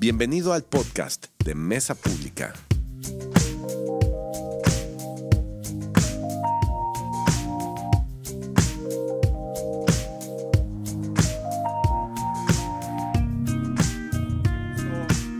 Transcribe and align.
Bienvenido 0.00 0.52
al 0.52 0.62
podcast 0.62 1.26
de 1.44 1.56
Mesa 1.56 1.96
Pública. 1.96 2.54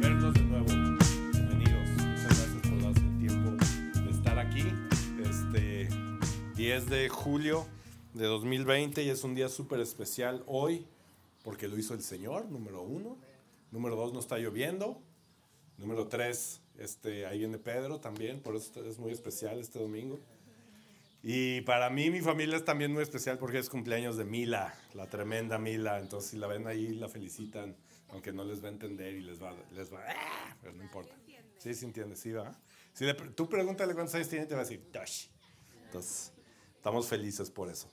verlos 0.00 0.34
de 0.34 0.42
nuevo. 0.42 0.66
Bienvenidos. 0.66 1.88
Muchas 1.90 2.24
gracias 2.24 2.62
por 2.68 2.82
darse 2.82 3.00
el 3.00 3.18
tiempo 3.20 3.64
de 4.02 4.10
estar 4.10 4.38
aquí. 4.40 4.64
10 6.56 6.86
de 6.90 7.08
julio 7.08 7.64
de 8.12 8.24
2020 8.26 9.04
y 9.04 9.10
es 9.10 9.22
un 9.22 9.36
día 9.36 9.48
súper 9.48 9.78
especial 9.78 10.42
hoy 10.48 10.84
porque 11.44 11.68
lo 11.68 11.78
hizo 11.78 11.94
el 11.94 12.02
Señor, 12.02 12.46
número 12.46 12.82
uno. 12.82 13.27
Número 13.70 13.96
dos, 13.96 14.12
no 14.12 14.20
está 14.20 14.38
lloviendo. 14.38 15.02
Número 15.76 16.08
tres, 16.08 16.60
este, 16.76 17.26
ahí 17.26 17.38
viene 17.38 17.58
Pedro 17.58 18.00
también, 18.00 18.40
por 18.40 18.56
eso 18.56 18.84
es 18.84 18.98
muy 18.98 19.12
especial 19.12 19.60
este 19.60 19.78
domingo. 19.78 20.18
Y 21.22 21.60
para 21.62 21.90
mí, 21.90 22.10
mi 22.10 22.20
familia 22.20 22.56
es 22.56 22.64
también 22.64 22.92
muy 22.92 23.02
especial 23.02 23.38
porque 23.38 23.58
es 23.58 23.68
cumpleaños 23.68 24.16
de 24.16 24.24
Mila, 24.24 24.74
la 24.94 25.08
tremenda 25.08 25.58
Mila. 25.58 25.98
Entonces, 25.98 26.30
si 26.30 26.36
la 26.36 26.46
ven 26.46 26.66
ahí, 26.66 26.94
la 26.94 27.08
felicitan, 27.08 27.76
aunque 28.10 28.32
no 28.32 28.44
les 28.44 28.62
va 28.62 28.68
a 28.68 28.72
entender 28.72 29.14
y 29.14 29.20
les 29.20 29.42
va, 29.42 29.54
les 29.72 29.92
va, 29.92 30.00
¡ah! 30.08 30.56
pero 30.60 30.74
no 30.74 30.82
importa. 30.82 31.14
Sí, 31.58 31.74
sí 31.74 31.84
entiende, 31.84 32.16
sí, 32.16 32.32
va. 32.32 32.56
Si 32.92 33.04
le, 33.04 33.14
tú 33.14 33.48
pregúntale 33.48 33.94
cuántos 33.94 34.14
años 34.14 34.28
tiene, 34.28 34.46
te 34.46 34.54
va 34.54 34.60
a 34.60 34.64
decir, 34.64 34.90
Tosh. 34.92 35.26
Entonces, 35.84 36.32
estamos 36.76 37.08
felices 37.08 37.50
por 37.50 37.68
eso. 37.68 37.88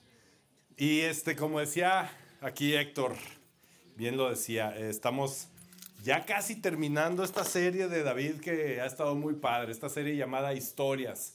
Y 0.76 1.00
este, 1.00 1.34
como 1.36 1.58
decía 1.58 2.10
aquí 2.40 2.74
Héctor, 2.74 3.16
bien 3.96 4.16
lo 4.16 4.30
decía, 4.30 4.76
eh, 4.76 4.88
estamos 4.88 5.48
ya 6.06 6.24
casi 6.24 6.54
terminando 6.54 7.24
esta 7.24 7.44
serie 7.44 7.88
de 7.88 8.04
David 8.04 8.36
que 8.36 8.80
ha 8.80 8.86
estado 8.86 9.16
muy 9.16 9.34
padre, 9.34 9.72
esta 9.72 9.88
serie 9.88 10.16
llamada 10.16 10.54
Historias 10.54 11.34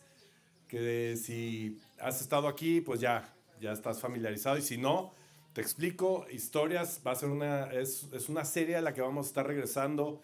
que 0.70 1.18
si 1.18 1.78
has 2.00 2.22
estado 2.22 2.48
aquí, 2.48 2.80
pues 2.80 3.02
ya, 3.02 3.28
ya 3.60 3.74
estás 3.74 4.00
familiarizado. 4.00 4.58
Y 4.58 4.62
si 4.62 4.78
no, 4.78 5.14
te 5.52 5.60
explico, 5.60 6.26
Historias 6.32 7.02
va 7.06 7.12
a 7.12 7.16
ser 7.16 7.28
una, 7.28 7.66
es, 7.74 8.08
es 8.14 8.30
una 8.30 8.46
serie 8.46 8.78
a 8.78 8.82
la 8.82 8.94
que 8.94 9.02
vamos 9.02 9.26
a 9.26 9.28
estar 9.28 9.46
regresando, 9.46 10.22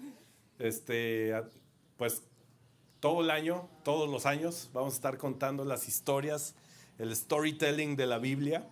este, 0.60 1.34
pues 1.98 2.24
todo 3.02 3.20
el 3.20 3.32
año, 3.32 3.68
todos 3.84 4.10
los 4.10 4.26
años, 4.26 4.70
vamos 4.72 4.94
a 4.94 4.96
estar 4.96 5.18
contando 5.18 5.66
las 5.66 5.90
historias, 5.90 6.56
el 6.98 7.14
storytelling 7.14 7.98
de 7.98 8.08
la 8.08 8.18
Biblia 8.18 8.70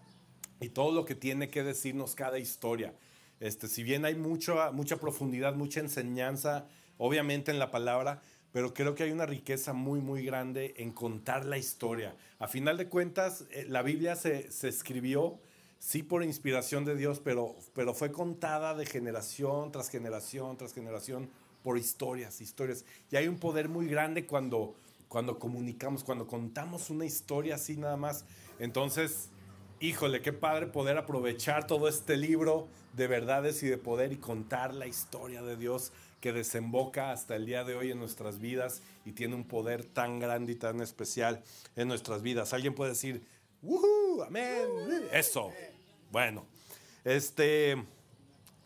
y 0.61 0.69
todo 0.69 0.93
lo 0.93 1.03
que 1.03 1.15
tiene 1.15 1.49
que 1.49 1.63
decirnos 1.63 2.15
cada 2.15 2.39
historia. 2.39 2.93
Este, 3.39 3.67
si 3.67 3.83
bien 3.83 4.05
hay 4.05 4.15
mucha, 4.15 4.71
mucha 4.71 4.97
profundidad, 4.97 5.55
mucha 5.55 5.79
enseñanza, 5.79 6.67
obviamente 6.97 7.51
en 7.51 7.59
la 7.59 7.71
palabra, 7.71 8.21
pero 8.51 8.73
creo 8.73 8.95
que 8.95 9.03
hay 9.03 9.11
una 9.11 9.25
riqueza 9.25 9.73
muy, 9.73 9.99
muy 9.99 10.25
grande 10.25 10.73
en 10.77 10.93
contar 10.93 11.45
la 11.45 11.57
historia. 11.57 12.15
A 12.39 12.47
final 12.47 12.77
de 12.77 12.87
cuentas, 12.87 13.45
eh, 13.51 13.65
la 13.67 13.81
Biblia 13.81 14.15
se, 14.15 14.49
se 14.51 14.69
escribió, 14.69 15.39
sí 15.79 16.03
por 16.03 16.23
inspiración 16.23 16.85
de 16.85 16.95
Dios, 16.95 17.19
pero, 17.23 17.55
pero 17.73 17.93
fue 17.93 18.11
contada 18.11 18.73
de 18.73 18.85
generación 18.85 19.71
tras 19.71 19.89
generación 19.89 20.57
tras 20.57 20.73
generación 20.73 21.29
por 21.63 21.77
historias, 21.77 22.41
historias. 22.41 22.85
Y 23.11 23.17
hay 23.17 23.27
un 23.27 23.39
poder 23.39 23.69
muy 23.69 23.87
grande 23.87 24.25
cuando, 24.25 24.75
cuando 25.07 25.37
comunicamos, 25.37 26.03
cuando 26.03 26.25
contamos 26.25 26.89
una 26.89 27.05
historia 27.05 27.55
así 27.55 27.75
nada 27.75 27.97
más. 27.97 28.23
Entonces, 28.59 29.29
híjole, 29.79 30.21
qué 30.21 30.33
padre 30.33 30.67
poder 30.67 30.97
aprovechar 30.97 31.67
todo 31.67 31.87
este 31.87 32.17
libro 32.17 32.67
de 32.93 33.07
verdades 33.07 33.61
y 33.63 33.67
de 33.67 33.77
poder 33.77 34.13
y 34.13 34.17
contar 34.17 34.73
la 34.73 34.87
historia 34.87 35.41
de 35.41 35.57
Dios 35.57 35.91
que 36.21 36.33
desemboca 36.33 37.11
hasta 37.11 37.35
el 37.35 37.45
día 37.45 37.63
de 37.63 37.75
hoy 37.75 37.91
en 37.91 37.99
nuestras 37.99 38.39
vidas 38.39 38.81
y 39.05 39.11
tiene 39.11 39.35
un 39.35 39.43
poder 39.43 39.85
tan 39.85 40.19
grande 40.19 40.53
y 40.53 40.55
tan 40.55 40.81
especial 40.81 41.43
en 41.75 41.87
nuestras 41.87 42.21
vidas. 42.21 42.53
Alguien 42.53 42.73
puede 42.73 42.91
decir, 42.91 43.21
¡Woohoo! 43.61 44.23
¡Amén! 44.23 44.67
Eso. 45.11 45.51
Bueno, 46.11 46.45
este, 47.03 47.75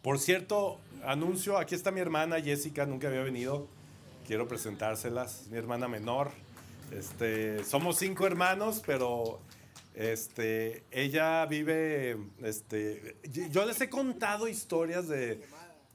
por 0.02 0.19
cierto, 0.19 0.80
anuncio, 1.03 1.58
aquí 1.58 1.75
está 1.75 1.92
mi 1.92 2.00
hermana 2.00 2.40
Jessica, 2.40 2.86
nunca 2.86 3.08
había 3.08 3.24
venido. 3.24 3.68
Quiero 4.25 4.48
presentárselas, 4.48 5.48
mi 5.50 5.58
hermana 5.58 5.88
menor. 5.88 6.31
Este, 6.92 7.64
somos 7.66 7.98
cinco 7.98 8.25
hermanos, 8.25 8.81
pero 8.86 9.40
este, 10.00 10.86
ella 10.92 11.46
vive, 11.46 12.18
este, 12.42 13.18
yo 13.52 13.66
les 13.66 13.82
he 13.82 13.90
contado 13.90 14.48
historias 14.48 15.10
de 15.10 15.44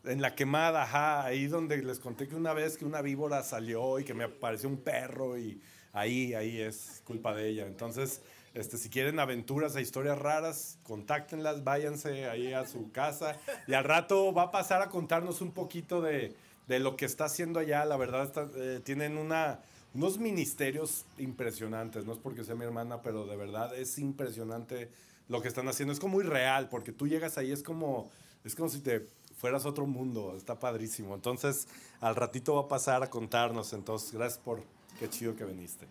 en 0.04 0.20
la 0.20 0.34
quemada, 0.34 0.82
ajá, 0.82 1.24
ahí 1.24 1.46
donde 1.46 1.78
les 1.78 2.00
conté 2.00 2.28
que 2.28 2.36
una 2.36 2.52
vez 2.52 2.76
que 2.76 2.84
una 2.84 3.00
víbora 3.00 3.42
salió 3.42 3.98
y 3.98 4.04
que 4.04 4.12
me 4.12 4.24
apareció 4.24 4.68
un 4.68 4.76
perro 4.76 5.38
y 5.38 5.58
ahí, 5.94 6.34
ahí 6.34 6.60
es 6.60 7.00
culpa 7.06 7.34
de 7.34 7.48
ella. 7.48 7.66
Entonces, 7.66 8.20
este, 8.52 8.76
si 8.76 8.90
quieren 8.90 9.18
aventuras 9.20 9.74
e 9.74 9.80
historias 9.80 10.18
raras, 10.18 10.78
contáctenlas, 10.82 11.64
váyanse 11.64 12.28
ahí 12.28 12.52
a 12.52 12.66
su 12.66 12.92
casa 12.92 13.38
y 13.66 13.72
al 13.72 13.84
rato 13.84 14.34
va 14.34 14.42
a 14.42 14.50
pasar 14.50 14.82
a 14.82 14.90
contarnos 14.90 15.40
un 15.40 15.52
poquito 15.52 16.02
de, 16.02 16.36
de 16.68 16.78
lo 16.78 16.98
que 16.98 17.06
está 17.06 17.24
haciendo 17.24 17.58
allá. 17.58 17.86
La 17.86 17.96
verdad, 17.96 18.30
eh, 18.56 18.80
tienen 18.84 19.16
una, 19.16 19.60
unos 19.94 20.18
ministerios 20.18 21.06
impresionantes. 21.18 22.04
No 22.04 22.12
es 22.12 22.18
porque 22.18 22.44
sea 22.44 22.54
mi 22.54 22.64
hermana, 22.64 23.00
pero 23.00 23.26
de 23.26 23.36
verdad 23.36 23.76
es 23.76 23.98
impresionante 23.98 24.90
lo 25.28 25.40
que 25.40 25.48
están 25.48 25.68
haciendo. 25.68 25.92
Es 25.92 26.00
como 26.00 26.14
muy 26.14 26.24
real, 26.24 26.68
porque 26.68 26.92
tú 26.92 27.06
llegas 27.06 27.38
ahí, 27.38 27.52
es 27.52 27.62
como, 27.62 28.10
es 28.44 28.54
como 28.54 28.68
si 28.68 28.80
te 28.80 29.06
fueras 29.36 29.64
a 29.64 29.68
otro 29.68 29.86
mundo. 29.86 30.34
Está 30.36 30.58
padrísimo. 30.58 31.14
Entonces, 31.14 31.68
al 32.00 32.16
ratito 32.16 32.54
va 32.54 32.62
a 32.62 32.68
pasar 32.68 33.02
a 33.02 33.10
contarnos. 33.10 33.72
Entonces, 33.72 34.12
gracias 34.12 34.40
por 34.42 34.62
qué 34.98 35.08
chido 35.08 35.36
que 35.36 35.44
viniste. 35.44 35.86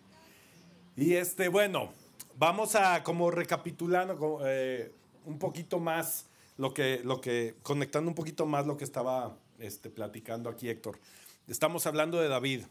Y 0.96 1.14
este, 1.14 1.48
bueno, 1.48 1.90
vamos 2.38 2.76
a 2.76 3.02
como 3.02 3.30
recapitulando 3.30 4.16
como, 4.16 4.40
eh, 4.44 4.92
un 5.24 5.38
poquito 5.38 5.80
más 5.80 6.26
lo 6.56 6.74
que, 6.74 7.00
lo 7.02 7.20
que, 7.20 7.56
conectando 7.62 8.10
un 8.10 8.14
poquito 8.14 8.46
más 8.46 8.66
lo 8.66 8.76
que 8.76 8.84
estaba 8.84 9.36
este, 9.58 9.90
platicando 9.90 10.50
aquí 10.50 10.68
Héctor. 10.68 11.00
Estamos 11.48 11.86
hablando 11.86 12.20
de 12.20 12.28
David. 12.28 12.64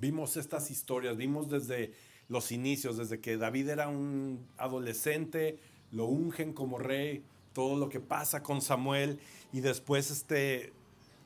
Vimos 0.00 0.36
estas 0.36 0.70
historias, 0.70 1.16
vimos 1.16 1.48
desde 1.50 1.92
los 2.28 2.52
inicios, 2.52 2.96
desde 2.98 3.20
que 3.20 3.36
David 3.36 3.68
era 3.70 3.88
un 3.88 4.46
adolescente, 4.58 5.58
lo 5.92 6.06
ungen 6.06 6.52
como 6.52 6.78
rey, 6.78 7.22
todo 7.52 7.76
lo 7.76 7.88
que 7.88 8.00
pasa 8.00 8.42
con 8.42 8.60
Samuel 8.62 9.18
y 9.52 9.60
después 9.60 10.10
este, 10.10 10.72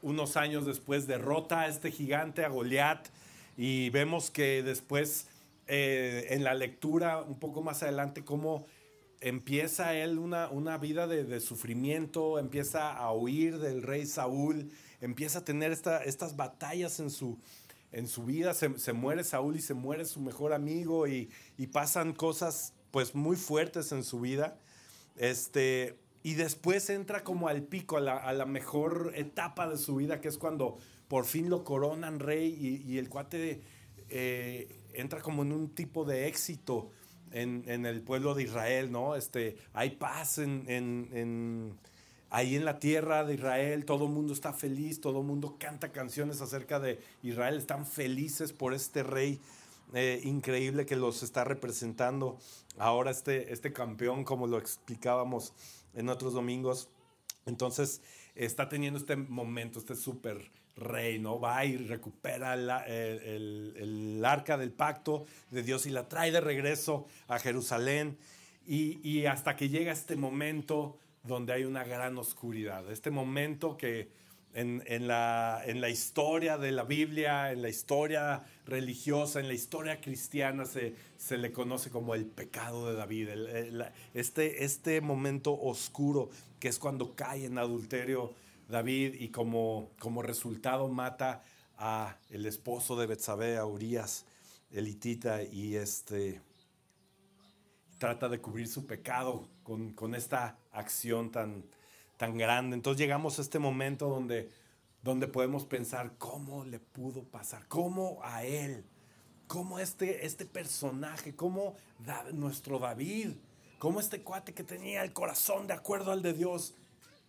unos 0.01 0.37
años 0.37 0.65
después 0.65 1.07
derrota 1.07 1.63
a 1.63 1.69
este 1.69 1.91
gigante, 1.91 2.45
a 2.45 2.49
Goliat, 2.49 3.09
y 3.59 3.91
vemos 3.91 4.31
que 4.31 4.63
después 4.63 5.27
eh, 5.67 6.29
en 6.31 6.45
la 6.45 6.55
lectura, 6.55 7.21
un 7.21 7.39
poco 7.39 7.63
más 7.63 7.83
adelante, 7.83 8.25
cómo 8.25 8.67
empieza 9.21 9.95
él 9.95 10.19
una, 10.19 10.49
una 10.49 10.79
vida 10.79 11.07
de, 11.07 11.25
de 11.25 11.41
sufrimiento, 11.41 12.39
empieza 12.39 12.93
a 12.93 13.13
huir 13.13 13.59
del 13.59 13.83
rey 13.83 14.07
Saúl, 14.07 14.71
empieza 15.01 15.41
a 15.41 15.45
tener 15.45 15.71
esta- 15.73 16.03
estas 16.03 16.37
batallas 16.37 16.99
en 17.01 17.11
su, 17.11 17.39
en 17.93 18.09
su 18.09 18.25
vida, 18.25 18.55
se, 18.55 18.93
muere 18.93 19.23
Saúl 19.23 19.57
y 19.57 19.61
se 19.61 19.75
muere 19.75 20.05
su 20.07 20.21
mejor 20.21 20.53
amigo 20.53 21.07
y, 21.07 21.31
pasan 21.73 22.13
cosas 22.13 22.75
pues 22.91 23.15
muy 23.15 23.37
fuertes 23.37 23.93
en 23.93 24.03
su 24.03 24.21
vida. 24.21 24.59
Este, 25.17 25.99
y 26.23 26.35
después 26.35 26.89
entra 26.91 27.23
como 27.23 27.49
al 27.49 27.63
pico, 27.63 27.99
a 27.99 28.33
la, 28.33 28.47
mejor 28.47 29.13
etapa 29.15 29.69
de 29.69 29.77
su 29.77 29.97
vida, 29.97 30.21
que 30.21 30.29
es 30.29 30.39
cuando 30.39 30.79
por 31.09 31.27
fin 31.27 31.51
lo 31.51 31.65
coronan 31.65 32.19
rey 32.19 32.83
y, 32.87 32.99
el 32.99 33.09
cuate 33.09 33.61
eh, 34.09 34.69
entra 34.95 35.21
como 35.21 35.43
en 35.43 35.53
un 35.53 35.69
tipo 35.75 36.05
de 36.05 36.29
éxito 36.29 36.91
en, 37.31 37.87
el 37.87 38.03
pueblo 38.03 38.35
de 38.35 38.45
Israel, 38.45 38.91
¿no? 38.91 39.17
Este, 39.17 39.57
hay 39.73 39.91
paz 39.91 40.39
en- 40.39 41.79
ahí 42.33 42.57
en 42.57 42.65
la 42.65 42.79
tierra 42.79 43.25
de 43.25 43.35
Israel, 43.35 43.85
todo 43.85 44.07
el 44.07 44.11
mundo 44.11 44.33
está 44.33 44.53
feliz, 44.55 45.01
todo 45.01 45.21
el 45.21 45.27
mundo 45.27 45.57
canta 45.61 45.93
canciones 45.93 46.41
acerca 46.41 46.81
de 46.81 46.99
Israel, 47.23 47.59
están 47.59 47.85
felices 47.87 48.53
por 48.53 48.73
este 48.75 49.03
rey 49.03 49.39
eh, 49.95 50.21
increíble 50.25 50.87
que 50.87 50.97
los 50.97 51.23
está 51.23 51.45
representando. 51.45 52.39
Ahora 52.79 53.11
este, 53.11 53.53
este 53.53 53.75
campeón, 53.75 54.25
como 54.25 54.47
lo 54.47 54.57
explicábamos 54.59 55.53
en 55.95 56.09
otros 56.09 56.33
domingos, 56.33 56.89
entonces 57.45 58.01
está 58.35 58.69
teniendo 58.71 58.99
este 58.99 59.17
momento, 59.17 59.79
este 59.79 59.95
súper 59.95 60.51
rey, 60.75 61.19
¿no? 61.19 61.39
Va 61.39 61.67
y 61.67 61.77
recupera 61.77 62.57
la- 62.57 62.87
el, 62.87 63.19
el- 63.21 63.75
el 63.77 64.25
arca 64.25 64.57
del 64.57 64.73
pacto 64.73 65.27
de 65.51 65.63
Dios 65.63 65.85
y 65.85 65.91
la 65.91 66.09
trae 66.09 66.33
de 66.33 66.41
regreso 66.41 67.07
a 67.29 67.39
Jerusalén. 67.39 68.17
Y, 68.67 69.07
y 69.07 69.27
hasta 69.27 69.57
que 69.57 69.69
llega 69.69 69.93
este 69.93 70.17
momento 70.17 70.97
donde 71.25 71.53
hay 71.53 71.65
una 71.65 71.85
gran 71.85 72.19
oscuridad, 72.19 72.91
este 72.91 73.11
momento 73.11 73.77
que 73.77 74.09
en, 74.55 74.83
en 74.87 75.07
la, 75.07 75.63
en 75.65 75.81
la 75.81 75.89
historia 75.89 76.59
de 76.59 76.73
la 76.73 76.85
Biblia, 76.85 77.53
en 77.53 77.63
la 77.63 77.69
historia 77.69 78.45
religiosa, 78.67 79.41
en 79.41 79.49
la 79.49 79.55
historia 79.55 80.01
cristiana, 80.01 80.67
se, 80.67 80.95
se 81.17 81.39
le 81.39 81.53
conoce 81.53 81.91
como 81.91 82.15
el 82.15 82.27
pecado 82.27 82.89
de 82.89 82.95
David, 82.95 83.29
este, 84.15 84.65
este 84.65 85.01
momento 85.01 85.59
oscuro 85.59 86.31
que 86.61 86.69
es 86.69 86.79
cuando 86.79 87.15
cae 87.15 87.47
en 87.47 87.59
adulterio 87.59 88.35
David 88.69 89.15
y 89.19 89.29
como, 89.29 89.91
como 89.99 90.23
resultado 90.23 90.89
mata 90.89 91.43
a 91.77 92.19
el 92.31 92.47
esposo 92.47 92.97
de 92.97 93.07
Betsabé, 93.07 93.57
a 93.57 93.67
Urias, 93.67 94.27
elitita, 94.71 95.43
y 95.43 95.77
este 95.77 96.41
trata 97.99 98.29
de 98.29 98.41
cubrir 98.41 98.69
su 98.69 98.87
pecado 98.87 99.49
con, 99.63 99.93
con 99.93 100.15
esta 100.15 100.59
acción 100.73 101.31
tan, 101.31 101.65
tan 102.17 102.37
grande. 102.37 102.77
Entonces 102.77 103.01
llegamos 103.01 103.39
a 103.39 103.43
este 103.43 103.59
momento 103.59 104.09
donde, 104.09 104.51
donde 105.03 105.29
podemos 105.29 105.65
pensar 105.65 106.13
cómo 106.19 106.65
le 106.65 106.79
pudo 106.79 107.25
pasar, 107.25 107.67
cómo 107.69 108.21
a 108.23 108.45
él, 108.45 108.85
cómo 109.47 109.79
este, 109.79 110.25
este 110.25 110.47
personaje, 110.47 111.35
cómo 111.35 111.77
nuestro 112.33 112.79
David, 112.79 113.33
cómo 113.79 114.01
este 114.01 114.23
cuate 114.23 114.55
que 114.55 114.65
tenía 114.65 115.03
el 115.03 115.13
corazón 115.13 115.67
de 115.67 115.75
acuerdo 115.75 116.13
al 116.13 116.23
de 116.23 116.33
Dios, 116.33 116.75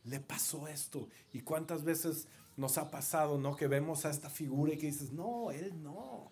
le 0.04 0.20
pasó 0.20 0.68
esto. 0.68 1.08
Y 1.32 1.42
cuántas 1.42 1.84
veces 1.84 2.28
nos 2.56 2.78
ha 2.78 2.92
pasado, 2.92 3.38
¿no? 3.38 3.56
Que 3.56 3.68
vemos 3.68 4.06
a 4.06 4.10
esta 4.10 4.30
figura 4.30 4.74
y 4.74 4.78
que 4.78 4.88
dices, 4.88 5.12
no, 5.12 5.52
él 5.52 5.82
no. 5.82 6.32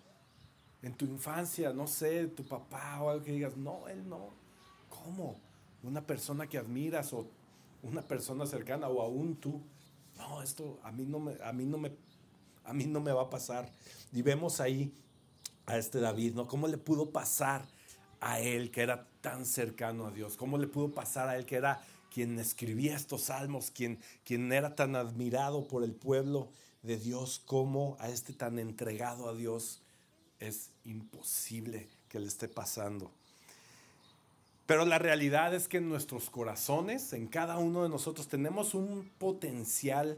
En 0.82 0.94
tu 0.94 1.06
infancia, 1.06 1.74
no 1.74 1.88
sé, 1.88 2.28
tu 2.28 2.44
papá 2.44 3.02
o 3.02 3.10
algo 3.10 3.24
que 3.24 3.32
digas, 3.32 3.58
no, 3.58 3.88
él 3.88 4.08
no. 4.08 4.30
¿Cómo? 4.90 5.40
Una 5.84 6.06
persona 6.06 6.48
que 6.48 6.58
admiras 6.58 7.14
o 7.14 7.28
una 7.84 8.02
persona 8.02 8.46
cercana 8.46 8.88
o 8.88 9.02
aún 9.02 9.36
tú. 9.36 9.62
No, 10.18 10.42
esto 10.42 10.80
a 10.84 10.92
mí 10.92 11.06
no 11.06 11.20
me, 11.20 11.38
a 11.44 11.52
mí 11.52 11.66
no 11.66 11.78
me, 11.78 11.92
a 12.64 12.74
mí 12.74 12.86
no 12.86 13.00
me 13.00 13.12
va 13.12 13.24
a 13.24 13.30
pasar. 13.30 13.72
Y 14.12 14.22
vemos 14.22 14.60
ahí 14.60 14.94
a 15.66 15.78
este 15.78 16.00
David, 16.00 16.36
¿no? 16.36 16.48
¿Cómo 16.48 16.68
le 16.68 16.78
pudo 16.78 17.12
pasar 17.12 17.66
a 18.20 18.40
él 18.40 18.72
que 18.72 18.82
era 18.82 19.08
tan 19.22 19.46
cercano 19.46 20.06
a 20.06 20.12
Dios? 20.12 20.38
¿Cómo 20.38 20.58
le 20.58 20.68
pudo 20.68 20.92
pasar 20.92 21.30
a 21.30 21.38
él 21.38 21.46
que 21.46 21.56
era 21.56 21.82
quien 22.12 22.38
escribía 22.40 22.96
estos 22.96 23.24
salmos, 23.24 23.72
quien, 23.72 24.00
quien 24.24 24.52
era 24.52 24.76
tan 24.76 24.96
admirado 24.96 25.68
por 25.68 25.84
el 25.84 25.94
pueblo 25.94 26.50
de 26.84 26.98
Dios, 26.98 27.42
como 27.46 27.96
a 28.00 28.10
este 28.10 28.34
tan 28.34 28.60
entregado 28.60 29.30
a 29.30 29.34
Dios, 29.34 29.82
es 30.40 30.72
imposible 30.84 31.88
que 32.10 32.20
le 32.20 32.28
esté 32.28 32.48
pasando. 32.48 33.12
Pero 34.72 34.86
la 34.86 35.00
realidad 35.00 35.54
es 35.54 35.68
que 35.68 35.80
en 35.80 35.90
nuestros 35.90 36.30
corazones, 36.30 37.12
en 37.12 37.28
cada 37.28 37.58
uno 37.58 37.84
de 37.84 37.90
nosotros, 37.90 38.30
tenemos 38.30 38.74
un 38.74 39.12
potencial 39.18 40.18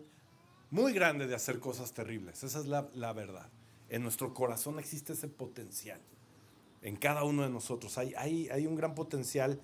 muy 0.69 0.93
grande 0.93 1.25
de 1.25 1.33
hacer 1.33 1.59
cosas 1.59 1.91
terribles. 1.91 2.43
Esa 2.43 2.59
es 2.59 2.67
la, 2.67 2.87
la 2.93 3.13
verdad. 3.13 3.49
En 3.89 4.03
nuestro 4.03 4.31
corazón 4.35 4.77
existe 4.77 5.13
ese 5.13 5.27
potencial. 5.27 5.99
En 6.83 6.97
cada 6.97 7.23
uno 7.23 7.41
de 7.41 7.49
nosotros 7.49 7.97
hay, 7.97 8.13
hay, 8.15 8.47
hay 8.49 8.67
un 8.67 8.75
gran 8.75 8.93
potencial 8.93 9.59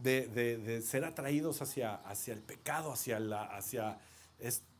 de, 0.00 0.82
ser 0.84 1.04
atraídos 1.04 1.62
hacia, 1.62 1.94
hacia 1.94 2.34
el 2.34 2.40
pecado, 2.40 2.90
hacia, 2.90 3.20
la, 3.20 3.44
hacia 3.44 3.96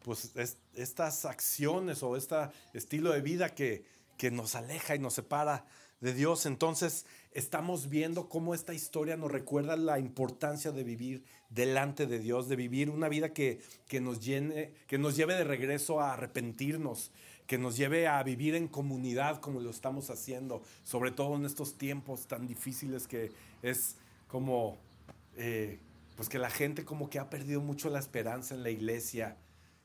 pues, 0.03 0.33
estas 0.75 1.25
acciones 1.25 2.03
o 2.03 2.17
este 2.17 2.35
estilo 2.75 3.13
de 3.13 3.21
vida 3.21 3.55
que, 3.55 3.85
que 4.19 4.33
nos 4.33 4.57
aleja 4.57 4.97
y 4.97 4.99
nos 4.99 5.15
separa 5.15 5.67
de 6.01 6.15
Dios. 6.15 6.47
Entonces 6.47 7.07
estamos 7.37 7.91
viendo 7.91 8.31
cómo 8.31 8.55
esta 8.55 8.73
historia 8.73 9.19
nos 9.19 9.31
recuerda 9.31 9.77
la 9.77 9.99
importancia 9.99 10.73
de 10.73 10.85
vivir 10.85 11.23
delante 11.51 12.07
de 12.07 12.19
Dios, 12.19 12.49
de 12.49 12.57
vivir 12.57 12.89
una 12.89 13.11
vida 13.11 13.35
que, 13.35 13.61
que, 13.89 14.01
nos, 14.01 14.25
llene, 14.25 14.73
que 14.87 14.97
nos 14.97 15.17
lleve 15.17 15.35
de 15.35 15.45
regreso 15.45 16.01
a 16.01 16.15
arrepentirnos, 16.15 17.11
que 17.47 17.59
nos 17.59 17.77
lleve 17.77 18.09
a 18.09 18.23
vivir 18.23 18.55
en 18.55 18.69
comunidad 18.69 19.41
como 19.41 19.61
lo 19.61 19.69
estamos 19.69 20.09
haciendo, 20.09 20.63
sobre 20.83 21.11
todo 21.11 21.37
en 21.37 21.45
estos 21.45 21.77
tiempos 21.77 22.27
tan 22.27 22.47
difíciles 22.47 23.07
que 23.07 23.31
es 23.63 23.97
como 24.29 24.79
eh, 25.37 25.79
pues 26.17 26.31
que 26.31 26.39
la 26.39 26.49
gente 26.49 26.87
como 26.87 27.11
que 27.11 27.19
ha 27.19 27.29
perdido 27.29 27.61
mucho 27.61 27.91
la 27.91 27.99
esperanza 27.99 28.55
en 28.55 28.63
la 28.63 28.71
iglesia 28.71 29.37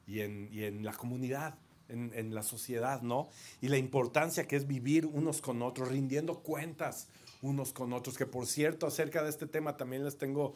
y 0.07 0.21
en, 0.21 0.83
la 0.83 0.93
comunidad, 0.93 1.55
en, 1.89 2.33
la 2.33 2.43
sociedad, 2.43 3.01
¿no? 3.01 3.29
Y 3.61 3.67
la 3.67 3.77
importancia 3.77 4.47
que 4.47 4.55
es 4.55 4.67
vivir 4.67 5.05
unos 5.05 5.41
con 5.41 5.61
otros, 5.61 5.89
rindiendo 5.89 6.39
cuentas 6.39 7.07
unos 7.41 7.73
con 7.73 7.93
otros, 7.93 8.17
que 8.17 8.25
por 8.25 8.45
cierto, 8.45 8.87
acerca 8.87 9.23
de 9.23 9.29
este 9.29 9.47
tema 9.47 9.77
también 9.77 10.03
les 10.03 10.17
tengo 10.17 10.55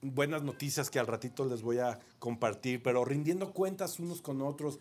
buenas 0.00 0.42
noticias 0.42 0.90
que 0.90 0.98
al 0.98 1.06
ratito 1.06 1.44
les 1.44 1.62
voy 1.62 1.78
a 1.78 1.98
compartir, 2.18 2.82
pero 2.82 3.04
rindiendo 3.04 3.52
cuentas 3.52 3.98
unos 3.98 4.22
con 4.22 4.42
otros, 4.42 4.78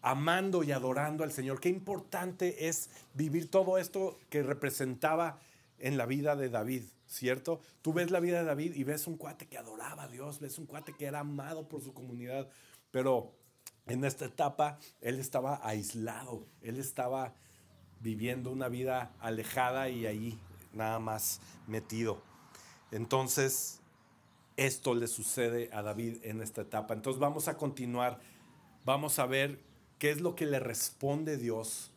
amando 0.00 0.62
y 0.62 0.72
adorando 0.72 1.24
al 1.24 1.32
Señor. 1.32 1.60
Qué 1.60 1.68
importante 1.68 2.68
es 2.68 2.90
vivir 3.14 3.50
todo 3.50 3.78
esto 3.78 4.18
que 4.30 4.42
representaba 4.42 5.40
en 5.78 5.96
la 5.96 6.06
vida 6.06 6.36
de 6.36 6.48
David. 6.48 6.84
¿cierto? 7.12 7.60
Tú 7.82 7.92
ves 7.92 8.10
la 8.10 8.20
vida 8.20 8.38
de 8.38 8.44
David 8.44 8.74
y 8.74 8.84
ves 8.84 9.06
un 9.06 9.18
cuate 9.18 9.46
que 9.46 9.58
adoraba 9.58 10.04
a 10.04 10.08
Dios, 10.08 10.40
ves 10.40 10.58
un 10.58 10.66
cuate 10.66 10.94
que 10.94 11.04
era 11.04 11.20
amado 11.20 11.68
por 11.68 11.82
su 11.82 11.92
comunidad, 11.92 12.48
pero 12.90 13.34
en 13.86 14.04
esta 14.04 14.24
etapa 14.24 14.78
él 15.02 15.18
estaba 15.18 15.60
aislado, 15.62 16.46
él 16.62 16.78
estaba 16.78 17.34
viviendo 18.00 18.50
una 18.50 18.68
vida 18.68 19.14
alejada 19.20 19.90
y 19.90 20.06
ahí 20.06 20.38
nada 20.74 20.98
más 20.98 21.40
metido. 21.66 22.22
Entonces, 22.90 23.80
esto 24.56 24.94
le 24.94 25.06
sucede 25.06 25.70
a 25.72 25.82
David 25.82 26.18
en 26.22 26.42
esta 26.42 26.62
etapa. 26.62 26.94
Entonces 26.94 27.20
vamos 27.20 27.48
a 27.48 27.56
continuar, 27.56 28.20
vamos 28.84 29.18
a 29.18 29.26
ver 29.26 29.60
qué 29.98 30.10
es 30.10 30.20
lo 30.20 30.34
que 30.34 30.46
le 30.46 30.60
responde 30.60 31.36
Dios 31.36 31.90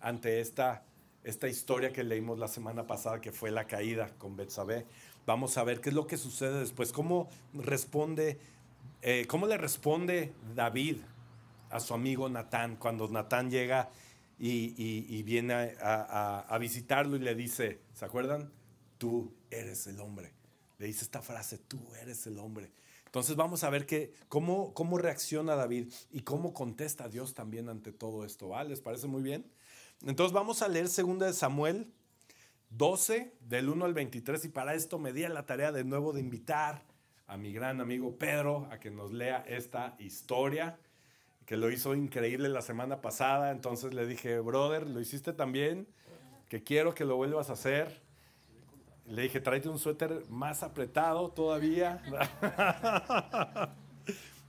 ante 0.00 0.40
esta 0.40 0.84
esta 1.24 1.48
historia 1.48 1.92
que 1.92 2.02
leímos 2.02 2.38
la 2.38 2.48
semana 2.48 2.86
pasada, 2.86 3.20
que 3.20 3.32
fue 3.32 3.50
la 3.50 3.66
caída 3.66 4.10
con 4.18 4.36
Betsabé. 4.36 4.86
Vamos 5.24 5.56
a 5.56 5.64
ver 5.64 5.80
qué 5.80 5.90
es 5.90 5.94
lo 5.94 6.06
que 6.06 6.16
sucede 6.16 6.60
después, 6.60 6.92
cómo 6.92 7.28
responde, 7.54 8.40
eh, 9.02 9.26
cómo 9.28 9.46
le 9.46 9.56
responde 9.56 10.32
David 10.54 10.96
a 11.70 11.80
su 11.80 11.94
amigo 11.94 12.28
Natán 12.28 12.76
cuando 12.76 13.08
Natán 13.08 13.50
llega 13.50 13.90
y, 14.44 15.22
viene 15.22 15.76
a, 15.80 16.58
visitarlo 16.60 17.16
y 17.16 17.20
le 17.20 17.34
dice, 17.34 17.80
¿se 17.94 18.04
acuerdan? 18.04 18.50
Tú 18.98 19.32
eres 19.50 19.86
el 19.86 20.00
hombre. 20.00 20.32
Le 20.78 20.86
dice 20.86 21.04
esta 21.04 21.22
frase, 21.22 21.58
tú 21.58 21.78
eres 22.00 22.26
el 22.26 22.38
hombre. 22.38 22.72
Entonces 23.06 23.36
vamos 23.36 23.62
a 23.62 23.70
ver 23.70 23.86
que, 23.86 24.14
cómo, 24.28 24.74
cómo 24.74 24.98
reacciona 24.98 25.54
David 25.54 25.92
y 26.10 26.22
cómo 26.22 26.52
contesta 26.52 27.08
Dios 27.08 27.34
también 27.34 27.68
ante 27.68 27.92
todo 27.92 28.24
esto. 28.24 28.48
¿vale? 28.48 28.70
¿Les 28.70 28.80
parece 28.80 29.06
muy 29.06 29.22
bien? 29.22 29.48
Entonces 30.04 30.32
vamos 30.32 30.62
a 30.62 30.68
leer 30.68 30.88
2 30.88 31.18
de 31.20 31.32
Samuel 31.32 31.92
12, 32.70 33.34
del 33.40 33.68
1 33.68 33.84
al 33.84 33.92
23, 33.92 34.46
y 34.46 34.48
para 34.48 34.74
esto 34.74 34.98
me 34.98 35.12
di 35.12 35.24
a 35.24 35.28
la 35.28 35.44
tarea 35.44 35.72
de 35.72 35.84
nuevo 35.84 36.12
de 36.12 36.20
invitar 36.20 36.82
a 37.26 37.36
mi 37.36 37.52
gran 37.52 37.80
amigo 37.82 38.16
Pedro 38.16 38.66
a 38.70 38.80
que 38.80 38.90
nos 38.90 39.12
lea 39.12 39.44
esta 39.46 39.94
historia, 39.98 40.78
que 41.46 41.56
lo 41.56 41.70
hizo 41.70 41.94
increíble 41.94 42.48
la 42.48 42.62
semana 42.62 43.00
pasada. 43.00 43.50
Entonces 43.50 43.94
le 43.94 44.06
dije, 44.06 44.38
brother, 44.40 44.86
lo 44.86 45.00
hiciste 45.00 45.32
también, 45.32 45.86
que 46.48 46.62
quiero 46.62 46.94
que 46.94 47.04
lo 47.04 47.16
vuelvas 47.16 47.50
a 47.50 47.54
hacer. 47.54 48.02
Le 49.06 49.22
dije, 49.22 49.40
tráete 49.40 49.68
un 49.68 49.78
suéter 49.78 50.24
más 50.28 50.62
apretado 50.62 51.30
todavía. 51.30 52.02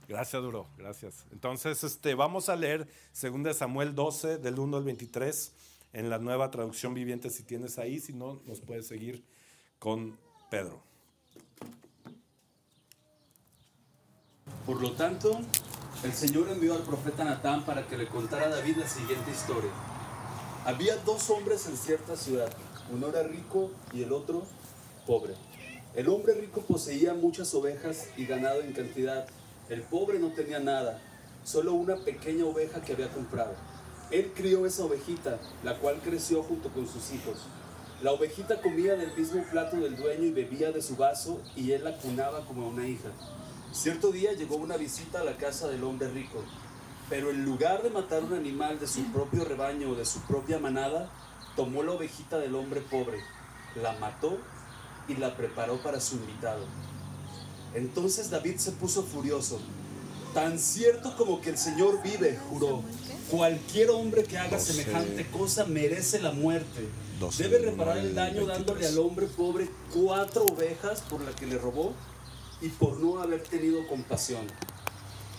Gracias, 0.06 0.42
Duro, 0.42 0.68
gracias. 0.76 1.24
Entonces, 1.32 1.82
este, 1.82 2.14
vamos 2.14 2.50
a 2.50 2.56
leer 2.56 2.86
2 3.20 3.56
Samuel 3.56 3.94
12, 3.94 4.36
del 4.36 4.58
1 4.58 4.76
al 4.76 4.84
23, 4.84 5.54
en 5.94 6.10
la 6.10 6.18
nueva 6.18 6.50
traducción 6.50 6.92
viviente, 6.92 7.30
si 7.30 7.42
tienes 7.42 7.78
ahí, 7.78 8.00
si 8.00 8.12
no, 8.12 8.42
nos 8.44 8.60
puedes 8.60 8.86
seguir 8.86 9.24
con 9.78 10.18
Pedro. 10.50 10.82
Por 14.66 14.82
lo 14.82 14.92
tanto, 14.92 15.40
el 16.02 16.12
Señor 16.12 16.48
envió 16.50 16.74
al 16.74 16.82
profeta 16.82 17.24
Natán 17.24 17.64
para 17.64 17.86
que 17.86 17.96
le 17.96 18.08
contara 18.08 18.46
a 18.46 18.50
David 18.50 18.78
la 18.78 18.88
siguiente 18.88 19.30
historia. 19.30 19.70
Había 20.64 20.96
dos 20.96 21.30
hombres 21.30 21.66
en 21.66 21.76
cierta 21.76 22.16
ciudad, 22.16 22.50
uno 22.92 23.08
era 23.08 23.22
rico 23.22 23.70
y 23.92 24.02
el 24.02 24.12
otro 24.12 24.42
pobre. 25.06 25.34
El 25.94 26.08
hombre 26.08 26.34
rico 26.34 26.62
poseía 26.62 27.14
muchas 27.14 27.54
ovejas 27.54 28.08
y 28.16 28.26
ganado 28.26 28.60
en 28.60 28.72
cantidad 28.72 29.26
el 29.70 29.80
pobre 29.80 30.18
no 30.18 30.28
tenía 30.28 30.58
nada, 30.58 31.00
solo 31.42 31.72
una 31.72 31.96
pequeña 31.96 32.44
oveja 32.44 32.82
que 32.82 32.92
había 32.92 33.08
comprado. 33.08 33.54
Él 34.10 34.30
crió 34.34 34.66
esa 34.66 34.84
ovejita, 34.84 35.38
la 35.62 35.78
cual 35.78 36.00
creció 36.04 36.42
junto 36.42 36.68
con 36.68 36.86
sus 36.86 37.12
hijos. 37.12 37.38
La 38.02 38.12
ovejita 38.12 38.60
comía 38.60 38.94
del 38.94 39.16
mismo 39.16 39.42
plato 39.50 39.76
del 39.76 39.96
dueño 39.96 40.24
y 40.24 40.32
bebía 40.32 40.70
de 40.70 40.82
su 40.82 40.96
vaso, 40.96 41.40
y 41.56 41.72
él 41.72 41.84
la 41.84 41.96
cunaba 41.96 42.44
como 42.44 42.66
a 42.66 42.68
una 42.68 42.86
hija. 42.86 43.08
Cierto 43.74 44.12
día 44.12 44.32
llegó 44.32 44.54
una 44.54 44.76
visita 44.76 45.20
a 45.20 45.24
la 45.24 45.36
casa 45.36 45.66
del 45.66 45.82
hombre 45.82 46.08
rico, 46.08 46.44
pero 47.10 47.30
en 47.30 47.44
lugar 47.44 47.82
de 47.82 47.90
matar 47.90 48.22
un 48.22 48.32
animal 48.32 48.78
de 48.78 48.86
su 48.86 49.02
propio 49.12 49.44
rebaño 49.44 49.90
o 49.90 49.94
de 49.96 50.06
su 50.06 50.20
propia 50.20 50.60
manada, 50.60 51.10
tomó 51.56 51.82
la 51.82 51.90
ovejita 51.92 52.38
del 52.38 52.54
hombre 52.54 52.80
pobre, 52.82 53.18
la 53.74 53.92
mató 53.94 54.38
y 55.08 55.16
la 55.16 55.36
preparó 55.36 55.82
para 55.82 56.00
su 56.00 56.14
invitado. 56.14 56.64
Entonces 57.74 58.30
David 58.30 58.58
se 58.58 58.70
puso 58.70 59.02
furioso. 59.02 59.58
Tan 60.34 60.60
cierto 60.60 61.16
como 61.16 61.40
que 61.40 61.50
el 61.50 61.58
Señor 61.58 62.00
vive, 62.00 62.38
juró. 62.48 62.80
Cualquier 63.28 63.90
hombre 63.90 64.22
que 64.22 64.38
haga 64.38 64.60
semejante 64.60 65.26
cosa 65.30 65.64
merece 65.64 66.22
la 66.22 66.30
muerte. 66.30 66.88
Debe 67.38 67.58
reparar 67.58 67.98
el 67.98 68.14
daño 68.14 68.46
dándole 68.46 68.86
al 68.86 68.98
hombre 68.98 69.26
pobre 69.26 69.68
cuatro 69.92 70.46
ovejas 70.46 71.00
por 71.02 71.20
la 71.22 71.32
que 71.32 71.46
le 71.46 71.58
robó 71.58 71.92
y 72.64 72.68
por 72.70 72.98
no 72.98 73.20
haber 73.20 73.42
tenido 73.42 73.86
compasión. 73.86 74.46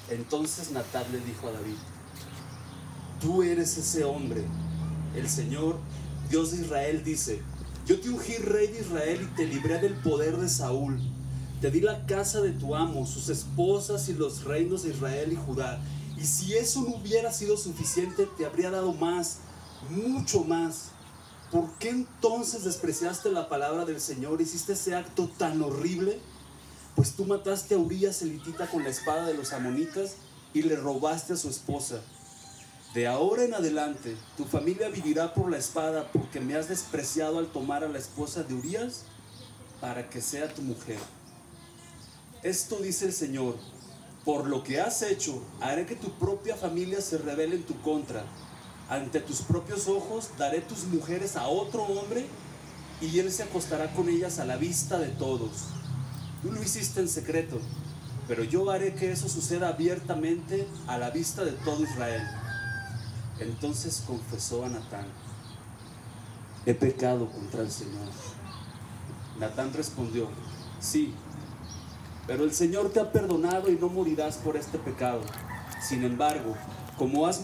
Entonces 0.10 0.72
Natán 0.72 1.05
le 1.12 1.20
dijo 1.20 1.48
a 1.48 1.53
David, 1.53 1.75
tú 3.20 3.41
eres 3.41 3.77
ese 3.77 4.03
hombre. 4.03 4.46
El 5.15 5.27
Señor, 5.27 5.79
Dios 6.29 6.51
de 6.51 6.62
Israel, 6.62 7.03
dice, 7.03 7.41
yo 7.88 8.00
te 8.00 8.10
ungí 8.10 8.38
rey 8.38 8.67
de 8.67 8.82
Israel 8.82 9.20
y 9.24 9.36
te 9.36 9.48
libré 9.48 9.79
del 9.79 9.96
poder 9.96 10.38
de 10.38 10.48
Saúl. 10.48 11.00
Te 11.62 11.72
di 11.72 11.82
la 11.82 12.05
casa 12.05 12.41
de 12.41 12.51
tu 12.51 12.75
amo, 12.75 13.08
sus 13.08 13.29
esposas 13.29 14.08
y 14.10 14.13
los 14.13 14.44
reinos 14.44 14.84
de 14.84 14.91
Israel 14.91 15.34
y 15.34 15.36
Judá. 15.36 15.82
Y 16.17 16.25
si 16.25 16.53
eso 16.53 16.82
no 16.82 16.98
hubiera 16.98 17.34
sido 17.34 17.58
suficiente, 17.58 18.27
te 18.38 18.46
habría 18.46 18.70
dado 18.70 18.94
más, 18.94 19.39
mucho 19.89 20.44
más. 20.44 20.89
¿Por 21.51 21.72
qué 21.79 21.89
entonces 21.89 22.65
despreciaste 22.65 23.32
la 23.32 23.50
palabra 23.50 23.86
del 23.86 24.00
Señor? 24.00 24.41
¿Hiciste 24.41 24.74
ese 24.74 24.94
acto 24.94 25.27
tan 25.38 25.62
horrible? 25.63 26.20
Pues 26.96 27.14
tú 27.14 27.25
mataste 27.25 27.75
a 27.75 27.78
Urias 27.78 28.22
elitita 28.22 28.68
con 28.68 28.84
la 28.84 28.90
espada 28.90 29.25
de 29.25 29.34
los 29.34 29.52
amonitas 29.52 30.16
y 30.54 30.62
le 30.62 30.78
robaste 30.78 31.34
a 31.34 31.38
su 31.38 31.50
esposa. 31.50 32.02
De 32.94 33.08
ahora 33.08 33.44
en 33.44 33.54
adelante, 33.54 34.16
tu 34.38 34.46
familia 34.46 34.88
vivirá 34.88 35.34
por 35.34 35.52
la 35.52 35.58
espada 35.58 36.10
porque 36.14 36.40
me 36.40 36.56
has 36.56 36.70
despreciado 36.70 37.40
al 37.40 37.48
tomar 37.48 37.84
a 37.84 37.90
la 37.90 38.00
esposa 38.00 38.44
de 38.44 38.54
Urias 38.54 39.04
para 39.82 40.10
que 40.10 40.22
sea 40.22 40.54
tu 40.54 40.62
mujer. 40.62 41.00
Esto 42.42 42.78
dice 42.78 43.08
el 43.08 43.14
Señor, 43.14 43.58
por 44.24 44.48
lo 44.48 44.64
que 44.64 44.80
has 44.80 45.02
hecho, 45.02 45.44
haré 45.60 45.86
que 45.86 45.98
tu 45.98 46.12
propia 46.12 46.56
familia 46.56 47.02
se 47.02 47.18
revele 47.18 47.58
en 47.58 47.64
tu 47.64 47.80
contra. 47.82 48.24
Ante 48.88 49.20
tus 49.20 49.42
propios 49.42 49.90
ojos 49.90 50.30
daré 50.38 50.62
tus 50.62 50.86
mujeres 50.86 51.36
a 51.36 51.48
otro 51.48 51.84
hombre 51.84 52.25
y 53.02 53.20
él 53.20 53.30
se 53.34 53.44
acostará 53.44 53.94
con 53.94 54.08
ellas 54.08 54.40
a 54.40 54.46
la 54.46 54.56
vista 54.56 54.98
de 54.98 55.10
todos. 55.10 55.52
Tú 56.46 56.52
lo 56.52 56.62
hiciste 56.62 57.00
en 57.00 57.10
secreto, 57.10 57.60
pero 58.28 58.44
yo 58.44 58.70
haré 58.70 58.94
que 58.94 59.12
eso 59.12 59.28
suceda 59.28 59.70
abiertamente 59.70 60.68
a 60.86 61.00
la 61.00 61.10
vista 61.10 61.44
de 61.44 61.54
todo 61.54 61.82
Israel. 61.82 62.22
Entonces 63.40 64.04
confesó 64.06 64.64
a 64.64 64.70
Natán, 64.70 65.08
he 66.68 66.75
pecado 66.75 67.32
contra 67.32 67.62
el 67.62 67.72
Señor. 67.72 68.10
Natán 69.40 69.74
respondió, 69.74 70.30
sí, 70.80 71.16
pero 72.28 72.44
el 72.44 72.54
Señor 72.54 72.92
te 72.92 73.00
ha 73.00 73.12
perdonado 73.12 73.72
y 73.72 73.75
no 73.80 73.90
morirás 73.90 74.36
por 74.36 74.56
este 74.56 74.78
pecado. 74.78 75.22
Sin 75.82 76.04
embargo, 76.04 76.56
como 77.00 77.25
has 77.25 77.42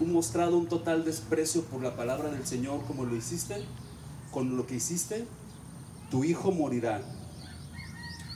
mostrado 0.00 0.58
un 0.58 0.66
total 0.66 1.04
desprecio 1.04 1.62
por 1.66 1.84
la 1.84 1.94
palabra 1.94 2.30
del 2.30 2.44
Señor 2.44 2.84
como 2.88 3.04
lo 3.04 3.14
hiciste, 3.14 3.64
con 4.32 4.56
lo 4.56 4.66
que 4.66 4.74
hiciste, 4.74 5.24
tu 6.10 6.24
hijo 6.24 6.50
morirá. 6.50 7.00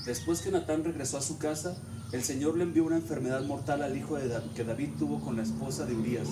Después 0.04 0.42
que 0.42 0.50
Natán 0.50 0.84
regresó 0.84 1.16
a 1.16 1.23
su 1.23 1.38
casa, 1.38 1.78
el 2.12 2.23
Señor 2.23 2.58
le 2.58 2.64
envió 2.64 2.84
una 2.84 2.96
enfermedad 2.96 3.42
mortal 3.44 3.82
al 3.82 3.96
hijo 3.96 4.16
de 4.16 4.38
que 4.54 4.62
David 4.62 4.90
tuvo 4.99 5.18
con 5.20 5.37
la 5.37 5.42
esposa 5.42 5.87
de 5.87 5.94
Urias. 5.94 6.28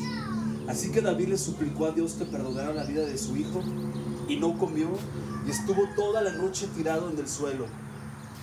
Así 0.68 0.92
que 0.92 1.00
David 1.00 1.28
le 1.28 1.38
suplicó 1.38 1.86
a 1.86 1.92
Dios 1.92 2.12
que 2.12 2.26
perdonara 2.26 2.74
la 2.74 2.84
vida 2.84 3.06
de 3.06 3.16
su 3.16 3.34
hijo 3.34 3.62
y 4.28 4.36
no 4.36 4.58
comió 4.58 4.90
y 5.46 5.50
estuvo 5.50 5.88
toda 5.96 6.20
la 6.20 6.32
noche 6.32 6.68
tirado 6.76 7.10
en 7.10 7.18
el 7.18 7.26
suelo. 7.26 7.64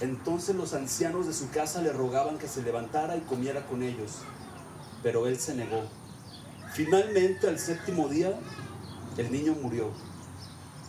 Entonces 0.01 0.55
los 0.55 0.73
ancianos 0.73 1.27
de 1.27 1.33
su 1.33 1.51
casa 1.51 1.83
le 1.83 1.93
rogaban 1.93 2.39
que 2.39 2.47
se 2.47 2.63
levantara 2.63 3.15
y 3.15 3.21
comiera 3.21 3.67
con 3.67 3.83
ellos, 3.83 4.17
pero 5.03 5.27
él 5.27 5.37
se 5.37 5.53
negó. 5.53 5.83
Finalmente, 6.73 7.47
al 7.47 7.59
séptimo 7.59 8.09
día, 8.09 8.33
el 9.17 9.31
niño 9.31 9.55
murió. 9.61 9.91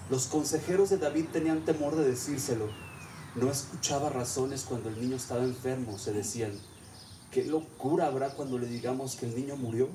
Los 0.08 0.28
consejeros 0.28 0.88
de 0.88 0.96
David 0.96 1.26
tenían 1.30 1.64
temor 1.66 1.94
de 1.94 2.08
decírselo 2.08 2.89
no 3.34 3.50
escuchaba 3.50 4.08
razones 4.08 4.64
cuando 4.68 4.88
el 4.88 5.00
niño 5.00 5.16
estaba 5.16 5.42
enfermo. 5.44 5.98
Se 5.98 6.12
decían, 6.12 6.52
¿qué 7.30 7.44
locura 7.44 8.06
habrá 8.06 8.30
cuando 8.30 8.58
le 8.58 8.66
digamos 8.66 9.16
que 9.16 9.26
el 9.26 9.36
niño 9.36 9.56
murió? 9.56 9.88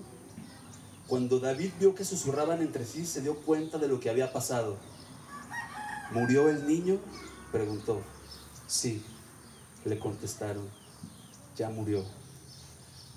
Cuando 1.08 1.40
David 1.40 1.72
vio 1.80 1.94
que 1.94 2.06
susurraban 2.06 2.62
entre 2.62 2.86
sí, 2.86 3.06
se 3.06 3.22
dio 3.22 3.36
cuenta 3.36 3.78
de 3.78 3.88
lo 3.88 4.00
que 4.00 4.10
había 4.10 4.32
pasado. 4.32 4.78
¿Murió 6.12 6.50
el 6.50 6.66
niño? 6.66 6.98
preguntó. 7.52 8.02
Sí, 8.68 9.04
le 9.84 10.00
contestaron. 10.00 10.68
Ya 11.58 11.70
murió. 11.70 12.04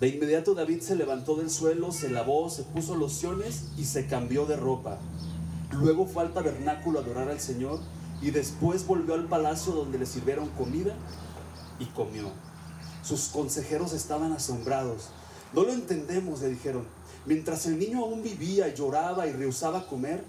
De 0.01 0.09
inmediato 0.09 0.55
David 0.55 0.81
se 0.81 0.95
levantó 0.95 1.37
del 1.37 1.51
suelo, 1.51 1.91
se 1.91 2.11
lavó, 2.11 2.51
se 2.51 2.63
puso 2.63 2.95
lociones 2.95 3.65
y 3.77 3.85
se 3.85 4.07
cambió 4.07 4.47
de 4.47 4.57
ropa. 4.57 4.99
Luego 5.73 6.07
fue 6.07 6.23
al 6.23 6.33
tabernáculo 6.33 6.99
a 6.99 7.03
adorar 7.03 7.29
al 7.29 7.41
Señor 7.41 7.81
y 8.21 8.31
después 8.31 8.87
volvió 8.87 9.15
al 9.15 9.27
palacio 9.27 9.73
donde 9.73 9.99
le 9.99 10.07
sirvieron 10.07 10.49
comida 10.51 10.95
y 11.79 11.87
comió. 11.87 12.31
Sus 13.03 13.29
consejeros 13.29 13.93
estaban 13.93 14.33
asombrados. 14.33 15.11
No 15.53 15.63
lo 15.63 15.73
entendemos, 15.73 16.41
le 16.41 16.49
dijeron. 16.49 16.87
Mientras 17.27 17.67
el 17.67 17.79
niño 17.79 18.01
aún 18.01 18.23
vivía, 18.23 18.75
lloraba 18.75 19.27
y 19.27 19.33
rehusaba 19.33 19.87
comer. 19.87 20.25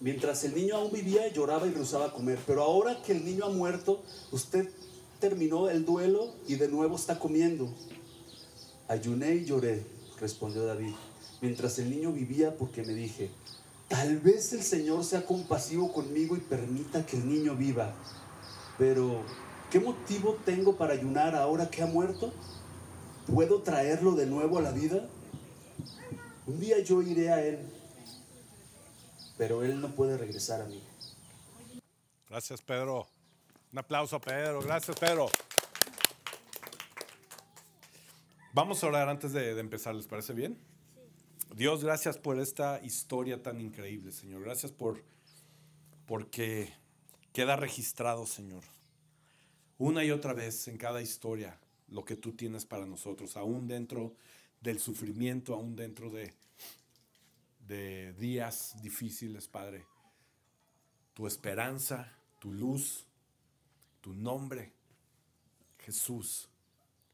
Mientras 0.00 0.44
el 0.44 0.54
niño 0.54 0.76
aún 0.76 0.92
vivía, 0.92 1.28
lloraba 1.32 1.66
y 1.66 1.70
rehusaba 1.70 2.12
comer. 2.12 2.38
Pero 2.46 2.62
ahora 2.62 3.02
que 3.02 3.12
el 3.12 3.24
niño 3.24 3.46
ha 3.46 3.50
muerto, 3.50 4.02
usted 4.32 4.70
terminó 5.20 5.68
el 5.68 5.84
duelo 5.84 6.34
y 6.46 6.56
de 6.56 6.68
nuevo 6.68 6.96
está 6.96 7.18
comiendo. 7.18 7.72
Ayuné 8.88 9.34
y 9.36 9.44
lloré, 9.44 9.84
respondió 10.20 10.64
David, 10.64 10.94
mientras 11.40 11.78
el 11.78 11.90
niño 11.90 12.12
vivía 12.12 12.56
porque 12.56 12.82
me 12.82 12.94
dije, 12.94 13.30
Tal 13.88 14.18
vez 14.18 14.52
el 14.52 14.62
Señor 14.62 15.02
sea 15.02 15.24
compasivo 15.24 15.92
conmigo 15.92 16.36
y 16.36 16.40
permita 16.40 17.06
que 17.06 17.16
el 17.16 17.26
niño 17.26 17.56
viva. 17.56 17.94
Pero, 18.76 19.22
¿qué 19.70 19.80
motivo 19.80 20.38
tengo 20.44 20.76
para 20.76 20.92
ayunar 20.92 21.34
ahora 21.34 21.70
que 21.70 21.82
ha 21.82 21.86
muerto? 21.86 22.32
¿Puedo 23.26 23.62
traerlo 23.62 24.12
de 24.12 24.26
nuevo 24.26 24.58
a 24.58 24.62
la 24.62 24.72
vida? 24.72 25.08
Un 26.46 26.60
día 26.60 26.78
yo 26.80 27.02
iré 27.02 27.30
a 27.30 27.42
Él, 27.42 27.58
pero 29.38 29.62
Él 29.62 29.80
no 29.80 29.88
puede 29.88 30.18
regresar 30.18 30.60
a 30.60 30.64
mí. 30.66 30.82
Gracias, 32.28 32.60
Pedro. 32.60 33.06
Un 33.72 33.78
aplauso 33.78 34.20
Pedro. 34.20 34.60
Gracias, 34.60 34.98
Pedro. 34.98 35.28
Vamos 38.52 38.82
a 38.82 38.86
orar 38.86 39.08
antes 39.08 39.32
de, 39.32 39.54
de 39.54 39.60
empezar, 39.60 39.94
¿les 39.94 40.06
parece 40.06 40.32
bien? 40.34 40.58
Dios, 41.54 41.82
gracias 41.82 42.18
por 42.18 42.38
esta 42.38 42.80
historia 42.84 43.42
tan 43.42 43.60
increíble, 43.60 44.12
Señor. 44.12 44.42
Gracias 44.42 44.70
por 44.70 45.02
porque 46.06 46.72
queda 47.32 47.56
registrado, 47.56 48.26
Señor, 48.26 48.62
una 49.76 50.04
y 50.04 50.10
otra 50.10 50.32
vez 50.32 50.68
en 50.68 50.76
cada 50.76 51.02
historia 51.02 51.58
lo 51.88 52.04
que 52.04 52.16
tú 52.16 52.32
tienes 52.32 52.64
para 52.64 52.86
nosotros, 52.86 53.36
aún 53.36 53.66
dentro 53.66 54.14
del 54.60 54.78
sufrimiento, 54.78 55.54
aún 55.54 55.74
dentro 55.74 56.10
de, 56.10 56.34
de 57.66 58.12
días 58.14 58.76
difíciles, 58.82 59.48
Padre. 59.48 59.86
Tu 61.14 61.26
esperanza, 61.26 62.12
tu 62.38 62.52
luz, 62.52 63.06
tu 64.00 64.14
nombre, 64.14 64.72
Jesús, 65.80 66.48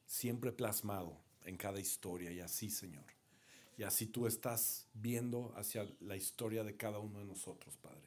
siempre 0.07 0.53
plasmado 0.53 1.17
en 1.45 1.57
cada 1.57 1.81
historia 1.81 2.31
y 2.31 2.41
así, 2.41 2.71
Señor. 2.71 3.14
Y 3.77 3.83
así 3.83 4.07
tú 4.07 4.27
estás 4.27 4.87
viendo 4.95 5.53
hacia 5.57 5.89
la 6.01 6.17
historia 6.17 6.63
de 6.63 6.77
cada 6.77 6.99
uno 6.99 7.19
de 7.19 7.25
nosotros, 7.25 7.77
Padre. 7.79 8.03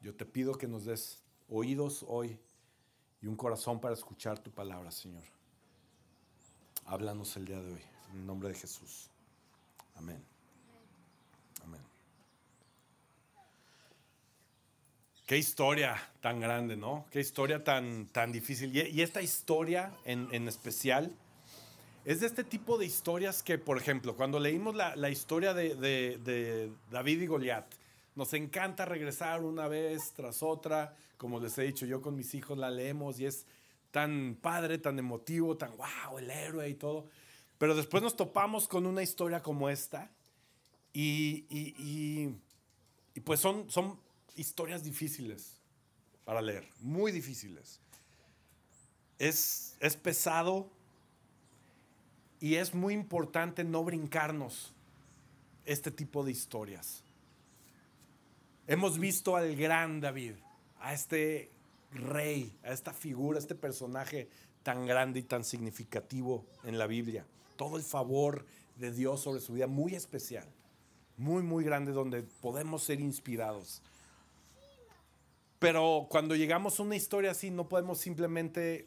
Yo 0.00 0.14
te 0.14 0.24
pido 0.24 0.54
que 0.54 0.66
nos 0.66 0.84
des 0.84 1.22
oídos 1.48 2.04
hoy 2.08 2.38
y 3.20 3.26
un 3.26 3.36
corazón 3.36 3.80
para 3.80 3.94
escuchar 3.94 4.38
tu 4.38 4.50
palabra, 4.50 4.90
Señor. 4.90 5.24
Háblanos 6.86 7.36
el 7.36 7.44
día 7.44 7.60
de 7.60 7.72
hoy, 7.74 7.82
en 8.12 8.20
el 8.20 8.26
nombre 8.26 8.48
de 8.48 8.54
Jesús. 8.54 9.10
Amén. 9.96 10.22
Amén. 11.62 11.80
Qué 15.26 15.36
historia 15.36 15.96
tan 16.20 16.40
grande, 16.40 16.76
¿no? 16.76 17.06
Qué 17.10 17.20
historia 17.20 17.64
tan, 17.64 18.06
tan 18.06 18.32
difícil. 18.32 18.74
Y, 18.74 19.02
esta 19.02 19.20
historia 19.20 19.92
en, 20.04 20.28
en 20.32 20.46
especial 20.48 21.12
es 22.06 22.20
de 22.20 22.26
este 22.28 22.44
tipo 22.44 22.78
de 22.78 22.86
historias 22.86 23.42
que, 23.42 23.58
por 23.58 23.76
ejemplo, 23.76 24.14
cuando 24.14 24.38
leímos 24.38 24.76
la, 24.76 25.10
historia 25.10 25.52
de, 25.52 26.70
David 26.88 27.22
y 27.22 27.26
Goliat, 27.26 27.66
nos 28.14 28.32
encanta 28.32 28.84
regresar 28.84 29.42
una 29.42 29.66
vez 29.66 30.12
tras 30.14 30.40
otra. 30.40 30.96
Como 31.16 31.40
les 31.40 31.58
he 31.58 31.64
dicho, 31.64 31.84
yo 31.84 32.00
con 32.00 32.14
mis 32.14 32.32
hijos 32.36 32.56
la 32.56 32.70
leemos 32.70 33.18
y 33.18 33.26
es 33.26 33.44
tan 33.90 34.38
padre, 34.40 34.78
tan 34.78 34.96
emotivo, 35.00 35.56
tan 35.56 35.76
wow, 35.76 36.18
el 36.18 36.30
héroe 36.30 36.68
y 36.68 36.74
todo. 36.74 37.06
Pero 37.58 37.74
después 37.74 38.04
nos 38.04 38.14
topamos 38.14 38.68
con 38.68 38.86
una 38.86 39.02
historia 39.02 39.42
como 39.42 39.68
esta 39.68 40.08
y, 40.92 41.44
y, 41.50 41.74
y, 41.76 42.36
y 43.16 43.20
pues 43.20 43.40
son, 43.40 43.68
son 43.68 43.98
historias 44.36 44.84
difíciles 44.84 45.56
para 46.24 46.40
leer, 46.40 46.68
muy 46.78 47.10
difíciles. 47.10 47.80
Es, 49.18 49.76
es 49.80 49.96
pesado, 49.96 50.70
y 52.40 52.56
es 52.56 52.74
muy 52.74 52.94
importante 52.94 53.64
no 53.64 53.84
brincarnos 53.84 54.72
este 55.64 55.90
tipo 55.90 56.24
de 56.24 56.32
historias. 56.32 57.02
Hemos 58.66 58.98
visto 58.98 59.36
al 59.36 59.54
gran 59.56 60.00
David, 60.00 60.34
a 60.80 60.92
este 60.92 61.50
rey, 61.92 62.56
a 62.64 62.72
esta 62.72 62.92
figura, 62.92 63.38
a 63.38 63.40
este 63.40 63.54
personaje 63.54 64.28
tan 64.62 64.86
grande 64.86 65.20
y 65.20 65.22
tan 65.22 65.44
significativo 65.44 66.44
en 66.64 66.78
la 66.78 66.86
Biblia. 66.86 67.24
Todo 67.56 67.76
el 67.76 67.82
favor 67.82 68.44
de 68.76 68.90
Dios 68.90 69.20
sobre 69.20 69.40
su 69.40 69.54
vida, 69.54 69.66
muy 69.66 69.94
especial, 69.94 70.46
muy, 71.16 71.42
muy 71.42 71.64
grande, 71.64 71.92
donde 71.92 72.22
podemos 72.22 72.82
ser 72.82 73.00
inspirados. 73.00 73.82
Pero 75.58 76.06
cuando 76.10 76.36
llegamos 76.36 76.78
a 76.78 76.82
una 76.82 76.96
historia 76.96 77.30
así, 77.30 77.50
no 77.50 77.68
podemos 77.68 77.98
simplemente 77.98 78.86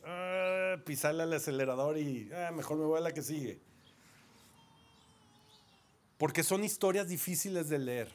pisarle 0.77 1.23
al 1.23 1.33
acelerador 1.33 1.97
y 1.97 2.29
ah, 2.33 2.51
mejor 2.51 2.77
me 2.77 2.85
voy 2.85 2.97
a 2.97 3.01
la 3.01 3.13
que 3.13 3.21
sigue. 3.21 3.59
Porque 6.17 6.43
son 6.43 6.63
historias 6.63 7.07
difíciles 7.07 7.69
de 7.69 7.79
leer 7.79 8.11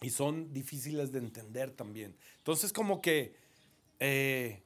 y 0.00 0.10
son 0.10 0.52
difíciles 0.52 1.12
de 1.12 1.18
entender 1.18 1.70
también. 1.70 2.16
Entonces 2.38 2.72
como 2.72 3.00
que 3.00 3.34
eh, 3.98 4.62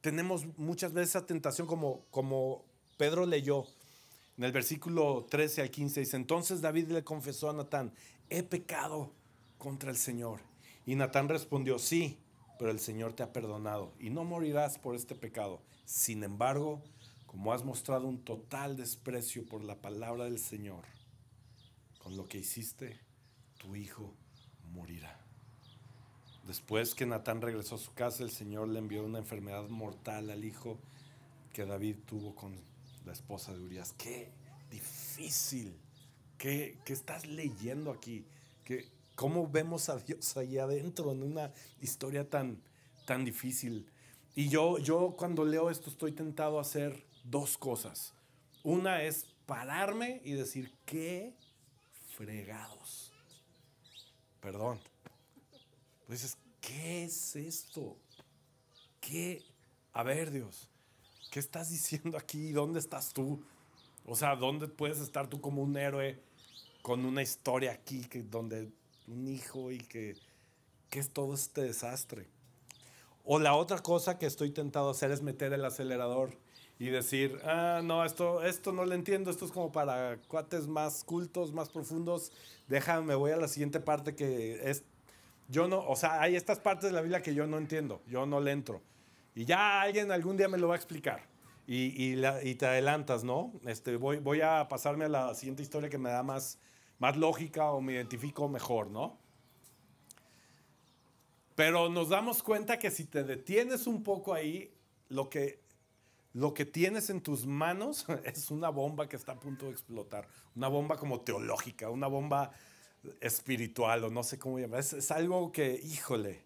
tenemos 0.00 0.46
muchas 0.58 0.92
veces 0.92 1.10
esa 1.10 1.26
tentación 1.26 1.66
como, 1.66 2.04
como 2.10 2.64
Pedro 2.96 3.26
leyó 3.26 3.64
en 4.36 4.44
el 4.44 4.52
versículo 4.52 5.26
13 5.28 5.62
al 5.62 5.70
15. 5.70 6.00
Dice, 6.00 6.16
entonces 6.16 6.60
David 6.60 6.88
le 6.88 7.04
confesó 7.04 7.50
a 7.50 7.52
Natán, 7.52 7.92
he 8.30 8.42
pecado 8.42 9.12
contra 9.58 9.90
el 9.90 9.96
Señor. 9.96 10.40
Y 10.86 10.94
Natán 10.94 11.28
respondió, 11.28 11.78
sí, 11.78 12.18
pero 12.58 12.70
el 12.70 12.80
Señor 12.80 13.12
te 13.12 13.22
ha 13.22 13.32
perdonado 13.32 13.92
y 13.98 14.10
no 14.10 14.24
morirás 14.24 14.78
por 14.78 14.94
este 14.94 15.14
pecado. 15.14 15.60
Sin 15.88 16.22
embargo, 16.22 16.82
como 17.24 17.54
has 17.54 17.64
mostrado 17.64 18.06
un 18.06 18.22
total 18.22 18.76
desprecio 18.76 19.46
por 19.46 19.64
la 19.64 19.80
palabra 19.80 20.24
del 20.24 20.38
Señor, 20.38 20.84
con 21.98 22.14
lo 22.14 22.28
que 22.28 22.36
hiciste, 22.36 23.00
tu 23.56 23.74
hijo 23.74 24.12
morirá. 24.70 25.18
Después 26.46 26.94
que 26.94 27.06
Natán 27.06 27.40
regresó 27.40 27.76
a 27.76 27.78
su 27.78 27.94
casa, 27.94 28.22
el 28.22 28.30
Señor 28.30 28.68
le 28.68 28.80
envió 28.80 29.02
una 29.02 29.16
enfermedad 29.16 29.66
mortal 29.70 30.28
al 30.28 30.44
hijo 30.44 30.78
que 31.54 31.64
David 31.64 31.96
tuvo 32.04 32.34
con 32.34 32.54
la 33.06 33.12
esposa 33.12 33.54
de 33.54 33.60
Urias. 33.60 33.94
Qué 33.96 34.30
difícil. 34.70 35.74
¿Qué, 36.36 36.76
qué 36.84 36.92
estás 36.92 37.26
leyendo 37.26 37.92
aquí? 37.92 38.26
¿Qué, 38.62 38.90
¿Cómo 39.14 39.48
vemos 39.48 39.88
a 39.88 39.96
Dios 39.96 40.36
ahí 40.36 40.58
adentro 40.58 41.12
en 41.12 41.22
una 41.22 41.50
historia 41.80 42.28
tan, 42.28 42.60
tan 43.06 43.24
difícil? 43.24 43.88
Y 44.38 44.50
yo, 44.50 44.78
yo 44.78 45.16
cuando 45.18 45.44
leo 45.44 45.68
esto 45.68 45.90
estoy 45.90 46.12
tentado 46.12 46.58
a 46.58 46.60
hacer 46.60 47.04
dos 47.24 47.58
cosas. 47.58 48.14
Una 48.62 49.02
es 49.02 49.26
pararme 49.46 50.20
y 50.24 50.34
decir, 50.34 50.72
qué 50.86 51.34
fregados. 52.14 53.12
Perdón. 54.40 54.78
Dices, 56.06 56.38
¿qué 56.60 57.02
es 57.02 57.34
esto? 57.34 57.96
¿Qué? 59.00 59.42
A 59.92 60.04
ver, 60.04 60.30
Dios, 60.30 60.70
¿qué 61.32 61.40
estás 61.40 61.70
diciendo 61.70 62.16
aquí? 62.16 62.52
¿Dónde 62.52 62.78
estás 62.78 63.12
tú? 63.12 63.44
O 64.04 64.14
sea, 64.14 64.36
¿dónde 64.36 64.68
puedes 64.68 65.00
estar 65.00 65.26
tú 65.26 65.40
como 65.40 65.64
un 65.64 65.76
héroe 65.76 66.22
con 66.82 67.04
una 67.04 67.22
historia 67.22 67.72
aquí 67.72 68.04
que, 68.04 68.22
donde 68.22 68.70
un 69.08 69.26
hijo 69.26 69.72
y 69.72 69.78
que, 69.78 70.16
que 70.90 71.00
es 71.00 71.10
todo 71.10 71.34
este 71.34 71.62
desastre? 71.62 72.37
O 73.30 73.38
la 73.38 73.54
otra 73.54 73.80
cosa 73.80 74.18
que 74.18 74.24
estoy 74.24 74.52
tentado 74.52 74.88
a 74.88 74.92
hacer 74.92 75.10
es 75.10 75.20
meter 75.20 75.52
el 75.52 75.62
acelerador 75.62 76.30
y 76.78 76.86
decir, 76.88 77.38
ah, 77.44 77.82
no, 77.84 78.02
esto, 78.02 78.42
esto 78.42 78.72
no 78.72 78.86
lo 78.86 78.94
entiendo, 78.94 79.30
esto 79.30 79.44
es 79.44 79.52
como 79.52 79.70
para 79.70 80.16
cuates 80.28 80.66
más 80.66 81.04
cultos, 81.04 81.52
más 81.52 81.68
profundos. 81.68 82.32
Déjame, 82.68 83.14
voy 83.16 83.32
a 83.32 83.36
la 83.36 83.46
siguiente 83.46 83.80
parte 83.80 84.16
que 84.16 84.70
es, 84.70 84.82
yo 85.46 85.68
no, 85.68 85.86
o 85.86 85.94
sea, 85.94 86.22
hay 86.22 86.36
estas 86.36 86.58
partes 86.58 86.88
de 86.88 86.92
la 86.92 87.02
Biblia 87.02 87.20
que 87.20 87.34
yo 87.34 87.46
no 87.46 87.58
entiendo, 87.58 88.00
yo 88.06 88.24
no 88.24 88.40
le 88.40 88.50
entro. 88.50 88.80
Y 89.34 89.44
ya 89.44 89.82
alguien 89.82 90.10
algún 90.10 90.38
día 90.38 90.48
me 90.48 90.56
lo 90.56 90.68
va 90.68 90.76
a 90.76 90.78
explicar. 90.78 91.20
Y, 91.66 92.14
y, 92.14 92.54
te 92.54 92.64
adelantas, 92.64 93.24
¿no? 93.24 93.52
Este, 93.66 93.96
voy, 93.96 94.20
voy 94.20 94.40
a 94.40 94.68
pasarme 94.70 95.04
a 95.04 95.08
la 95.10 95.34
siguiente 95.34 95.62
historia 95.62 95.90
que 95.90 95.98
me 95.98 96.08
da 96.08 96.22
más, 96.22 96.58
más 96.98 97.14
lógica 97.18 97.72
o 97.72 97.82
me 97.82 97.92
identifico 97.92 98.48
mejor, 98.48 98.86
¿no? 98.86 99.18
Pero 101.58 101.88
nos 101.88 102.08
damos 102.08 102.44
cuenta 102.44 102.78
que 102.78 102.88
si 102.88 103.06
te 103.06 103.24
detienes 103.24 103.88
un 103.88 104.04
poco 104.04 104.32
ahí, 104.32 104.72
lo 105.08 105.28
que 105.28 105.58
lo 106.32 106.54
que 106.54 106.64
tienes 106.64 107.10
en 107.10 107.20
tus 107.20 107.46
manos 107.46 108.06
es 108.24 108.52
una 108.52 108.68
bomba 108.68 109.08
que 109.08 109.16
está 109.16 109.32
a 109.32 109.40
punto 109.40 109.66
de 109.66 109.72
explotar. 109.72 110.28
Una 110.54 110.68
bomba 110.68 110.96
como 110.96 111.22
teológica, 111.22 111.90
una 111.90 112.06
bomba 112.06 112.52
espiritual 113.20 114.04
o 114.04 114.08
no 114.08 114.22
sé 114.22 114.38
cómo 114.38 114.60
llamar. 114.60 114.78
Es, 114.78 115.10
algo 115.10 115.50
que, 115.50 115.80
híjole, 115.82 116.44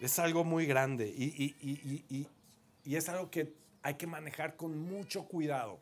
es 0.00 0.20
algo 0.20 0.44
muy 0.44 0.66
grande 0.66 1.08
y, 1.08 2.28
es 2.84 3.08
algo 3.08 3.28
que 3.28 3.54
hay 3.82 3.94
que 3.94 4.06
manejar 4.06 4.54
con 4.54 4.78
mucho 4.78 5.24
cuidado. 5.24 5.80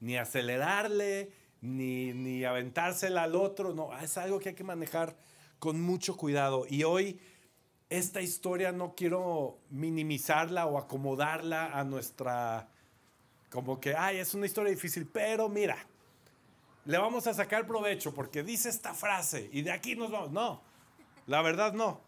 Ni 0.00 0.16
acelerarle, 0.16 1.30
ni, 1.60 2.12
ni 2.12 2.42
aventársela 2.42 3.22
al 3.22 3.36
otro, 3.36 3.72
no, 3.72 3.96
es 4.00 4.18
algo 4.18 4.40
que 4.40 4.48
hay 4.48 4.56
que 4.56 4.64
manejar 4.64 5.16
con 5.60 5.80
mucho 5.80 6.16
cuidado. 6.16 6.66
Y 6.68 6.82
hoy 6.82 7.20
esta 7.88 8.20
historia 8.20 8.72
no 8.72 8.94
quiero 8.94 9.58
minimizarla 9.70 10.66
o 10.66 10.78
acomodarla 10.78 11.78
a 11.78 11.84
nuestra, 11.84 12.68
como 13.50 13.80
que, 13.80 13.94
ay, 13.94 14.18
es 14.18 14.34
una 14.34 14.46
historia 14.46 14.70
difícil, 14.70 15.06
pero 15.06 15.48
mira, 15.48 15.76
le 16.84 16.98
vamos 16.98 17.26
a 17.26 17.34
sacar 17.34 17.66
provecho 17.66 18.14
porque 18.14 18.42
dice 18.42 18.68
esta 18.68 18.94
frase 18.94 19.48
y 19.52 19.62
de 19.62 19.72
aquí 19.72 19.94
nos 19.94 20.10
vamos. 20.10 20.30
No, 20.32 20.62
la 21.26 21.42
verdad 21.42 21.72
no, 21.72 22.00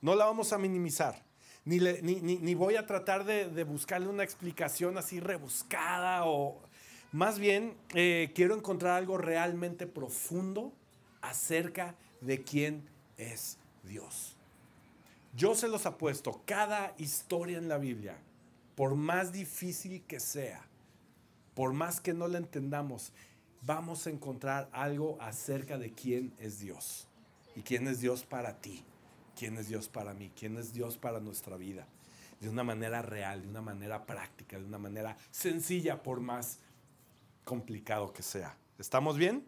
no 0.00 0.14
la 0.14 0.24
vamos 0.24 0.52
a 0.52 0.58
minimizar. 0.58 1.22
Ni, 1.64 1.78
ni, 1.78 2.54
voy 2.54 2.74
a 2.74 2.86
tratar 2.86 3.24
de, 3.24 3.62
buscarle 3.62 4.08
una 4.08 4.24
explicación 4.24 4.98
así 4.98 5.20
rebuscada 5.20 6.24
o 6.24 6.60
más 7.12 7.38
bien 7.38 7.76
eh, 7.94 8.32
quiero 8.34 8.56
encontrar 8.56 8.96
algo 8.96 9.16
realmente 9.16 9.86
profundo 9.86 10.72
acerca 11.20 11.94
de 12.20 12.42
quién 12.42 12.82
es 13.16 13.58
Dios. 13.84 14.31
Yo 15.34 15.54
se 15.54 15.68
los 15.68 15.86
apuesto, 15.86 16.42
cada 16.44 16.94
historia 16.98 17.56
en 17.56 17.68
la 17.68 17.78
Biblia, 17.78 18.18
por 18.74 18.96
más 18.96 19.32
difícil 19.32 20.02
que 20.02 20.20
sea, 20.20 20.62
por 21.54 21.72
más 21.72 22.00
que 22.00 22.12
no 22.12 22.28
la 22.28 22.36
entendamos, 22.36 23.12
vamos 23.62 24.06
a 24.06 24.10
encontrar 24.10 24.68
algo 24.72 25.16
acerca 25.20 25.78
de 25.78 25.92
quién 25.92 26.34
es 26.38 26.58
Dios 26.58 27.08
y 27.56 27.62
quién 27.62 27.88
es 27.88 28.00
Dios 28.00 28.24
para 28.24 28.60
ti, 28.60 28.84
quién 29.38 29.56
es 29.56 29.68
Dios 29.68 29.88
para 29.88 30.12
mí, 30.12 30.30
quién 30.38 30.58
es 30.58 30.74
Dios 30.74 30.98
para 30.98 31.18
nuestra 31.18 31.56
vida, 31.56 31.86
de 32.40 32.50
una 32.50 32.62
manera 32.62 33.00
real, 33.00 33.42
de 33.42 33.48
una 33.48 33.62
manera 33.62 34.04
práctica, 34.04 34.58
de 34.58 34.64
una 34.64 34.78
manera 34.78 35.16
sencilla, 35.30 36.02
por 36.02 36.20
más 36.20 36.58
complicado 37.44 38.12
que 38.12 38.22
sea. 38.22 38.58
¿Estamos 38.78 39.16
bien? 39.16 39.46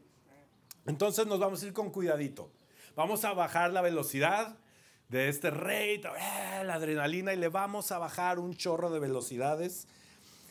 Entonces 0.86 1.26
nos 1.26 1.40
vamos 1.40 1.62
a 1.62 1.66
ir 1.66 1.72
con 1.74 1.90
cuidadito. 1.90 2.50
Vamos 2.96 3.24
a 3.24 3.34
bajar 3.34 3.72
la 3.72 3.82
velocidad 3.82 4.56
de 5.08 5.28
este 5.28 5.50
rey, 5.50 5.96
eh, 5.96 6.64
la 6.64 6.74
adrenalina, 6.74 7.32
y 7.32 7.36
le 7.36 7.48
vamos 7.48 7.92
a 7.92 7.98
bajar 7.98 8.38
un 8.38 8.54
chorro 8.54 8.90
de 8.90 9.00
velocidades 9.00 9.86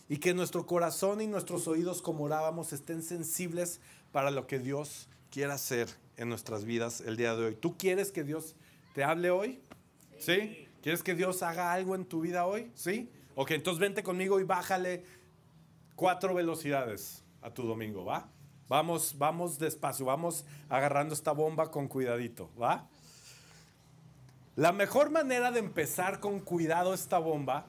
y 0.09 0.17
que 0.17 0.33
nuestro 0.33 0.65
corazón 0.65 1.21
y 1.21 1.27
nuestros 1.27 1.67
oídos, 1.67 2.01
como 2.01 2.25
orábamos, 2.25 2.73
estén 2.73 3.01
sensibles 3.01 3.79
para 4.11 4.31
lo 4.31 4.47
que 4.47 4.59
Dios 4.59 5.07
quiera 5.31 5.55
hacer 5.55 5.89
en 6.17 6.29
nuestras 6.29 6.65
vidas 6.65 7.01
el 7.01 7.17
día 7.17 7.35
de 7.35 7.45
hoy. 7.45 7.55
¿Tú 7.55 7.77
quieres 7.77 8.11
que 8.11 8.23
Dios 8.23 8.55
te 8.93 9.03
hable 9.03 9.31
hoy? 9.31 9.61
¿Sí? 10.19 10.67
¿Quieres 10.81 11.01
que 11.01 11.15
Dios 11.15 11.41
haga 11.41 11.73
algo 11.73 11.95
en 11.95 12.05
tu 12.05 12.21
vida 12.21 12.45
hoy? 12.45 12.71
¿Sí? 12.75 13.09
Ok, 13.35 13.51
entonces 13.51 13.79
vente 13.79 14.03
conmigo 14.03 14.39
y 14.39 14.43
bájale 14.43 15.03
cuatro 15.95 16.35
velocidades 16.35 17.23
a 17.41 17.51
tu 17.51 17.63
domingo, 17.63 18.05
¿va? 18.05 18.29
Vamos, 18.67 19.15
vamos 19.17 19.57
despacio, 19.59 20.05
vamos 20.05 20.45
agarrando 20.69 21.13
esta 21.13 21.31
bomba 21.31 21.71
con 21.71 21.87
cuidadito, 21.87 22.49
¿va? 22.61 22.87
La 24.55 24.71
mejor 24.71 25.09
manera 25.09 25.51
de 25.51 25.59
empezar 25.59 26.19
con 26.19 26.39
cuidado 26.39 26.93
esta 26.93 27.17
bomba, 27.17 27.65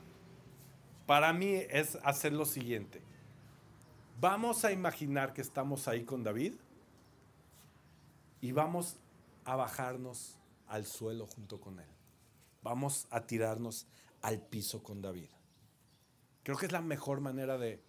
para 1.07 1.33
mí, 1.33 1.55
es 1.71 1.99
hacer 2.03 2.35
lo 2.35 2.45
siguiente. 2.45 3.01
Vamos 4.21 4.65
a 4.67 4.73
imaginar 4.73 5.33
que 5.33 5.41
estamos 5.41 5.89
ahí 5.89 6.05
con 6.05 6.23
David 6.23 6.55
y 8.43 8.53
vamos 8.53 8.99
a 9.47 9.57
bajarnos 9.57 10.39
al 10.69 10.85
suelo 10.85 11.27
junto 11.27 11.59
con 11.59 11.79
él. 11.79 11.89
Vamos 12.63 13.07
a 13.11 13.27
tirarnos 13.27 13.87
al 14.21 14.41
piso 14.41 14.83
con 14.83 15.01
David. 15.01 15.29
Creo 16.43 16.59
que 16.59 16.67
es 16.67 16.73
la 16.73 16.83
mejor 16.83 17.21
manera 17.21 17.57
de 17.57 17.83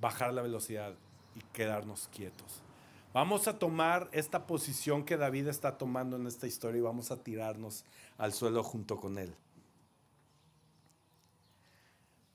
bajar 0.00 0.34
la 0.34 0.42
velocidad 0.42 0.94
y 1.36 1.40
quedarnos 1.52 2.08
quietos. 2.12 2.64
Vamos 3.12 3.48
a 3.48 3.58
tomar 3.58 4.08
esta 4.12 4.46
posición 4.46 5.04
que 5.04 5.16
David 5.16 5.48
está 5.48 5.76
tomando 5.78 6.16
en 6.16 6.28
esta 6.28 6.46
historia 6.46 6.78
y 6.78 6.82
vamos 6.82 7.10
a 7.10 7.22
tirarnos 7.22 7.84
al 8.18 8.32
suelo 8.32 8.62
junto 8.62 8.98
con 8.98 9.18
él. 9.18 9.34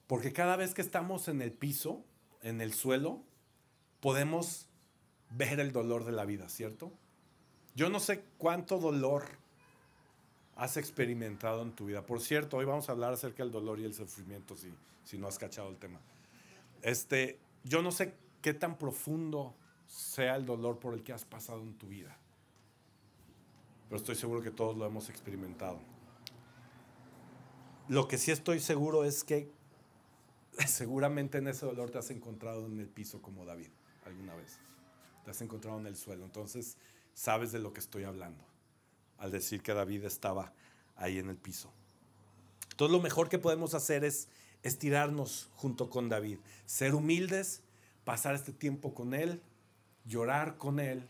Porque 0.08 0.34
cada 0.34 0.58
vez 0.58 0.74
que 0.74 0.82
estamos 0.82 1.30
en 1.30 1.42
el 1.42 1.54
piso, 1.54 2.04
en 2.42 2.60
el 2.60 2.74
suelo, 2.74 3.24
podemos 4.02 4.68
ver 5.30 5.62
el 5.62 5.72
dolor 5.72 6.04
de 6.04 6.12
la 6.12 6.26
vida, 6.26 6.50
¿cierto? 6.50 6.92
Yo 7.74 7.90
no 7.90 8.02
sé 8.02 8.26
cuánto 8.38 8.78
dolor 8.78 9.24
has 10.58 10.76
experimentado 10.76 11.62
en 11.62 11.72
tu 11.72 11.86
vida. 11.86 12.06
Por 12.06 12.20
cierto, 12.20 12.58
hoy 12.58 12.66
vamos 12.66 12.90
a 12.90 12.92
hablar 12.92 13.14
acerca 13.14 13.44
del 13.44 13.52
dolor 13.52 13.80
y 13.80 13.86
el 13.86 13.94
sufrimiento, 13.94 14.58
si, 14.58 14.74
si 15.06 15.18
no 15.18 15.28
has 15.28 15.40
cachado 15.40 15.70
el 15.70 15.78
tema. 15.78 16.00
Este, 16.82 17.40
yo 17.64 17.82
no 17.82 17.92
sé 17.92 18.14
qué 18.42 18.54
tan 18.54 18.78
profundo 18.78 19.56
sea 19.96 20.36
el 20.36 20.46
dolor 20.46 20.78
por 20.78 20.94
el 20.94 21.04
que 21.04 21.14
has 21.14 21.24
pasado 21.24 21.62
en 21.62 21.74
tu 21.78 21.88
vida, 21.88 22.18
pero 23.88 23.96
estoy 23.96 24.16
seguro 24.16 24.42
que 24.42 24.52
todos 24.52 24.76
lo 24.76 24.86
hemos 24.86 25.10
experimentado. 25.10 25.80
Lo 27.88 28.08
que 28.10 28.18
sí 28.18 28.32
estoy 28.32 28.60
seguro 28.60 29.06
es 29.06 29.24
que 29.24 29.50
seguramente 30.68 31.38
en 31.38 31.48
ese 31.48 31.66
dolor 31.66 31.92
te 31.92 31.98
has 31.98 32.12
encontrado 32.12 32.66
en 32.66 32.78
el 32.80 32.90
piso 32.90 33.22
como 33.22 33.46
David 33.46 33.70
alguna 34.06 34.36
vez. 34.36 34.60
Te 35.24 35.32
has 35.32 35.42
encontrado 35.42 35.80
en 35.80 35.88
el 35.88 35.96
suelo. 35.96 36.26
Entonces 36.26 36.78
sabes 37.14 37.54
de 37.54 37.60
lo 37.60 37.72
que 37.72 37.80
estoy 37.80 38.04
hablando 38.04 38.44
al 39.18 39.32
decir 39.32 39.62
que 39.62 39.74
David 39.74 40.04
estaba 40.04 40.52
ahí 40.98 41.20
en 41.20 41.30
el 41.30 41.38
piso. 41.38 41.72
Entonces 42.72 42.92
lo 42.92 43.02
mejor 43.02 43.30
que 43.30 43.40
podemos 43.40 43.74
hacer 43.76 44.04
es 44.04 44.28
estirarnos 44.62 45.50
junto 45.56 45.90
con 45.90 46.10
David, 46.10 46.40
ser 46.66 46.96
humildes, 46.96 47.62
pasar 48.04 48.36
este 48.36 48.52
tiempo 48.52 48.94
con 48.94 49.14
Él, 49.14 49.42
llorar 50.06 50.58
con 50.58 50.80
Él, 50.80 51.08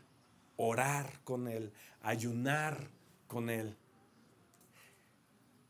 orar 0.58 1.20
con 1.24 1.48
Él, 1.48 1.72
ayunar 2.02 2.90
con 3.28 3.50
Él 3.50 3.76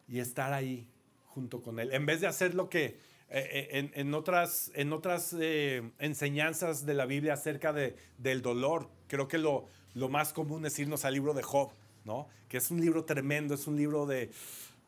y 0.08 0.20
estar 0.20 0.54
ahí 0.54 0.88
junto 1.26 1.62
con 1.62 1.80
Él. 1.80 1.94
En 1.94 2.06
vez 2.06 2.22
de 2.22 2.28
hacer 2.28 2.54
lo 2.54 2.70
que 2.70 3.00
eh, 3.30 3.70
eh, 3.72 3.92
en, 3.96 4.14
otras, 4.14 4.72
en 4.76 4.94
otras 4.94 5.36
eh, 5.40 5.92
enseñanzas 6.00 6.86
de 6.86 6.94
la 6.94 7.06
Biblia 7.06 7.34
acerca 7.34 7.74
de, 7.74 7.96
del 8.18 8.42
dolor, 8.42 8.90
creo 9.08 9.28
que 9.28 9.40
lo, 9.40 9.68
lo 9.94 10.10
más 10.10 10.32
común 10.32 10.66
es 10.66 10.78
irnos 10.78 11.06
al 11.06 11.16
libro 11.16 11.34
de 11.34 11.42
Job, 11.42 11.72
¿no? 12.04 12.28
Que 12.48 12.58
es 12.58 12.70
un 12.70 12.80
libro 12.80 13.04
tremendo, 13.06 13.56
es 13.56 13.68
un 13.68 13.76
libro 13.78 14.06
de... 14.06 14.30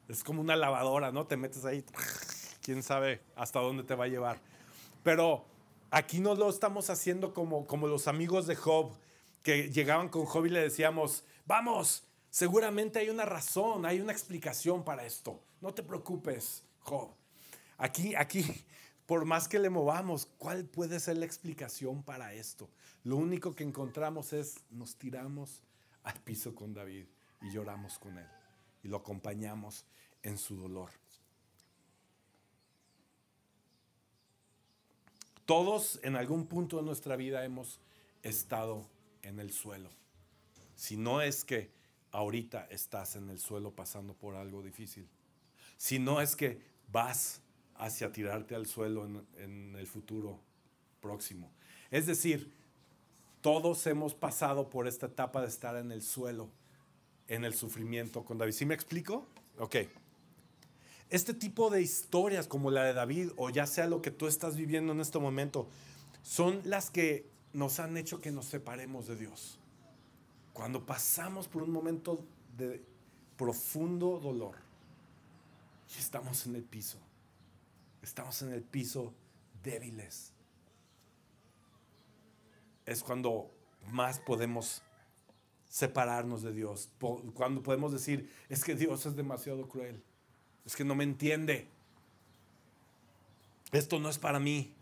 Es 0.08 0.24
como 0.24 0.40
una 0.40 0.56
lavadora, 0.56 1.12
¿no? 1.12 1.26
Te 1.26 1.36
metes 1.36 1.66
ahí, 1.66 1.84
quién 2.62 2.84
sabe 2.84 3.22
hasta 3.36 3.60
dónde 3.60 3.84
te 3.84 3.96
va 3.96 4.06
a 4.06 4.08
llevar. 4.08 4.40
Pero 5.04 5.46
aquí 5.92 6.20
no 6.20 6.36
lo 6.36 6.50
estamos 6.50 6.90
haciendo 6.90 7.34
como, 7.34 7.66
como 7.66 7.88
los 7.88 8.08
amigos 8.08 8.48
de 8.48 8.56
Job, 8.56 8.92
que 9.44 9.70
llegaban 9.70 10.10
con 10.10 10.26
Job 10.26 10.46
y 10.46 10.50
le 10.50 10.62
decíamos, 10.62 11.24
vamos, 11.46 12.04
seguramente 12.30 13.00
hay 13.00 13.10
una 13.10 13.26
razón, 13.26 13.86
hay 13.86 14.02
una 14.02 14.12
explicación 14.12 14.84
para 14.84 15.06
esto. 15.06 15.42
No 15.62 15.74
te 15.74 15.84
preocupes, 15.84 16.64
Job. 16.80 17.10
Aquí, 17.78 18.16
aquí, 18.16 18.46
por 19.06 19.26
más 19.26 19.48
que 19.48 19.60
le 19.60 19.70
movamos, 19.70 20.28
¿cuál 20.38 20.66
puede 20.66 21.00
ser 21.00 21.18
la 21.18 21.26
explicación 21.26 22.04
para 22.04 22.34
esto? 22.34 22.70
Lo 23.04 23.16
único 23.16 23.56
que 23.56 23.64
encontramos 23.64 24.34
es, 24.34 24.56
nos 24.70 24.96
tiramos 24.96 25.62
al 26.04 26.20
piso 26.22 26.54
con 26.54 26.74
David 26.74 27.06
y 27.42 27.52
lloramos 27.52 28.00
con 28.00 28.18
él 28.18 28.28
y 28.84 28.88
lo 28.88 28.98
acompañamos 28.98 29.86
en 30.24 30.38
su 30.38 30.58
dolor. 30.58 30.90
Todos 35.48 36.02
en 36.04 36.18
algún 36.18 36.46
punto 36.46 36.76
de 36.76 36.84
nuestra 36.84 37.16
vida 37.16 37.46
hemos 37.46 37.80
estado 38.22 38.86
en 39.22 39.40
el 39.40 39.54
suelo. 39.54 39.90
Si 40.76 40.98
no 40.98 41.22
es 41.22 41.46
que 41.46 41.72
ahorita 42.12 42.68
estás 42.70 43.16
en 43.16 43.30
el 43.30 43.40
suelo 43.40 43.72
pasando 43.72 44.14
por 44.14 44.36
algo 44.36 44.62
difícil. 44.62 45.08
Si 45.78 46.00
no 46.00 46.20
es 46.20 46.36
que 46.36 46.62
vas 46.92 47.42
hacia 47.76 48.12
tirarte 48.12 48.56
al 48.56 48.66
suelo 48.66 49.06
en, 49.38 49.74
el 49.74 49.88
futuro 49.88 50.38
próximo. 51.00 51.50
Es 51.92 52.08
decir, 52.08 52.52
todos 53.40 53.88
hemos 53.88 54.14
pasado 54.16 54.70
por 54.70 54.86
esta 54.86 55.06
etapa 55.06 55.40
de 55.42 55.48
estar 55.48 55.78
en 55.78 55.94
el 55.94 56.02
suelo, 56.02 56.50
en 57.30 57.46
el 57.46 57.54
sufrimiento 57.54 58.26
con 58.26 58.38
David. 58.38 58.52
¿Sí 58.52 58.66
me 58.66 58.76
explico? 58.76 59.26
Ok. 59.60 59.78
Este 61.10 61.34
tipo 61.34 61.70
de 61.70 61.82
historias 61.82 62.48
como 62.48 62.70
la 62.70 62.84
de 62.84 62.94
David 62.94 63.30
o 63.38 63.50
ya 63.50 63.66
sea 63.66 63.88
lo 63.88 64.02
que 64.02 64.12
tú 64.12 64.28
estás 64.28 64.58
viviendo 64.58 64.92
en 64.92 65.00
este 65.00 65.20
momento, 65.20 65.70
son 66.22 66.62
las 66.66 66.90
que 66.90 67.30
nos 67.54 67.80
han 67.80 67.96
hecho 67.96 68.20
que 68.20 68.32
nos 68.32 68.46
separemos 68.46 69.08
de 69.08 69.16
Dios. 69.16 69.58
Cuando 70.52 70.86
pasamos 70.86 71.48
por 71.48 71.64
un 71.64 71.72
momento 71.72 72.26
de 72.58 72.84
profundo 73.38 74.20
dolor 74.20 74.56
y 75.96 76.00
estamos 76.00 76.46
en 76.46 76.56
el 76.56 76.64
piso, 76.64 76.98
estamos 78.02 78.42
en 78.42 78.52
el 78.52 78.64
piso 78.64 79.14
débiles, 79.64 80.34
es 82.86 83.02
cuando 83.02 83.50
más 83.92 84.20
podemos 84.20 84.82
separarnos 85.70 86.42
de 86.42 86.52
Dios, 86.52 86.90
cuando 87.34 87.64
podemos 87.64 87.94
decir, 87.94 88.30
es 88.50 88.64
que 88.64 88.76
Dios 88.76 89.06
es 89.06 89.16
demasiado 89.16 89.70
cruel 89.70 90.04
es 90.68 90.76
que 90.76 90.84
no 90.84 90.96
me 90.96 91.06
entiende. 91.06 91.66
Esto 93.72 94.00
no 94.00 94.10
es 94.10 94.18
para 94.18 94.38
mí. 94.38 94.74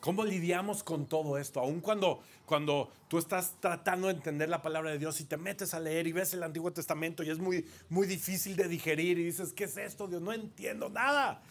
¿Cómo 0.00 0.24
lidiamos 0.24 0.82
con 0.82 1.06
todo 1.06 1.36
esto? 1.36 1.60
Aun 1.60 1.80
cuando, 1.80 2.22
cuando 2.46 2.90
tú 3.08 3.18
estás 3.18 3.54
tratando 3.60 4.06
de 4.06 4.14
entender 4.14 4.48
la 4.48 4.62
palabra 4.62 4.90
de 4.90 4.98
Dios 4.98 5.20
y 5.20 5.24
te 5.24 5.36
metes 5.36 5.74
a 5.74 5.80
leer 5.80 6.06
y 6.06 6.12
ves 6.12 6.32
el 6.32 6.44
Antiguo 6.44 6.72
Testamento 6.72 7.22
y 7.22 7.28
es 7.28 7.38
muy, 7.38 7.66
muy 7.90 8.06
difícil 8.06 8.56
de 8.56 8.68
digerir 8.68 9.18
y 9.18 9.24
dices, 9.24 9.52
¿qué 9.52 9.64
es 9.64 9.76
esto, 9.76 10.08
Dios? 10.08 10.22
No 10.22 10.32
entiendo 10.32 10.88
nada. 10.88 11.42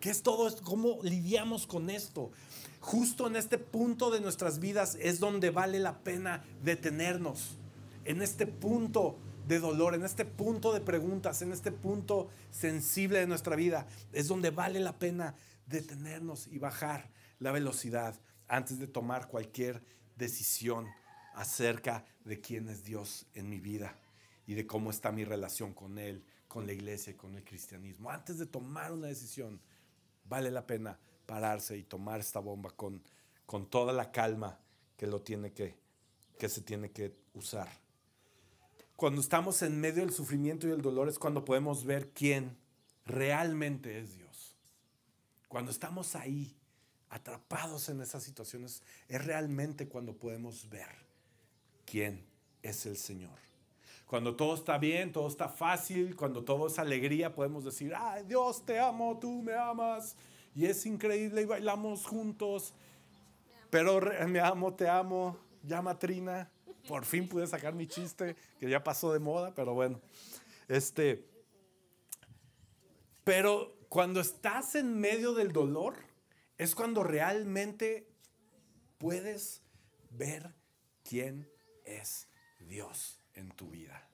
¿Qué 0.00 0.10
es 0.10 0.22
todo 0.22 0.46
esto? 0.46 0.62
¿Cómo 0.62 1.00
lidiamos 1.02 1.66
con 1.66 1.90
esto? 1.90 2.30
Justo 2.78 3.26
en 3.26 3.34
este 3.34 3.58
punto 3.58 4.12
de 4.12 4.20
nuestras 4.20 4.60
vidas 4.60 4.96
es 5.00 5.18
donde 5.18 5.50
vale 5.50 5.80
la 5.80 5.98
pena 5.98 6.44
detenernos. 6.62 7.56
En 8.04 8.22
este 8.22 8.46
punto 8.46 9.16
de 9.48 9.58
dolor, 9.60 9.94
en 9.94 10.04
este 10.04 10.26
punto 10.26 10.74
de 10.74 10.82
preguntas, 10.82 11.40
en 11.40 11.52
este 11.52 11.72
punto 11.72 12.28
sensible 12.50 13.18
de 13.18 13.26
nuestra 13.26 13.56
vida, 13.56 13.86
es 14.12 14.28
donde 14.28 14.50
vale 14.50 14.78
la 14.78 14.98
pena 14.98 15.34
detenernos 15.66 16.46
y 16.48 16.58
bajar 16.58 17.10
la 17.38 17.50
velocidad 17.50 18.14
antes 18.46 18.78
de 18.78 18.86
tomar 18.86 19.28
cualquier 19.28 19.82
decisión 20.16 20.86
acerca 21.34 22.04
de 22.24 22.40
quién 22.40 22.68
es 22.68 22.84
Dios 22.84 23.26
en 23.32 23.48
mi 23.48 23.58
vida 23.58 23.96
y 24.46 24.52
de 24.52 24.66
cómo 24.66 24.90
está 24.90 25.12
mi 25.12 25.24
relación 25.24 25.72
con 25.72 25.98
Él, 25.98 26.22
con 26.46 26.66
la 26.66 26.74
iglesia 26.74 27.12
y 27.12 27.16
con 27.16 27.34
el 27.34 27.44
cristianismo. 27.44 28.10
Antes 28.10 28.38
de 28.38 28.46
tomar 28.46 28.92
una 28.92 29.06
decisión, 29.06 29.62
vale 30.24 30.50
la 30.50 30.66
pena 30.66 30.98
pararse 31.24 31.76
y 31.78 31.84
tomar 31.84 32.20
esta 32.20 32.40
bomba 32.40 32.70
con, 32.70 33.02
con 33.46 33.70
toda 33.70 33.94
la 33.94 34.12
calma 34.12 34.58
que, 34.98 35.06
lo 35.06 35.22
tiene 35.22 35.52
que, 35.52 35.74
que 36.38 36.50
se 36.50 36.60
tiene 36.60 36.90
que 36.90 37.14
usar. 37.32 37.87
Cuando 38.98 39.20
estamos 39.20 39.62
en 39.62 39.80
medio 39.80 40.00
del 40.00 40.12
sufrimiento 40.12 40.66
y 40.66 40.72
el 40.72 40.82
dolor 40.82 41.08
es 41.08 41.20
cuando 41.20 41.44
podemos 41.44 41.84
ver 41.84 42.10
quién 42.10 42.56
realmente 43.06 44.00
es 44.00 44.16
Dios. 44.16 44.56
Cuando 45.46 45.70
estamos 45.70 46.16
ahí, 46.16 46.56
atrapados 47.08 47.90
en 47.90 48.00
esas 48.00 48.24
situaciones, 48.24 48.82
es 49.06 49.24
realmente 49.24 49.86
cuando 49.86 50.14
podemos 50.14 50.68
ver 50.68 50.88
quién 51.84 52.26
es 52.60 52.86
el 52.86 52.96
Señor. 52.96 53.38
Cuando 54.04 54.34
todo 54.34 54.56
está 54.56 54.78
bien, 54.78 55.12
todo 55.12 55.28
está 55.28 55.48
fácil, 55.48 56.16
cuando 56.16 56.42
todo 56.42 56.66
es 56.66 56.80
alegría, 56.80 57.32
podemos 57.32 57.62
decir, 57.62 57.92
ay 57.96 58.24
Dios, 58.24 58.66
te 58.66 58.80
amo, 58.80 59.16
tú 59.20 59.42
me 59.42 59.54
amas. 59.54 60.16
Y 60.56 60.66
es 60.66 60.84
increíble 60.86 61.42
y 61.42 61.44
bailamos 61.44 62.04
juntos. 62.04 62.74
Pero 63.70 64.00
me 64.26 64.40
amo, 64.40 64.74
te 64.74 64.88
amo, 64.88 65.38
llama 65.62 65.96
Trina 65.96 66.50
por 66.88 67.04
fin 67.04 67.28
pude 67.28 67.46
sacar 67.46 67.74
mi 67.74 67.86
chiste, 67.86 68.34
que 68.58 68.68
ya 68.68 68.82
pasó 68.82 69.12
de 69.12 69.20
moda, 69.20 69.54
pero 69.54 69.74
bueno. 69.74 70.00
Este, 70.66 71.28
pero 73.22 73.76
cuando 73.88 74.20
estás 74.20 74.74
en 74.74 74.98
medio 74.98 75.34
del 75.34 75.52
dolor, 75.52 75.94
es 76.56 76.74
cuando 76.74 77.04
realmente 77.04 78.08
puedes 78.96 79.62
ver 80.10 80.54
quién 81.04 81.48
es 81.84 82.26
Dios 82.58 83.20
en 83.34 83.50
tu 83.50 83.68
vida. 83.68 84.08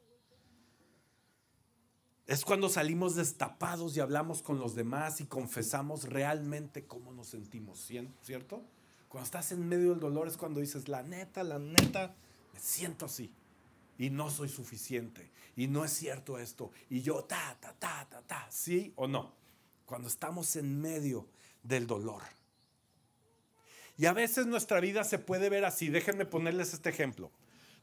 Es 2.27 2.45
cuando 2.45 2.69
salimos 2.69 3.15
destapados 3.15 3.97
y 3.97 4.01
hablamos 4.01 4.43
con 4.43 4.59
los 4.59 4.75
demás 4.75 5.21
y 5.21 5.27
confesamos 5.27 6.05
realmente 6.09 6.87
cómo 6.87 7.13
nos 7.13 7.29
sentimos, 7.29 7.91
¿cierto? 8.23 8.65
Cuando 9.09 9.27
estás 9.27 9.53
en 9.53 9.69
medio 9.69 9.91
del 9.91 10.01
dolor 10.01 10.27
es 10.27 10.37
cuando 10.37 10.59
dices, 10.59 10.89
la 10.89 11.03
neta, 11.03 11.45
la 11.45 11.59
neta, 11.61 12.17
me 12.55 12.61
siento 12.61 13.07
así 13.07 13.31
y 13.99 14.09
no 14.11 14.31
soy 14.31 14.49
suficiente 14.49 15.31
y 15.57 15.67
no 15.67 15.85
es 15.85 15.93
cierto 15.93 16.39
esto 16.39 16.71
y 16.89 17.03
yo 17.03 17.25
ta, 17.25 17.57
ta, 17.61 17.75
ta, 17.75 18.07
ta, 18.09 18.23
ta, 18.23 18.47
sí 18.51 18.93
o 18.97 19.07
no, 19.07 19.35
cuando 19.85 20.09
estamos 20.09 20.57
en 20.57 20.81
medio 20.81 21.29
del 21.63 21.87
dolor. 21.87 22.23
Y 23.97 24.07
a 24.07 24.13
veces 24.13 24.47
nuestra 24.47 24.81
vida 24.81 25.05
se 25.05 25.19
puede 25.19 25.49
ver 25.51 25.65
así, 25.65 25.89
déjenme 25.89 26.25
ponerles 26.27 26.73
este 26.73 26.91
ejemplo. 26.91 27.31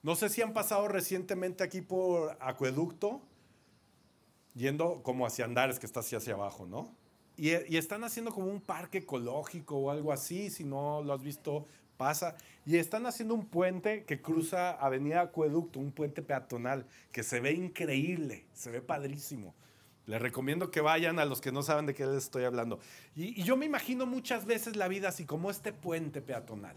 No 0.04 0.16
sé 0.16 0.30
si 0.30 0.42
han 0.42 0.54
pasado 0.54 0.88
recientemente 0.88 1.64
aquí 1.64 1.82
por 1.82 2.38
Acueducto, 2.40 3.22
yendo 4.56 5.04
como 5.04 5.26
hacia 5.26 5.46
Andares, 5.46 5.80
que 5.80 5.86
está 5.86 6.00
así 6.00 6.16
hacia 6.16 6.34
abajo, 6.34 6.66
¿no? 6.66 6.96
Y, 7.38 7.78
están 7.78 8.04
haciendo 8.04 8.32
como 8.32 8.48
un 8.48 8.62
parque 8.62 9.00
ecológico 9.00 9.78
o 9.78 9.92
algo 9.92 10.12
así, 10.12 10.50
si 10.50 10.64
no 10.64 11.02
lo 11.02 11.14
has 11.14 11.24
visto, 11.24 11.66
pasa. 11.98 12.36
Y 12.66 12.78
están 12.78 13.06
haciendo 13.08 13.34
un 13.34 13.46
puente 13.46 14.06
que 14.06 14.22
cruza 14.22 14.72
Avenida 14.72 15.22
Acueducto, 15.22 15.80
un 15.80 15.92
puente 15.92 16.22
peatonal 16.22 16.86
que 17.12 17.24
se 17.24 17.40
ve 17.40 17.54
increíble, 17.54 18.46
se 18.54 18.70
ve 18.70 18.82
padrísimo. 18.82 19.56
Les 20.06 20.22
recomiendo 20.22 20.72
que 20.72 20.82
vayan 20.82 21.20
a 21.20 21.26
los 21.26 21.42
que 21.42 21.52
no 21.52 21.64
saben 21.64 21.86
de 21.86 21.94
qué 21.94 22.06
les 22.06 22.24
estoy 22.24 22.44
hablando. 22.44 22.80
Y, 23.16 23.42
yo 23.44 23.56
me 23.58 23.66
imagino 23.66 24.06
muchas 24.06 24.46
veces 24.46 24.76
la 24.76 24.88
vida 24.88 25.10
así 25.10 25.26
como 25.26 25.50
este 25.50 25.74
puente 25.74 26.22
peatonal. 26.22 26.76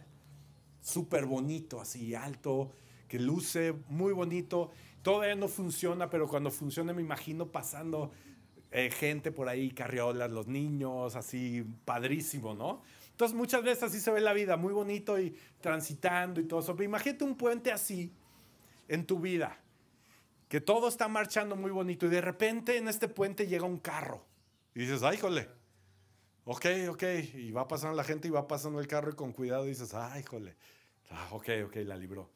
Súper 0.80 1.26
bonito, 1.26 1.80
así 1.80 2.14
alto, 2.14 2.72
que 3.08 3.18
luce 3.18 3.74
muy 3.88 4.12
bonito. 4.12 4.70
Todavía 5.02 5.34
no 5.34 5.48
funciona, 5.48 6.08
pero 6.10 6.28
cuando 6.28 6.50
funciona 6.50 6.92
me 6.92 7.02
imagino 7.02 7.46
pasando 7.48 8.10
eh, 8.70 8.90
gente 8.90 9.32
por 9.32 9.48
ahí, 9.48 9.70
carriolas, 9.70 10.30
los 10.30 10.46
niños, 10.46 11.14
así, 11.16 11.64
padrísimo, 11.84 12.54
¿no? 12.54 12.82
Entonces 13.14 13.36
muchas 13.36 13.62
veces 13.62 13.84
así 13.84 14.00
se 14.00 14.10
ve 14.10 14.20
la 14.20 14.32
vida, 14.32 14.56
muy 14.56 14.72
bonito 14.72 15.20
y 15.20 15.36
transitando 15.60 16.40
y 16.40 16.44
todo 16.46 16.58
eso. 16.58 16.74
Pero 16.74 16.84
imagínate 16.84 17.22
un 17.22 17.36
puente 17.36 17.70
así 17.70 18.12
en 18.88 19.06
tu 19.06 19.20
vida, 19.20 19.56
que 20.48 20.60
todo 20.60 20.88
está 20.88 21.06
marchando 21.06 21.54
muy 21.54 21.70
bonito 21.70 22.06
y 22.06 22.08
de 22.08 22.20
repente 22.20 22.76
en 22.76 22.88
este 22.88 23.06
puente 23.06 23.46
llega 23.46 23.64
un 23.66 23.78
carro 23.78 24.26
y 24.74 24.80
dices, 24.80 25.04
ay, 25.04 25.16
jole, 25.16 25.48
ok, 26.44 26.66
ok, 26.90 27.02
y 27.34 27.52
va 27.52 27.68
pasando 27.68 27.96
la 27.96 28.02
gente 28.02 28.26
y 28.26 28.32
va 28.32 28.48
pasando 28.48 28.80
el 28.80 28.88
carro 28.88 29.12
y 29.12 29.14
con 29.14 29.32
cuidado 29.32 29.62
dices, 29.62 29.94
ay, 29.94 30.24
jole, 30.24 30.56
ah, 31.10 31.28
ok, 31.30 31.50
ok, 31.66 31.76
la 31.84 31.96
libró. 31.96 32.32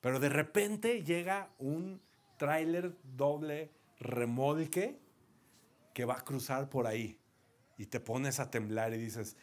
Pero 0.00 0.18
de 0.18 0.28
repente 0.28 1.04
llega 1.04 1.50
un 1.58 2.02
tráiler 2.36 2.96
doble 3.04 3.70
remolque 4.00 4.98
que 5.94 6.04
va 6.04 6.14
a 6.14 6.24
cruzar 6.24 6.68
por 6.68 6.88
ahí 6.88 7.16
y 7.78 7.86
te 7.86 8.00
pones 8.00 8.40
a 8.40 8.50
temblar 8.50 8.92
y 8.92 8.98
dices, 8.98 9.36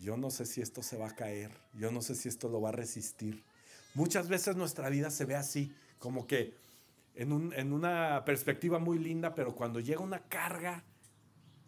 yo 0.00 0.16
no 0.16 0.30
sé 0.30 0.46
si 0.46 0.60
esto 0.60 0.82
se 0.82 0.96
va 0.96 1.08
a 1.08 1.14
caer, 1.14 1.50
yo 1.74 1.90
no 1.90 2.02
sé 2.02 2.14
si 2.14 2.28
esto 2.28 2.48
lo 2.48 2.60
va 2.60 2.70
a 2.70 2.72
resistir. 2.72 3.44
Muchas 3.94 4.28
veces 4.28 4.56
nuestra 4.56 4.88
vida 4.88 5.10
se 5.10 5.24
ve 5.24 5.36
así, 5.36 5.74
como 5.98 6.26
que 6.26 6.54
en, 7.14 7.32
un, 7.32 7.52
en 7.54 7.72
una 7.72 8.24
perspectiva 8.24 8.78
muy 8.78 8.98
linda, 8.98 9.34
pero 9.34 9.54
cuando 9.54 9.80
llega 9.80 10.00
una 10.00 10.20
carga 10.20 10.84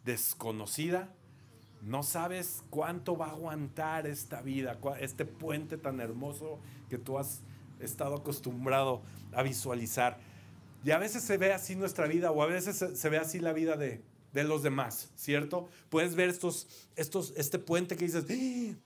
desconocida, 0.04 1.14
no 1.80 2.02
sabes 2.02 2.64
cuánto 2.70 3.16
va 3.16 3.26
a 3.26 3.30
aguantar 3.30 4.06
esta 4.06 4.42
vida, 4.42 4.78
este 5.00 5.24
puente 5.24 5.78
tan 5.78 6.00
hermoso 6.00 6.60
que 6.90 6.98
tú 6.98 7.18
has 7.18 7.40
estado 7.80 8.16
acostumbrado 8.16 9.02
a 9.32 9.42
visualizar. 9.42 10.18
Y 10.84 10.90
a 10.90 10.98
veces 10.98 11.22
se 11.22 11.38
ve 11.38 11.52
así 11.52 11.76
nuestra 11.76 12.06
vida 12.06 12.30
o 12.30 12.42
a 12.42 12.46
veces 12.46 12.76
se, 12.76 12.96
se 12.96 13.08
ve 13.08 13.18
así 13.18 13.38
la 13.38 13.52
vida 13.52 13.76
de, 13.76 14.02
de, 14.32 14.44
los 14.44 14.62
demás, 14.62 15.10
¿cierto? 15.16 15.68
Puedes 15.88 16.14
ver 16.14 16.28
estos, 16.28 16.66
estos, 16.96 17.32
este 17.36 17.58
puente 17.58 17.96
que 17.96 18.04
dices, 18.04 18.24
¡Ah! 18.28 18.76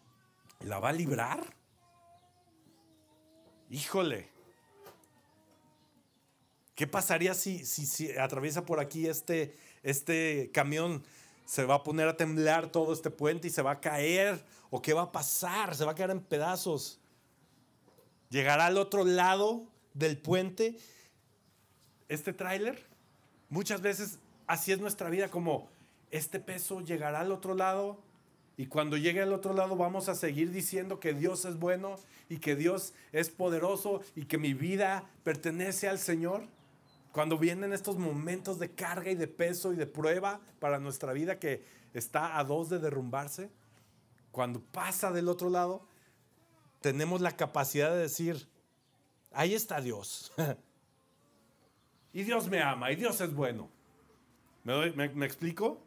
¿la 0.64 0.78
va 0.78 0.90
a 0.90 0.92
librar? 0.92 1.55
Híjole. 3.70 4.31
¿Qué 6.74 6.87
pasaría 6.87 7.35
si, 7.35 7.64
si, 7.64 7.87
si 7.87 8.12
atraviesa 8.12 8.64
por 8.64 8.81
aquí 8.81 9.07
este, 9.07 9.57
este 9.83 10.50
camión? 10.52 11.05
¿Se 11.44 11.64
va 11.64 11.76
a 11.76 11.83
poner 11.83 12.09
a 12.09 12.16
temblar 12.16 12.72
todo 12.72 12.92
este 12.92 13.11
puente 13.11 13.48
y 13.48 13.50
se 13.50 13.62
va 13.62 13.72
a 13.72 13.81
caer? 13.81 14.44
¿O 14.70 14.81
qué 14.81 14.94
va 14.94 15.02
a 15.02 15.12
pasar? 15.12 15.74
¿Se 15.74 15.85
va 15.85 15.92
a 15.92 15.94
quedar 15.94 16.11
en 16.11 16.20
pedazos? 16.20 16.98
¿Llegará 18.31 18.66
al 18.66 18.78
otro 18.78 19.05
lado 19.05 19.66
del 19.92 20.16
puente 20.16 20.78
este 22.09 22.33
tráiler? 22.33 22.87
Muchas 23.50 23.83
veces 23.83 24.18
así 24.52 24.70
es 24.70 24.80
nuestra 24.80 25.08
vida, 25.08 25.30
como 25.30 25.70
este 26.10 26.38
peso 26.38 26.82
llegará 26.82 27.20
al 27.20 27.32
otro 27.32 27.54
lado 27.54 28.02
y 28.58 28.66
cuando 28.66 28.98
llegue 28.98 29.22
al 29.22 29.32
otro 29.32 29.54
lado 29.54 29.76
vamos 29.76 30.10
a 30.10 30.14
seguir 30.14 30.52
diciendo 30.52 31.00
que 31.00 31.14
Dios 31.14 31.46
es 31.46 31.58
bueno 31.58 31.96
y 32.28 32.36
que 32.36 32.54
Dios 32.54 32.92
es 33.12 33.30
poderoso 33.30 34.02
y 34.14 34.26
que 34.26 34.36
mi 34.36 34.52
vida 34.52 35.08
pertenece 35.24 35.88
al 35.88 35.98
Señor. 35.98 36.44
Cuando 37.12 37.38
vienen 37.38 37.72
estos 37.72 37.96
momentos 37.96 38.58
de 38.58 38.70
carga 38.72 39.10
y 39.10 39.14
de 39.14 39.26
peso 39.26 39.72
y 39.72 39.76
de 39.76 39.86
prueba 39.86 40.42
para 40.60 40.78
nuestra 40.78 41.14
vida 41.14 41.38
que 41.38 41.64
está 41.94 42.38
a 42.38 42.44
dos 42.44 42.68
de 42.68 42.78
derrumbarse, 42.78 43.48
cuando 44.32 44.60
pasa 44.60 45.12
del 45.12 45.28
otro 45.28 45.48
lado, 45.48 45.88
tenemos 46.82 47.22
la 47.22 47.38
capacidad 47.38 47.90
de 47.90 48.00
decir, 48.00 48.48
ahí 49.32 49.54
está 49.54 49.80
Dios. 49.80 50.30
y 52.12 52.22
Dios 52.22 52.48
me 52.50 52.60
ama 52.60 52.92
y 52.92 52.96
Dios 52.96 53.18
es 53.22 53.32
bueno. 53.32 53.70
¿Me, 54.64 55.27
explico? 55.27 55.81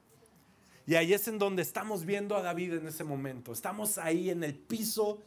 Y 0.85 0.95
ahí 0.95 1.13
es 1.13 1.27
en 1.27 1.39
donde 1.39 1.61
estamos 1.61 2.05
viendo 2.05 2.35
a 2.35 2.41
David 2.41 2.73
en 2.73 2.87
ese 2.87 3.03
momento. 3.03 3.53
Estamos 3.53 3.97
ahí 3.97 4.29
en 4.29 4.43
el 4.43 4.53
piso 4.53 5.19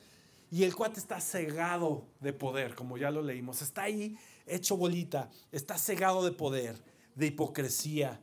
y 0.51 0.65
el 0.65 0.75
cuate 0.75 1.01
está 1.01 1.21
cegado 1.21 2.05
de 2.21 2.33
poder, 2.33 2.75
como 2.75 2.99
ya 2.99 3.11
lo 3.11 3.23
leímos. 3.23 3.63
Está 3.63 3.83
ahí 3.83 4.17
hecho 4.47 4.77
bolita, 4.77 5.31
está 5.51 5.79
cegado 5.79 6.25
de 6.25 6.33
poder, 6.33 6.77
de 7.15 7.27
hipocresía, 7.27 8.21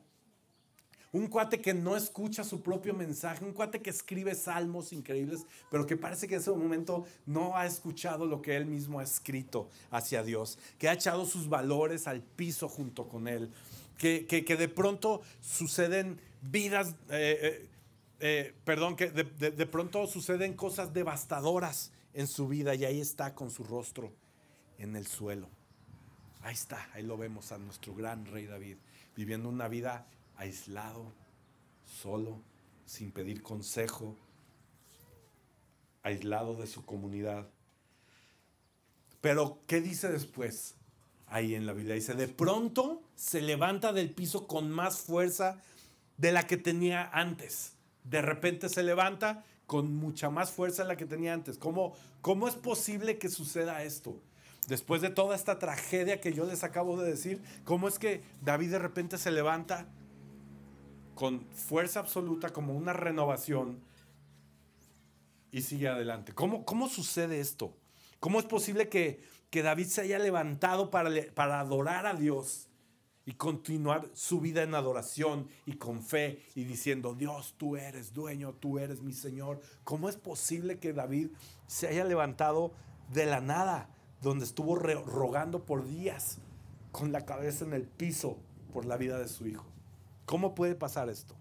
un 1.16 1.28
cuate 1.28 1.62
que 1.62 1.74
no 1.74 1.96
escucha 1.96 2.44
su 2.44 2.62
propio 2.62 2.94
mensaje, 2.94 3.46
un 3.46 3.54
cuate 3.54 3.82
que 3.82 3.90
escribe 3.90 4.36
salmos 4.36 4.92
increíbles, 4.92 5.46
pero 5.72 5.88
que 5.88 5.96
parece 5.96 6.28
que 6.28 6.36
en 6.36 6.42
ese 6.42 6.52
momento 6.52 7.06
no 7.26 7.56
ha 7.56 7.66
escuchado 7.66 8.26
lo 8.26 8.42
que 8.42 8.58
él 8.58 8.66
mismo 8.66 9.00
ha 9.00 9.04
escrito 9.04 9.70
hacia 9.92 10.24
Dios, 10.24 10.60
que 10.78 10.90
ha 10.90 10.94
echado 10.94 11.26
sus 11.26 11.48
valores 11.48 12.06
al 12.08 12.22
piso 12.22 12.68
junto 12.68 13.08
con 13.08 13.30
él, 13.30 13.50
que, 13.98 14.26
que, 14.26 14.56
de 14.56 14.68
pronto 14.68 15.22
suceden 15.42 16.20
vidas, 16.42 16.96
eh, 17.10 17.40
eh, 17.42 17.70
eh, 18.20 18.56
perdón, 18.64 18.96
que 18.96 19.10
de, 19.10 19.24
de 19.24 19.66
pronto 19.66 20.08
suceden 20.08 20.54
cosas 20.54 20.94
devastadoras 20.94 21.92
en 22.14 22.28
su 22.28 22.48
vida 22.48 22.76
y 22.76 22.86
ahí 22.86 23.00
está 23.02 23.36
con 23.36 23.52
su 23.52 23.64
rostro 23.64 24.12
en 24.78 24.96
el 24.96 25.08
suelo. 25.08 25.50
Ahí 26.42 26.54
está, 26.54 26.90
ahí 26.94 27.04
lo 27.04 27.18
vemos 27.18 27.52
a 27.52 27.58
nuestro 27.58 27.96
gran 27.96 28.26
rey 28.26 28.46
David, 28.46 28.78
viviendo 29.16 29.50
una 29.50 29.68
vida 29.68 30.08
aislado, 30.38 31.12
solo, 31.86 32.42
sin 32.86 33.12
pedir 33.12 33.42
consejo, 33.42 34.16
aislado 36.04 36.56
de 36.56 36.68
su 36.68 36.86
comunidad. 36.86 37.50
Pero, 39.22 39.60
¿qué 39.66 39.82
dice 39.82 40.08
después? 40.10 40.75
Ahí 41.28 41.56
en 41.56 41.66
la 41.66 41.74
Biblia 41.74 41.96
dice, 41.96 42.14
de 42.14 42.28
pronto 42.28 43.02
se 43.16 43.42
levanta 43.42 43.94
del 43.94 44.12
piso 44.12 44.48
con 44.48 44.70
más 44.70 45.00
fuerza 45.00 45.62
de 46.18 46.32
la 46.32 46.48
que 46.48 46.58
tenía 46.58 47.10
antes. 47.12 47.74
De 48.04 48.22
repente 48.22 48.70
se 48.70 48.84
levanta 48.84 49.44
con 49.66 49.96
mucha 49.96 50.30
más 50.30 50.52
fuerza 50.52 50.84
de 50.84 50.90
la 50.90 50.98
que 50.98 51.06
tenía 51.06 51.34
antes. 51.34 51.58
¿Cómo, 51.58 51.96
cómo 52.22 52.48
es 52.48 52.56
posible 52.56 53.18
que 53.18 53.30
suceda 53.30 53.84
esto? 53.84 54.20
Después 54.68 55.02
de 55.02 55.10
toda 55.10 55.36
esta 55.36 55.60
tragedia 55.60 56.22
que 56.22 56.34
yo 56.34 56.46
les 56.46 56.64
acabo 56.64 57.00
de 57.00 57.10
decir, 57.10 57.42
¿cómo 57.64 57.88
es 57.88 58.00
que 58.00 58.24
David 58.42 58.72
de 58.72 58.80
repente 58.80 59.18
se 59.18 59.32
levanta 59.32 59.88
con 61.16 61.46
fuerza 61.52 62.02
absoluta, 62.02 62.52
como 62.52 62.76
una 62.76 62.94
renovación, 62.94 63.80
y 65.52 65.62
sigue 65.62 65.88
adelante. 65.88 66.34
¿Cómo, 66.34 66.66
cómo 66.66 66.90
sucede 66.90 67.40
esto? 67.40 67.74
¿Cómo 68.20 68.40
es 68.40 68.46
posible 68.46 68.90
que, 68.90 69.24
que 69.56 69.64
David 69.64 69.88
se 69.88 70.02
haya 70.02 70.20
levantado 70.20 70.92
para, 70.92 71.10
para 71.34 71.62
adorar 71.62 72.06
a 72.08 72.14
Dios 72.14 72.68
y 73.26 73.36
continuar 73.36 74.10
su 74.12 74.42
vida 74.42 74.64
en 74.64 74.76
adoración 74.76 75.48
y 75.66 75.78
con 75.78 76.04
fe 76.04 76.42
y 76.56 76.66
diciendo, 76.66 77.14
Dios, 77.14 77.56
tú 77.58 77.78
eres 77.78 78.14
dueño, 78.14 78.52
tú 78.60 78.80
eres 78.80 79.02
mi 79.02 79.14
Señor? 79.14 79.62
¿Cómo 79.86 80.10
es 80.10 80.18
posible 80.18 80.78
que 80.78 80.92
David 80.92 81.30
se 81.68 81.88
haya 81.88 82.04
levantado 82.04 82.74
de 83.14 83.28
la 83.28 83.40
nada, 83.40 83.88
donde 84.22 84.44
estuvo 84.44 84.76
rogando 84.76 85.64
por 85.64 85.88
días 85.88 86.40
con 86.92 87.14
la 87.14 87.26
cabeza 87.26 87.64
en 87.64 87.72
el 87.72 87.84
piso 87.84 88.38
por 88.74 88.84
la 88.84 88.98
vida 88.98 89.18
de 89.18 89.30
su 89.30 89.48
hijo? 89.48 89.66
¿Cómo 90.26 90.54
puede 90.54 90.76
pasar 90.76 91.08
esto? 91.08 91.34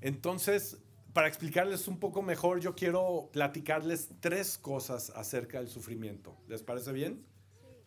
Entonces, 0.00 0.78
para 1.12 1.28
explicarles 1.28 1.88
un 1.88 1.98
poco 1.98 2.22
mejor, 2.22 2.60
yo 2.60 2.74
quiero 2.74 3.28
platicarles 3.32 4.10
tres 4.20 4.58
cosas 4.58 5.10
acerca 5.10 5.58
del 5.58 5.68
sufrimiento. 5.68 6.36
¿Les 6.48 6.62
parece 6.62 6.92
bien? 6.92 7.24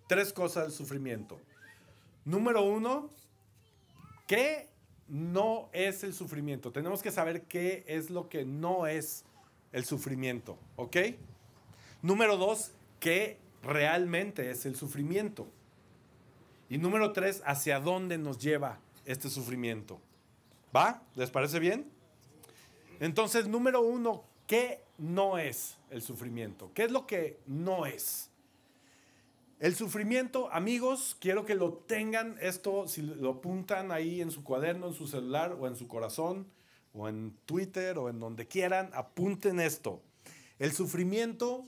Tres 0.08 0.34
cosas 0.34 0.64
del 0.64 0.72
sufrimiento. 0.74 1.40
Número 2.26 2.64
uno, 2.64 3.10
¿qué 4.28 4.70
no 5.08 5.70
es 5.74 6.04
el 6.04 6.14
sufrimiento? 6.14 6.72
Tenemos 6.72 7.02
que 7.02 7.12
saber 7.12 7.44
qué 7.44 7.84
es 7.88 8.10
lo 8.10 8.30
que 8.30 8.46
no 8.46 8.88
es 8.88 9.26
el 9.72 9.86
sufrimiento, 9.86 10.58
¿ok? 10.76 10.98
Número 12.02 12.38
dos, 12.38 12.72
¿qué 13.00 13.38
realmente 13.64 14.50
es 14.52 14.66
el 14.66 14.76
sufrimiento? 14.76 15.48
Y 16.70 16.78
número 16.78 17.14
tres, 17.14 17.42
¿hacia 17.46 17.80
dónde 17.80 18.18
nos 18.18 18.38
lleva 18.38 18.80
este 19.06 19.30
sufrimiento. 19.30 20.00
¿Va? 20.76 21.04
¿Les 21.16 21.30
parece 21.30 21.60
bien? 21.60 21.92
Entonces, 23.04 23.50
número 23.50 23.82
uno, 23.82 24.24
¿qué 24.48 24.82
no 24.98 25.38
es 25.38 25.76
el 25.90 26.02
sufrimiento? 26.02 26.72
¿Qué 26.74 26.86
es 26.86 26.92
lo 26.92 27.06
que 27.06 27.38
no 27.48 27.86
es? 27.86 28.30
El 29.60 29.76
sufrimiento, 29.76 30.50
amigos, 30.54 31.18
quiero 31.20 31.44
que 31.44 31.54
lo 31.56 31.74
tengan 31.74 32.38
esto, 32.40 32.88
si 32.88 33.02
lo 33.02 33.32
apuntan 33.32 33.92
ahí 33.92 34.22
en 34.22 34.32
su 34.32 34.46
cuaderno, 34.46 34.88
en 34.88 34.94
su 34.94 35.06
celular 35.06 35.58
o 35.60 35.68
en 35.68 35.76
su 35.76 35.90
corazón 35.90 36.48
o 36.94 37.10
en 37.10 37.36
Twitter 37.46 37.98
o 37.98 38.08
en 38.08 38.22
donde 38.22 38.48
quieran, 38.48 38.90
apunten 38.94 39.60
esto. 39.60 40.02
El 40.58 40.72
sufrimiento 40.72 41.66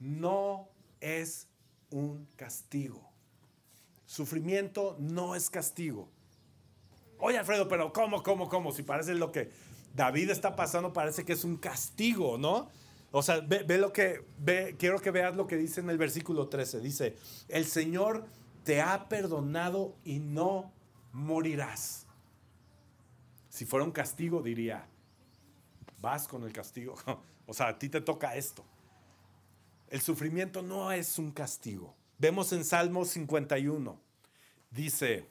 no 0.00 0.70
es 1.00 1.46
un 1.90 2.26
castigo. 2.34 3.08
Sufrimiento 4.06 4.96
no 4.98 5.36
es 5.36 5.50
castigo. 5.50 6.08
Oye, 7.20 7.38
Alfredo, 7.38 7.68
pero 7.68 7.92
¿cómo, 7.92 8.24
cómo, 8.24 8.48
cómo? 8.48 8.72
Si 8.72 8.82
parece 8.82 9.14
lo 9.14 9.30
que 9.30 9.52
David 9.94 10.30
está 10.30 10.56
pasando, 10.56 10.92
parece 10.92 11.24
que 11.24 11.32
es 11.32 11.44
un 11.44 11.56
castigo, 11.56 12.38
¿no? 12.38 12.70
O 13.10 13.22
sea, 13.22 13.40
ve, 13.40 13.78
lo 13.78 13.92
que, 13.92 14.24
ve, 14.38 14.76
quiero 14.78 15.00
que 15.00 15.10
veas 15.10 15.34
lo 15.34 15.46
que 15.46 15.56
dice 15.56 15.80
en 15.80 15.88
el 15.88 15.98
versículo 15.98 16.48
13. 16.48 16.80
Dice, 16.80 17.16
el 17.48 17.64
Señor 17.64 18.26
te 18.64 18.82
ha 18.82 19.08
perdonado 19.08 19.96
y 20.04 20.18
no 20.18 20.72
morirás. 21.12 22.06
Si 23.48 23.64
fuera 23.64 23.84
un 23.84 23.92
castigo, 23.92 24.42
diría, 24.42 24.86
vas 26.00 26.28
con 26.28 26.44
el 26.44 26.52
castigo. 26.52 26.94
O 27.50 27.54
sea, 27.54 27.68
a 27.68 27.78
ti 27.78 27.88
te 27.88 28.02
toca 28.02 28.36
esto. 28.36 28.62
El 29.88 30.02
sufrimiento 30.02 30.60
no 30.60 30.92
es 30.92 31.18
un 31.18 31.30
castigo. 31.30 31.96
Vemos 32.18 32.52
en 32.52 32.62
Salmo 32.62 33.06
51. 33.06 33.98
Dice, 34.70 35.26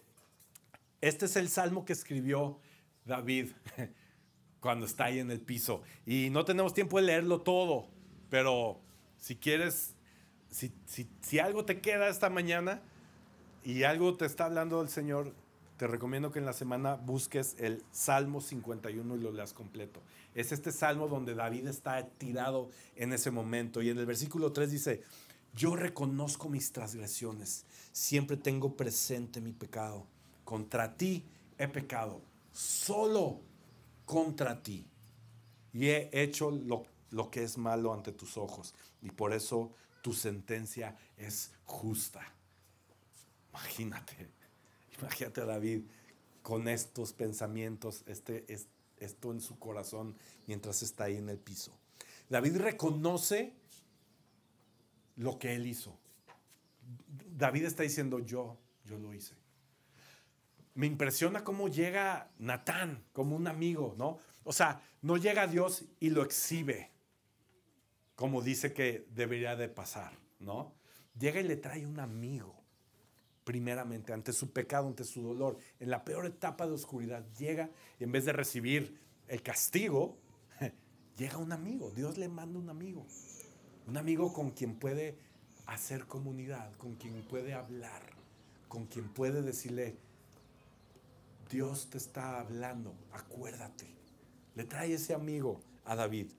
este 0.99 1.25
es 1.25 1.35
el 1.35 1.47
salmo 1.47 1.85
que 1.85 1.93
escribió 1.93 2.59
David 3.05 3.51
cuando 4.67 4.85
está 4.85 5.05
ahí 5.05 5.19
en 5.19 5.31
el 5.31 5.39
piso. 5.39 5.81
Y 6.05 6.29
no 6.29 6.43
tenemos 6.43 6.73
tiempo 6.73 6.97
de 6.97 7.05
leerlo 7.05 7.39
todo, 7.39 7.87
pero 8.29 8.81
si 9.17 9.37
quieres, 9.37 9.95
si, 10.49 11.39
algo 11.39 11.63
te 11.63 11.79
queda 11.79 12.09
esta 12.09 12.29
mañana 12.29 12.81
y 13.63 13.83
algo 13.83 14.17
te 14.17 14.25
está 14.25 14.43
hablando 14.43 14.81
el 14.81 14.89
Señor, 14.89 15.33
te 15.77 15.87
recomiendo 15.87 16.33
que 16.33 16.39
en 16.39 16.45
la 16.45 16.51
semana 16.51 16.95
busques 16.95 17.55
el 17.59 17.81
Salmo 17.93 18.41
51 18.41 19.15
y 19.15 19.19
lo 19.21 19.31
leas 19.31 19.53
completo. 19.53 20.01
Es 20.35 20.51
este 20.51 20.73
salmo 20.73 21.07
donde 21.07 21.33
David 21.33 21.65
está 21.67 22.05
tirado 22.05 22.69
en 22.97 23.13
ese 23.13 23.31
momento. 23.31 23.81
Y 23.81 23.89
en 23.89 23.97
el 23.97 24.05
versículo 24.05 24.51
3 24.51 24.69
dice, 24.69 25.01
yo 25.55 25.77
reconozco 25.77 26.49
mis 26.49 26.73
transgresiones, 26.73 27.65
siempre 27.93 28.35
tengo 28.35 28.75
presente 28.75 29.39
mi 29.39 29.53
pecado. 29.53 30.05
Contra 30.43 30.97
ti 30.97 31.23
he 31.57 31.69
pecado, 31.69 32.21
solo 32.51 33.46
contra 34.07 34.63
ti. 34.63 34.87
Y 35.73 35.89
he 35.89 36.09
hecho 36.13 36.49
lo, 36.49 36.85
lo 37.11 37.29
que 37.29 37.43
es 37.43 37.59
malo 37.59 37.93
ante 37.93 38.11
tus 38.11 38.37
ojos. 38.37 38.73
Y 39.03 39.11
por 39.11 39.33
eso 39.33 39.75
tu 40.01 40.13
sentencia 40.13 40.97
es 41.17 41.51
justa. 41.65 42.21
Imagínate. 43.51 44.29
Imagínate 44.99 45.41
a 45.41 45.45
David 45.45 45.83
con 46.41 46.69
estos 46.69 47.11
pensamientos, 47.11 48.03
este, 48.07 48.45
esto 48.99 49.31
en 49.31 49.41
su 49.41 49.59
corazón 49.59 50.15
mientras 50.47 50.81
está 50.81 51.03
ahí 51.03 51.17
en 51.17 51.27
el 51.27 51.37
piso. 51.37 51.73
David 52.29 52.55
reconoce 52.55 53.53
lo 55.17 55.37
que 55.37 55.55
él 55.55 55.67
hizo. 55.67 55.97
David 57.37 57.65
está 57.65 57.83
diciendo, 57.83 58.19
yo, 58.19 58.57
yo 58.85 58.97
lo 58.97 59.13
hice. 59.13 59.35
Me 60.77 60.85
impresiona 60.85 61.43
cómo 61.43 61.69
llega 61.69 62.29
Natán 62.37 63.03
como 63.11 63.35
un 63.35 63.47
amigo, 63.47 63.95
¿no? 63.97 64.19
O 64.43 64.53
sea, 64.53 64.79
no 65.01 65.17
llega 65.17 65.41
a 65.41 65.47
Dios 65.47 65.85
y 65.99 66.11
lo 66.11 66.21
exhibe, 66.21 66.91
como 68.13 68.43
dice 68.43 68.73
que 68.73 69.07
debería 69.09 69.55
de 69.55 69.69
pasar, 69.69 70.13
¿no? 70.37 70.75
Llega 71.19 71.39
y 71.39 71.45
le 71.45 71.55
trae 71.55 71.83
un 71.83 71.99
amigo 71.99 72.63
primeramente, 73.43 74.13
ante 74.13 74.33
su 74.33 74.51
pecado, 74.51 74.87
ante 74.87 75.03
su 75.03 75.23
dolor, 75.23 75.57
en 75.79 75.89
la 75.89 76.05
peor 76.05 76.27
etapa 76.27 76.67
de 76.67 76.73
oscuridad, 76.73 77.25
llega 77.39 77.71
y 77.99 78.03
en 78.03 78.11
vez 78.11 78.25
de 78.25 78.33
recibir 78.33 78.99
el 79.27 79.41
castigo, 79.41 80.19
llega 81.17 81.37
un 81.37 81.53
amigo. 81.53 81.89
Dios 81.89 82.19
le 82.19 82.29
manda 82.29 82.59
un 82.59 82.69
amigo. 82.69 83.07
Un 83.87 83.97
amigo 83.97 84.31
con 84.31 84.51
quien 84.51 84.77
puede 84.77 85.17
hacer 85.65 86.05
comunidad, 86.05 86.71
con 86.75 86.97
quien 86.97 87.23
puede 87.23 87.55
hablar, 87.55 88.03
con 88.67 88.85
quien 88.85 89.11
puede 89.11 89.41
decirle, 89.41 89.97
Dios 91.49 91.89
te 91.89 91.97
está 91.97 92.39
hablando, 92.39 92.95
acuérdate. 93.11 93.87
Le 94.55 94.63
trae 94.65 94.93
ese 94.93 95.13
amigo 95.13 95.61
a 95.85 95.95
David. 95.95 96.31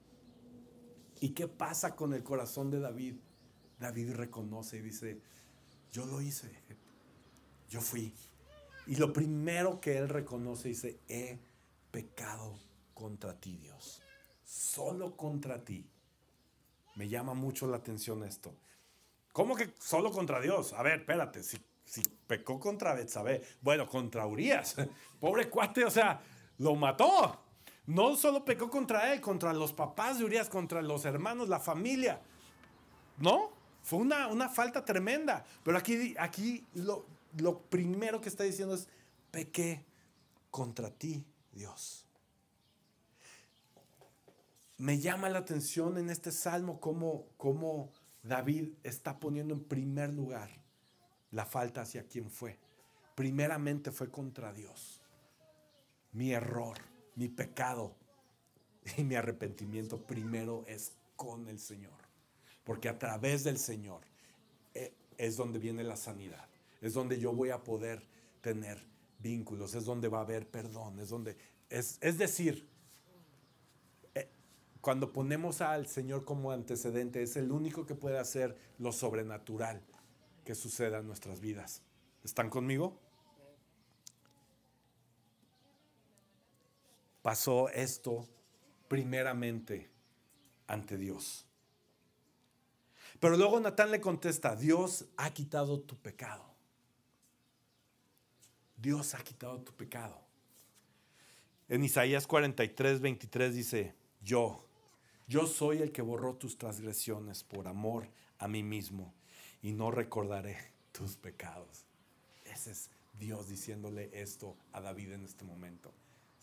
¿Y 1.20 1.30
qué 1.30 1.48
pasa 1.48 1.96
con 1.96 2.14
el 2.14 2.22
corazón 2.22 2.70
de 2.70 2.80
David? 2.80 3.16
David 3.78 4.12
reconoce 4.12 4.78
y 4.78 4.82
dice, 4.82 5.20
yo 5.92 6.04
lo 6.06 6.20
hice, 6.20 6.50
yo 7.68 7.80
fui. 7.80 8.14
Y 8.86 8.96
lo 8.96 9.12
primero 9.12 9.80
que 9.80 9.98
él 9.98 10.08
reconoce 10.08 10.68
dice, 10.68 11.00
he 11.08 11.38
pecado 11.90 12.58
contra 12.94 13.38
ti, 13.38 13.56
Dios. 13.56 14.02
Solo 14.44 15.16
contra 15.16 15.64
ti. 15.64 15.88
Me 16.96 17.08
llama 17.08 17.34
mucho 17.34 17.66
la 17.66 17.76
atención 17.76 18.24
esto. 18.24 18.54
¿Cómo 19.32 19.54
que 19.54 19.72
solo 19.78 20.10
contra 20.10 20.40
Dios? 20.40 20.72
A 20.72 20.82
ver, 20.82 21.00
espérate, 21.00 21.42
si, 21.42 21.58
si 21.88 22.02
pecó 22.26 22.60
contra 22.60 22.92
Betsabé, 22.92 23.42
bueno, 23.62 23.88
contra 23.88 24.26
Urias, 24.26 24.76
pobre 25.20 25.48
cuate, 25.48 25.84
o 25.84 25.90
sea, 25.90 26.20
lo 26.58 26.74
mató. 26.74 27.40
No 27.86 28.14
solo 28.16 28.44
pecó 28.44 28.68
contra 28.68 29.12
él, 29.14 29.22
contra 29.22 29.54
los 29.54 29.72
papás 29.72 30.18
de 30.18 30.24
Urias, 30.24 30.50
contra 30.50 30.82
los 30.82 31.06
hermanos, 31.06 31.48
la 31.48 31.58
familia. 31.58 32.20
¿No? 33.16 33.50
Fue 33.82 33.98
una, 34.00 34.28
una 34.28 34.50
falta 34.50 34.84
tremenda. 34.84 35.42
Pero 35.62 35.78
aquí, 35.78 36.14
aquí 36.18 36.66
lo, 36.74 37.06
lo 37.38 37.62
primero 37.62 38.20
que 38.20 38.28
está 38.28 38.44
diciendo 38.44 38.74
es, 38.74 38.88
pequé 39.30 39.86
contra 40.50 40.90
ti, 40.90 41.24
Dios. 41.52 42.04
Me 44.76 45.00
llama 45.00 45.30
la 45.30 45.38
atención 45.38 45.96
en 45.96 46.10
este 46.10 46.30
salmo 46.30 46.80
cómo, 46.80 47.24
cómo 47.38 47.90
David 48.22 48.74
está 48.82 49.18
poniendo 49.18 49.54
en 49.54 49.64
primer 49.64 50.12
lugar 50.12 50.67
la 51.32 51.44
falta 51.44 51.82
hacia 51.82 52.06
quien 52.06 52.30
fue. 52.30 52.58
Primeramente 53.14 53.90
fue 53.90 54.10
contra 54.10 54.52
Dios. 54.52 55.00
Mi 56.12 56.32
error, 56.32 56.78
mi 57.16 57.28
pecado 57.28 57.96
y 58.96 59.04
mi 59.04 59.14
arrepentimiento 59.14 60.00
primero 60.06 60.64
es 60.66 60.92
con 61.16 61.48
el 61.48 61.58
Señor. 61.58 61.98
Porque 62.64 62.88
a 62.88 62.98
través 62.98 63.44
del 63.44 63.58
Señor 63.58 64.02
eh, 64.74 64.94
es 65.16 65.36
donde 65.36 65.58
viene 65.58 65.84
la 65.84 65.96
sanidad 65.96 66.48
es 66.80 66.94
donde 66.94 67.18
yo 67.18 67.32
voy 67.32 67.50
a 67.50 67.62
poder 67.62 68.02
tener 68.40 68.82
vínculos, 69.18 69.74
es 69.74 69.84
donde 69.84 70.08
va 70.08 70.18
a 70.18 70.22
haber 70.22 70.48
perdón, 70.48 71.00
es 71.00 71.08
donde, 71.08 71.36
es, 71.68 71.98
es 72.00 72.18
decir, 72.18 72.68
eh, 74.14 74.28
cuando 74.80 75.12
ponemos 75.12 75.60
al 75.60 75.86
Señor 75.86 76.24
como 76.24 76.52
antecedente, 76.52 77.22
es 77.22 77.36
el 77.36 77.50
único 77.50 77.84
que 77.84 77.94
puede 77.94 78.18
hacer 78.18 78.56
lo 78.78 78.92
sobrenatural 78.92 79.82
que 80.48 80.54
suceda 80.54 81.00
en 81.00 81.06
nuestras 81.06 81.40
vidas. 81.40 81.82
¿Están 82.24 82.48
conmigo? 82.48 82.98
Pasó 87.20 87.68
esto 87.68 88.26
primeramente 88.88 89.90
ante 90.66 90.96
Dios. 90.96 91.44
Pero 93.20 93.36
luego 93.36 93.60
Natán 93.60 93.90
le 93.90 94.00
contesta, 94.00 94.56
Dios 94.56 95.04
ha 95.18 95.34
quitado 95.34 95.80
tu 95.80 95.98
pecado. 95.98 96.46
Dios 98.74 99.12
ha 99.12 99.22
quitado 99.22 99.60
tu 99.60 99.74
pecado. 99.74 100.18
En 101.68 101.84
Isaías 101.84 102.26
43, 102.26 103.02
23 103.02 103.54
dice, 103.54 103.94
yo, 104.22 104.64
yo 105.26 105.46
soy 105.46 105.82
el 105.82 105.92
que 105.92 106.00
borró 106.00 106.36
tus 106.36 106.56
transgresiones 106.56 107.44
por 107.44 107.68
amor 107.68 108.08
a 108.38 108.48
mí 108.48 108.62
mismo 108.62 109.12
y 109.62 109.72
no 109.72 109.90
recordaré 109.90 110.56
tus 110.92 111.16
pecados. 111.16 111.84
Ese 112.44 112.72
es 112.72 112.90
Dios 113.18 113.48
diciéndole 113.48 114.10
esto 114.12 114.56
a 114.72 114.80
David 114.80 115.12
en 115.12 115.24
este 115.24 115.44
momento. 115.44 115.92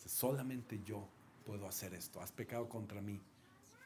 Solamente 0.06 0.82
yo 0.84 1.08
puedo 1.46 1.68
hacer 1.68 1.94
esto. 1.94 2.22
Has 2.22 2.32
pecado 2.32 2.70
contra 2.70 3.02
mí. 3.02 3.22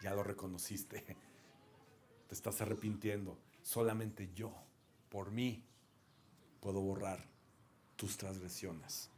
Ya 0.01 0.13
lo 0.13 0.23
reconociste. 0.23 1.03
Te 2.27 2.35
estás 2.35 2.61
arrepintiendo. 2.61 3.37
Solamente 3.63 4.29
yo, 4.33 4.53
por 5.09 5.31
mí, 5.31 5.63
puedo 6.59 6.81
borrar 6.81 7.25
tus 7.95 8.17
transgresiones. 8.17 9.09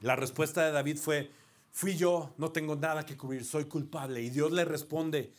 La 0.00 0.16
respuesta 0.16 0.64
de 0.64 0.72
David 0.72 0.98
fue, 0.98 1.30
fui 1.72 1.96
yo, 1.96 2.34
no 2.36 2.52
tengo 2.52 2.76
nada 2.76 3.06
que 3.06 3.16
cubrir, 3.16 3.44
soy 3.44 3.64
culpable. 3.64 4.20
Y 4.20 4.30
Dios 4.30 4.52
le 4.52 4.64
responde, 4.64 5.32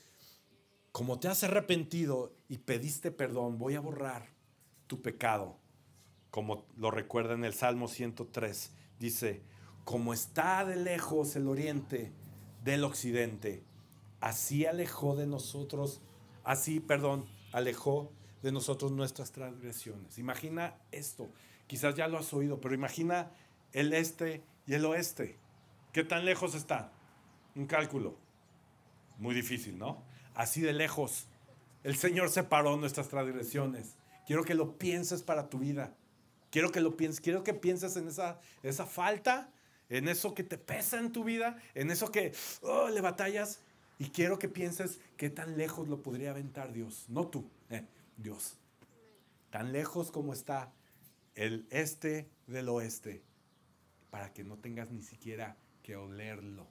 como 0.95 1.19
te 1.19 1.27
has 1.27 1.43
arrepentido 1.43 2.31
y 2.47 2.59
pediste 2.59 3.11
perdón, 3.11 3.57
voy 3.57 3.75
a 3.75 3.81
borrar 3.81 4.29
tu 4.87 5.01
pecado. 5.01 5.57
Como 6.31 6.63
lo 6.77 6.89
recuerda 6.89 7.33
en 7.33 7.43
el 7.43 7.53
Salmo 7.53 7.89
103, 7.89 8.71
dice, 8.97 9.41
como 9.83 10.13
está 10.13 10.63
de 10.63 10.77
lejos 10.77 11.35
el 11.35 11.49
oriente 11.49 12.13
del 12.63 12.85
occidente, 12.85 13.61
así 14.21 14.65
alejó 14.65 15.17
de 15.17 15.27
nosotros, 15.27 15.99
así, 16.45 16.79
perdón, 16.79 17.25
alejó 17.51 18.13
de 18.41 18.53
nosotros 18.53 18.93
nuestras 18.93 19.33
transgresiones. 19.33 20.17
Imagina 20.17 20.77
esto, 20.93 21.27
quizás 21.67 21.95
ya 21.95 22.07
lo 22.07 22.19
has 22.19 22.33
oído, 22.33 22.61
pero 22.61 22.73
imagina 22.73 23.33
el 23.73 23.91
este 23.91 24.45
y 24.65 24.75
el 24.75 24.85
oeste. 24.85 25.37
¿Qué 25.91 26.05
tan 26.05 26.23
lejos 26.23 26.55
está? 26.55 26.93
Un 27.53 27.65
cálculo. 27.65 28.17
Muy 29.17 29.35
difícil, 29.35 29.77
¿no? 29.77 30.14
Así 30.35 30.61
de 30.61 30.73
lejos. 30.73 31.27
El 31.83 31.95
Señor 31.95 32.29
separó 32.29 32.77
nuestras 32.77 33.07
transgresiones. 33.07 33.95
Quiero 34.27 34.43
que 34.43 34.53
lo 34.53 34.77
pienses 34.77 35.23
para 35.23 35.49
tu 35.49 35.59
vida. 35.59 35.95
Quiero 36.51 36.71
que 36.71 36.81
lo 36.81 36.95
pienses, 36.95 37.21
quiero 37.21 37.43
que 37.43 37.53
pienses 37.53 37.97
en 37.97 38.07
esa, 38.07 38.39
esa 38.63 38.85
falta, 38.85 39.51
en 39.89 40.07
eso 40.07 40.33
que 40.33 40.43
te 40.43 40.57
pesa 40.57 40.99
en 40.99 41.11
tu 41.11 41.23
vida, 41.23 41.61
en 41.73 41.91
eso 41.91 42.11
que 42.11 42.33
oh, 42.61 42.89
le 42.89 43.01
batallas. 43.01 43.59
Y 43.97 44.09
quiero 44.09 44.39
que 44.39 44.49
pienses 44.49 44.99
qué 45.17 45.29
tan 45.29 45.57
lejos 45.57 45.87
lo 45.87 46.01
podría 46.01 46.31
aventar 46.31 46.73
Dios, 46.73 47.05
no 47.07 47.27
tú, 47.27 47.49
eh, 47.69 47.85
Dios. 48.17 48.57
Tan 49.49 49.71
lejos 49.71 50.11
como 50.11 50.33
está 50.33 50.73
el 51.35 51.67
este 51.69 52.29
del 52.47 52.69
oeste, 52.69 53.23
para 54.09 54.33
que 54.33 54.43
no 54.43 54.57
tengas 54.57 54.91
ni 54.91 55.01
siquiera 55.01 55.57
que 55.83 55.95
olerlo, 55.95 56.67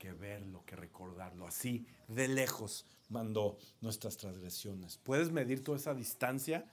que 0.00 0.12
verlo, 0.12 0.64
que 0.64 0.74
recordarlo. 0.74 1.46
Así 1.46 1.86
de 2.08 2.26
lejos 2.26 2.86
mandó 3.10 3.58
nuestras 3.82 4.16
transgresiones. 4.16 4.96
¿Puedes 4.96 5.30
medir 5.30 5.62
toda 5.62 5.76
esa 5.76 5.94
distancia? 5.94 6.64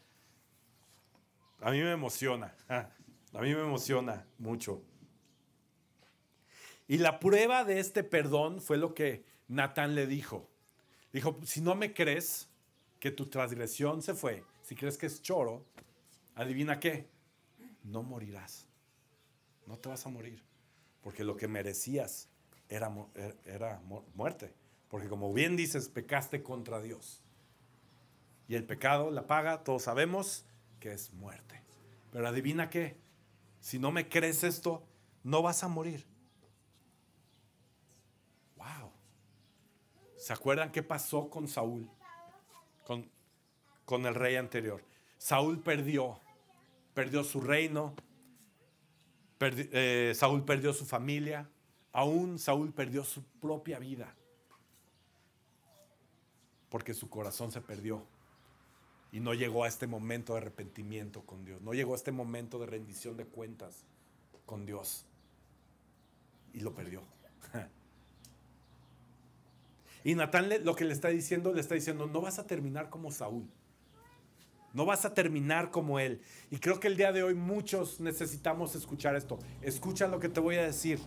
A 1.60 1.72
mí 1.72 1.82
me 1.82 1.92
emociona, 1.92 2.56
a 2.70 3.42
mí 3.42 3.54
me 3.54 3.62
emociona 3.62 4.26
mucho. 4.40 4.82
Y 6.88 7.00
la 7.00 7.20
prueba 7.20 7.66
de 7.66 7.82
este 7.82 8.02
perdón 8.04 8.62
fue 8.62 8.78
lo 8.78 8.94
que 8.94 9.26
Natán 9.50 9.94
le 9.94 10.08
dijo. 10.08 10.50
Dijo, 11.12 11.38
si 11.44 11.60
no 11.60 11.76
me 11.76 11.94
crees 11.94 12.48
que 12.98 13.12
tu 13.12 13.26
transgresión 13.26 14.02
se 14.02 14.14
fue, 14.14 14.46
si 14.62 14.76
crees 14.76 14.98
que 14.98 15.08
es 15.08 15.22
choro, 15.22 15.66
adivina 16.36 16.80
qué, 16.80 17.10
no 17.84 18.04
morirás. 18.04 18.68
No 19.66 19.78
te 19.78 19.90
vas 19.90 20.06
a 20.06 20.10
morir. 20.10 20.42
Porque 21.02 21.26
lo 21.26 21.36
que 21.36 21.50
merecías 21.50 22.30
era, 22.70 22.94
era 23.46 23.82
muerte. 24.16 24.54
Porque 24.90 25.10
como 25.10 25.34
bien 25.34 25.56
dices, 25.56 25.90
pecaste 25.90 26.44
contra 26.44 26.82
Dios. 26.82 27.24
Y 28.48 28.56
el 28.56 28.64
pecado, 28.64 29.12
la 29.12 29.28
paga, 29.28 29.64
todos 29.64 29.84
sabemos 29.84 30.46
que 30.80 30.94
es 30.94 31.14
muerte. 31.14 31.62
Pero 32.12 32.28
adivina 32.28 32.70
qué, 32.70 32.98
si 33.60 33.80
no 33.80 33.92
me 33.92 34.08
crees 34.08 34.44
esto, 34.44 34.84
no 35.24 35.42
vas 35.42 35.64
a 35.64 35.68
morir. 35.68 36.06
Wow. 38.56 38.92
¿Se 40.16 40.32
acuerdan 40.32 40.72
qué 40.72 40.84
pasó 40.84 41.30
con 41.30 41.48
Saúl? 41.48 41.90
Con, 42.86 43.10
con 43.84 44.06
el 44.06 44.16
rey 44.16 44.38
anterior. 44.38 44.82
Saúl 45.18 45.62
perdió, 45.62 46.22
perdió 46.94 47.24
su 47.24 47.42
reino, 47.42 47.94
eh, 49.40 50.14
Saúl 50.16 50.46
perdió 50.46 50.74
su 50.74 50.86
familia, 50.86 51.50
aún 51.92 52.40
Saúl 52.40 52.74
perdió 52.74 53.04
su 53.04 53.24
propia 53.42 53.80
vida, 53.80 54.16
porque 56.70 56.94
su 56.94 57.10
corazón 57.10 57.52
se 57.52 57.62
perdió 57.62 58.06
y 59.12 59.20
no 59.20 59.34
llegó 59.34 59.64
a 59.64 59.68
este 59.68 59.88
momento 59.88 60.34
de 60.34 60.40
arrepentimiento 60.40 61.22
con 61.22 61.46
Dios, 61.46 61.62
no 61.62 61.74
llegó 61.74 61.94
a 61.94 61.98
este 61.98 62.12
momento 62.12 62.60
de 62.60 62.66
rendición 62.68 63.18
de 63.18 63.26
cuentas 63.26 63.86
con 64.46 64.66
Dios 64.66 65.06
y 66.54 66.60
lo 66.60 66.74
perdió. 66.74 67.02
Y 70.04 70.16
Natán 70.16 70.50
lo 70.64 70.74
que 70.74 70.86
le 70.86 70.94
está 70.94 71.10
diciendo, 71.10 71.52
le 71.52 71.60
está 71.60 71.76
diciendo, 71.76 72.08
no 72.08 72.22
vas 72.22 72.40
a 72.40 72.48
terminar 72.48 72.90
como 72.90 73.12
Saúl. 73.12 73.46
No 74.74 74.86
vas 74.86 75.04
a 75.04 75.14
terminar 75.14 75.70
como 75.70 76.00
él. 76.00 76.22
Y 76.50 76.60
creo 76.60 76.80
que 76.80 76.88
el 76.88 76.96
día 76.96 77.12
de 77.12 77.24
hoy 77.24 77.34
muchos 77.34 78.00
necesitamos 78.00 78.74
escuchar 78.76 79.18
esto. 79.18 79.38
Escucha 79.62 80.08
lo 80.08 80.22
que 80.22 80.30
te 80.30 80.40
voy 80.40 80.56
a 80.56 80.64
decir. 80.64 81.00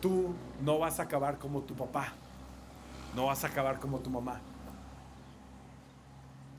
Tú 0.00 0.34
no 0.62 0.78
vas 0.78 0.98
a 1.00 1.04
acabar 1.04 1.38
como 1.38 1.62
tu 1.62 1.74
papá. 1.74 2.14
No 3.14 3.26
vas 3.26 3.44
a 3.44 3.48
acabar 3.48 3.80
como 3.80 4.00
tu 4.00 4.10
mamá. 4.10 4.40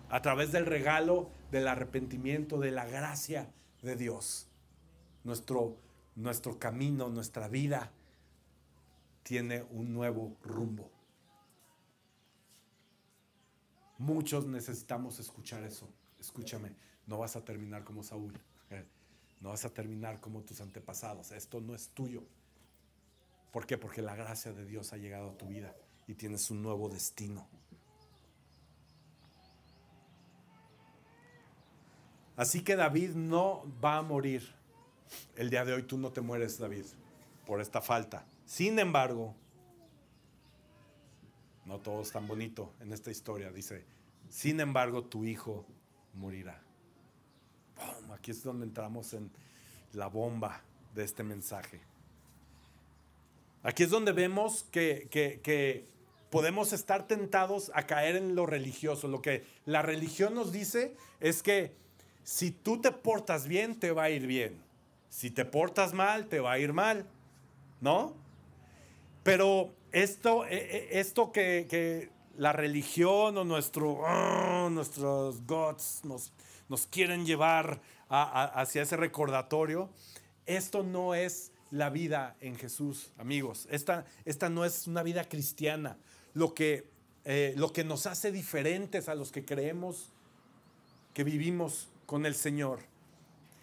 A 0.09 0.21
través 0.21 0.51
del 0.51 0.65
regalo 0.65 1.29
del 1.51 1.67
arrepentimiento, 1.67 2.59
de 2.59 2.71
la 2.71 2.85
gracia 2.85 3.51
de 3.81 3.95
Dios. 3.95 4.47
Nuestro, 5.23 5.77
nuestro 6.15 6.59
camino, 6.59 7.09
nuestra 7.09 7.47
vida 7.47 7.91
tiene 9.23 9.63
un 9.71 9.93
nuevo 9.93 10.35
rumbo. 10.43 10.91
Muchos 13.97 14.45
necesitamos 14.45 15.19
escuchar 15.19 15.63
eso. 15.63 15.87
Escúchame, 16.19 16.75
no 17.07 17.19
vas 17.19 17.35
a 17.35 17.45
terminar 17.45 17.83
como 17.83 18.03
Saúl. 18.03 18.33
No 19.39 19.49
vas 19.49 19.65
a 19.65 19.73
terminar 19.73 20.19
como 20.19 20.41
tus 20.41 20.61
antepasados. 20.61 21.31
Esto 21.31 21.61
no 21.61 21.73
es 21.73 21.89
tuyo. 21.89 22.23
¿Por 23.51 23.65
qué? 23.65 23.77
Porque 23.77 24.01
la 24.01 24.15
gracia 24.15 24.53
de 24.53 24.65
Dios 24.65 24.93
ha 24.93 24.97
llegado 24.97 25.31
a 25.31 25.37
tu 25.37 25.47
vida 25.47 25.75
y 26.07 26.15
tienes 26.15 26.49
un 26.51 26.63
nuevo 26.63 26.89
destino. 26.89 27.47
Así 32.37 32.63
que 32.63 32.75
David 32.75 33.11
no 33.11 33.63
va 33.83 33.97
a 33.97 34.01
morir. 34.01 34.55
El 35.35 35.49
día 35.49 35.65
de 35.65 35.73
hoy 35.73 35.83
tú 35.83 35.97
no 35.97 36.11
te 36.11 36.21
mueres, 36.21 36.57
David, 36.57 36.85
por 37.45 37.59
esta 37.59 37.81
falta. 37.81 38.25
Sin 38.45 38.79
embargo, 38.79 39.35
no 41.65 41.79
todo 41.79 42.01
es 42.01 42.11
tan 42.11 42.27
bonito 42.27 42.73
en 42.79 42.93
esta 42.93 43.11
historia. 43.11 43.51
Dice, 43.51 43.85
sin 44.29 44.61
embargo, 44.61 45.03
tu 45.03 45.25
hijo 45.25 45.65
morirá. 46.13 46.61
Aquí 48.13 48.31
es 48.31 48.43
donde 48.43 48.65
entramos 48.65 49.13
en 49.13 49.29
la 49.93 50.07
bomba 50.07 50.61
de 50.95 51.03
este 51.03 51.23
mensaje. 51.23 51.90
Aquí 53.63 53.83
es 53.83 53.89
donde 53.89 54.11
vemos 54.11 54.65
que, 54.71 55.85
podemos 56.29 56.73
estar 56.73 57.07
tentados 57.07 57.71
a 57.75 57.85
caer 57.85 58.15
en 58.15 58.35
lo 58.35 58.45
religioso. 58.45 59.07
Lo 59.07 59.21
que 59.21 59.43
la 59.65 59.81
religión 59.81 60.33
nos 60.33 60.51
dice 60.51 60.95
es 61.19 61.43
que 61.43 61.73
si 62.23 62.51
tú 62.51 62.79
te 62.79 62.91
portas 62.91 63.47
bien, 63.47 63.79
te 63.79 63.91
va 63.91 64.03
a 64.03 64.09
ir 64.09 64.27
bien. 64.27 64.61
Si 65.09 65.29
te 65.29 65.45
portas 65.45 65.93
mal, 65.93 66.27
te 66.27 66.39
va 66.39 66.53
a 66.53 66.59
ir 66.59 66.73
mal. 66.73 67.05
¿No? 67.81 68.13
Pero 69.23 69.71
esto, 69.91 70.45
e, 70.45 70.55
e, 70.55 70.99
esto 70.99 71.31
que, 71.31 72.09
la 72.37 72.53
religión 72.53 73.37
o 73.37 73.43
nuestro, 73.43 74.01
ah, 74.05 74.69
nuestros 74.71 75.45
gods 75.45 76.01
nos 76.03 76.87
quieren 76.87 77.25
llevar 77.25 77.81
hacia 78.09 78.81
ese 78.81 78.97
recordatorio, 78.97 79.89
esto 80.45 80.83
no 80.83 81.13
es 81.13 81.50
la 81.71 81.89
vida 81.89 82.35
en 82.41 82.55
Jesús, 82.55 83.11
amigos. 83.17 83.67
Esta, 83.71 84.05
esta 84.25 84.49
no 84.49 84.65
es 84.65 84.87
una 84.87 85.03
vida 85.03 85.27
cristiana. 85.27 85.97
Lo 86.33 86.53
que, 86.53 86.87
eh, 87.25 87.53
lo 87.57 87.73
que 87.73 87.83
nos 87.83 88.05
hace 88.05 88.31
diferentes 88.31 89.09
a 89.09 89.15
los 89.15 89.31
que 89.31 89.45
creemos 89.45 90.11
que 91.13 91.23
vivimos 91.23 91.89
con 92.05 92.25
el 92.25 92.35
Señor 92.35 92.79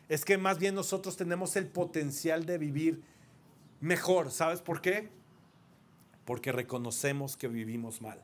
es 0.09 0.25
que 0.25 0.39
más 0.39 0.59
bien 0.59 0.75
nosotros 0.75 1.17
tenemos 1.17 1.55
el 1.57 1.67
potencial 1.67 2.47
de 2.47 2.59
vivir 2.59 3.03
mejor. 3.81 4.31
¿Sabes 4.31 4.61
por 4.63 4.81
qué? 4.81 5.11
porque 6.29 6.53
reconocemos 6.53 7.39
que 7.39 7.49
vivimos 7.49 8.03
mal. 8.03 8.23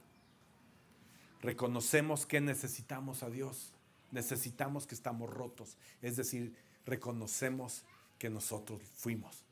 Reconocemos 1.41 2.27
que 2.27 2.39
necesitamos 2.43 3.23
a 3.23 3.31
Dios. 3.31 3.73
Necesitamos 4.11 4.87
que 4.87 4.95
estamos 4.95 5.31
rotos. 5.31 5.79
Es 6.03 6.17
decir, 6.17 6.55
reconocemos 6.85 7.83
que 8.19 8.29
nosotros 8.29 8.83
fuimos, 8.93 9.44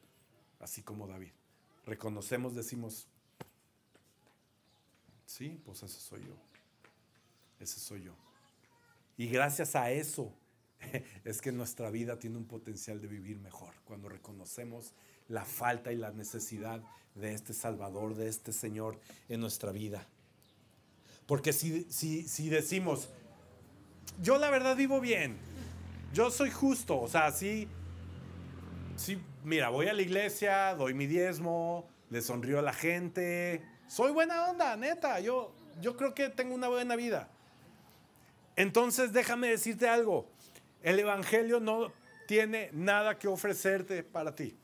así 0.63 0.83
como 0.83 1.07
David. 1.07 1.33
Reconocemos, 1.85 2.55
decimos, 2.55 3.09
sí, 5.27 5.61
pues 5.65 5.83
ese 5.83 6.01
soy 6.01 6.21
yo. 6.25 6.37
Ese 7.61 7.81
soy 7.81 8.05
yo. 8.05 8.15
Y 9.17 9.27
gracias 9.27 9.77
a 9.77 9.91
eso 9.91 10.33
es 11.25 11.41
que 11.41 11.53
nuestra 11.53 11.91
vida 11.91 12.19
tiene 12.19 12.39
un 12.39 12.47
potencial 12.47 13.01
de 13.01 13.09
vivir 13.09 13.39
mejor. 13.39 13.75
Cuando 13.85 14.09
reconocemos 14.09 14.95
la 15.29 15.45
falta 15.45 15.93
y 15.93 15.97
la 15.97 16.13
necesidad 16.13 16.83
de 17.15 17.35
este 17.35 17.53
Salvador, 17.53 18.15
de 18.15 18.29
este 18.29 18.53
Señor 18.53 18.99
en 19.29 19.41
nuestra 19.41 19.73
vida. 19.73 20.07
Porque 21.27 21.53
si, 21.53 21.85
si, 21.91 22.27
si 22.29 22.49
decimos, 22.49 23.09
yo 24.21 24.39
la 24.39 24.51
verdad 24.51 24.77
vivo 24.77 25.01
bien, 25.01 25.37
yo 26.13 26.31
soy 26.31 26.51
justo, 26.51 27.01
o 27.01 27.09
sea, 27.09 27.33
sí, 27.33 27.69
sí, 28.97 29.19
mira, 29.45 29.69
voy 29.69 29.89
a 29.89 29.93
la 29.93 30.03
iglesia, 30.03 30.75
doy 30.75 30.95
mi 30.95 31.07
diezmo, 31.07 31.89
le 32.11 32.23
sonrío 32.23 32.59
a 32.59 32.63
la 32.63 32.73
gente, 32.73 33.63
soy 33.87 34.13
buena 34.13 34.49
onda, 34.49 34.77
neta, 34.77 35.21
yo, 35.21 35.55
yo 35.81 35.97
creo 35.97 36.15
que 36.15 36.29
tengo 36.29 36.55
una 36.55 36.69
buena 36.69 36.97
vida. 36.97 37.29
Entonces 38.57 39.13
déjame 39.13 39.49
decirte 39.49 39.89
algo, 39.89 40.29
el 40.83 40.99
Evangelio 40.99 41.61
no 41.61 41.93
tiene 42.27 42.71
nada 42.73 43.19
que 43.19 43.29
ofrecerte 43.29 44.03
para 44.03 44.35
ti. 44.35 44.57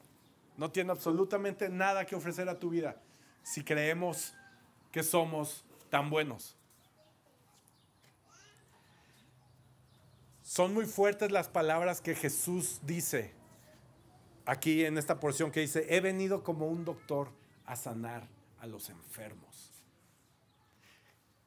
No 0.56 0.70
tiene 0.70 0.90
absolutamente 0.90 1.68
nada 1.68 2.04
que 2.04 2.16
ofrecer 2.16 2.48
a 2.48 2.58
tu 2.58 2.70
vida 2.70 2.96
si 3.42 3.62
creemos 3.62 4.34
que 4.90 5.02
somos 5.02 5.64
tan 5.88 6.10
buenos. 6.10 6.56
Son 10.42 10.74
muy 10.74 10.86
fuertes 10.86 11.30
las 11.30 11.48
palabras 11.48 12.00
que 12.00 12.14
Jesús 12.14 12.80
dice 12.82 13.37
aquí 14.48 14.86
en 14.86 14.96
esta 14.96 15.20
porción 15.20 15.50
que 15.50 15.60
dice, 15.60 15.86
he 15.90 16.00
venido 16.00 16.42
como 16.42 16.68
un 16.68 16.82
doctor 16.82 17.28
a 17.66 17.76
sanar 17.76 18.26
a 18.60 18.66
los 18.66 18.88
enfermos. 18.88 19.84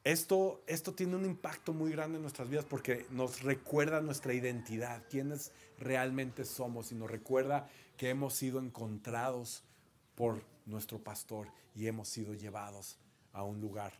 esto, 0.04 0.62
esto 0.68 0.94
tiene 0.94 1.16
un 1.16 1.24
impacto 1.24 1.74
muy 1.74 1.90
grande 1.90 2.16
en 2.16 2.22
nuestras 2.22 2.48
vidas 2.48 2.64
porque 2.64 3.06
nos 3.10 3.42
recuerda 3.42 4.00
nuestra 4.00 4.34
identidad, 4.34 5.02
quiénes 5.10 5.50
realmente 5.78 6.44
somos 6.44 6.92
y 6.92 6.94
nos 6.94 7.10
recuerda 7.10 7.68
que 7.96 8.08
hemos 8.08 8.34
sido 8.34 8.60
encontrados 8.60 9.64
por 10.14 10.44
nuestro 10.64 11.02
pastor 11.02 11.48
y 11.74 11.88
hemos 11.88 12.08
sido 12.08 12.34
llevados 12.34 12.98
a 13.32 13.42
un 13.42 13.60
lugar 13.60 13.92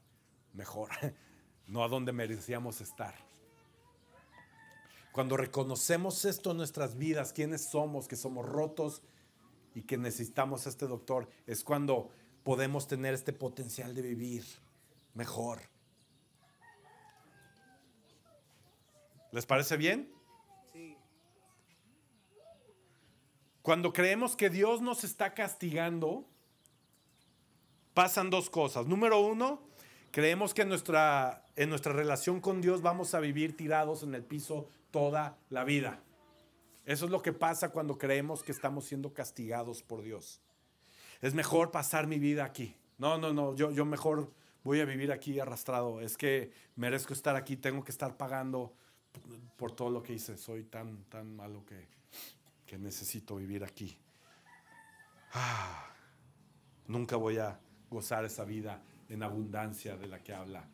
mejor, 0.52 0.90
no 1.66 1.82
a 1.82 1.88
donde 1.88 2.12
merecíamos 2.12 2.80
estar. 2.80 3.31
Cuando 5.12 5.36
reconocemos 5.36 6.24
esto 6.24 6.52
en 6.52 6.56
nuestras 6.56 6.96
vidas, 6.96 7.34
quiénes 7.34 7.66
somos, 7.66 8.08
que 8.08 8.16
somos 8.16 8.46
rotos 8.46 9.02
y 9.74 9.82
que 9.82 9.98
necesitamos 9.98 10.66
a 10.66 10.70
este 10.70 10.86
doctor, 10.86 11.28
es 11.46 11.62
cuando 11.62 12.10
podemos 12.42 12.86
tener 12.86 13.12
este 13.12 13.34
potencial 13.34 13.94
de 13.94 14.02
vivir 14.02 14.44
mejor. 15.14 15.60
¿Les 19.32 19.44
parece 19.44 19.76
bien? 19.76 20.10
Sí. 20.72 20.96
Cuando 23.60 23.92
creemos 23.92 24.34
que 24.34 24.48
Dios 24.48 24.80
nos 24.80 25.04
está 25.04 25.34
castigando, 25.34 26.26
pasan 27.92 28.30
dos 28.30 28.48
cosas. 28.48 28.86
Número 28.86 29.20
uno, 29.20 29.62
creemos 30.12 30.54
que 30.54 30.62
en 30.62 30.68
nuestra, 30.68 31.44
en 31.56 31.70
nuestra 31.70 31.92
relación 31.92 32.40
con 32.40 32.60
Dios 32.60 32.82
vamos 32.82 33.14
a 33.14 33.20
vivir 33.20 33.56
tirados 33.56 34.04
en 34.04 34.14
el 34.14 34.22
piso 34.22 34.68
toda 34.92 35.36
la 35.50 35.64
vida. 35.64 36.00
Eso 36.84 37.06
es 37.06 37.10
lo 37.10 37.22
que 37.22 37.32
pasa 37.32 37.70
cuando 37.70 37.98
creemos 37.98 38.42
que 38.42 38.52
estamos 38.52 38.84
siendo 38.84 39.12
castigados 39.12 39.82
por 39.82 40.02
Dios. 40.02 40.40
Es 41.20 41.34
mejor 41.34 41.70
pasar 41.70 42.06
mi 42.06 42.18
vida 42.18 42.44
aquí. 42.44 42.76
No, 42.98 43.18
no, 43.18 43.32
no, 43.32 43.54
yo, 43.56 43.70
yo 43.70 43.84
mejor 43.84 44.30
voy 44.62 44.80
a 44.80 44.84
vivir 44.84 45.10
aquí 45.12 45.40
arrastrado. 45.40 46.00
Es 46.00 46.16
que 46.16 46.52
merezco 46.76 47.14
estar 47.14 47.34
aquí, 47.34 47.56
tengo 47.56 47.82
que 47.82 47.90
estar 47.90 48.16
pagando 48.16 48.74
por 49.56 49.72
todo 49.72 49.90
lo 49.90 50.02
que 50.02 50.12
hice. 50.12 50.36
Soy 50.36 50.64
tan, 50.64 51.04
tan 51.04 51.34
malo 51.34 51.64
que, 51.64 51.88
que 52.66 52.78
necesito 52.78 53.36
vivir 53.36 53.64
aquí. 53.64 53.96
Ah, 55.32 55.86
nunca 56.86 57.16
voy 57.16 57.38
a 57.38 57.58
gozar 57.88 58.24
esa 58.24 58.44
vida 58.44 58.82
en 59.12 59.22
abundancia 59.22 59.96
de 59.96 60.08
la 60.08 60.22
que 60.22 60.32
habla 60.32 60.64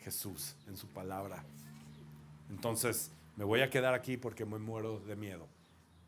Jesús 0.00 0.54
en 0.66 0.76
su 0.76 0.88
palabra. 0.88 1.42
Entonces, 2.50 3.10
me 3.36 3.44
voy 3.44 3.62
a 3.62 3.70
quedar 3.70 3.94
aquí 3.94 4.16
porque 4.16 4.44
me 4.44 4.58
muero 4.58 5.00
de 5.00 5.16
miedo. 5.16 5.46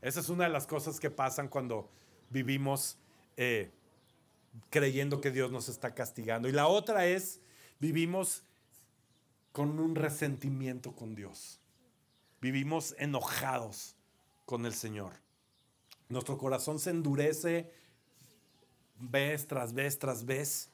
Esa 0.03 0.21
es 0.21 0.29
una 0.29 0.45
de 0.45 0.51
las 0.51 0.67
cosas 0.67 1.01
que 1.01 1.11
pasan 1.11 1.49
cuando 1.49 1.91
vivimos 2.29 2.99
eh, 3.37 3.71
creyendo 4.69 5.21
que 5.21 5.31
Dios 5.31 5.51
nos 5.51 5.69
está 5.69 5.95
castigando. 5.95 6.49
Y 6.49 6.53
la 6.53 6.67
otra 6.67 7.07
es, 7.07 7.41
vivimos 7.79 8.43
con 9.53 9.79
un 9.79 9.95
resentimiento 9.95 10.93
con 10.93 11.15
Dios. 11.15 11.61
Vivimos 12.43 12.95
enojados 12.99 13.97
con 14.45 14.67
el 14.67 14.75
Señor. 14.75 15.13
Nuestro 16.09 16.37
corazón 16.37 16.79
se 16.79 16.91
endurece 16.91 17.73
vez 18.99 19.47
tras 19.47 19.73
vez 19.73 19.99
tras 19.99 20.27
vez, 20.27 20.69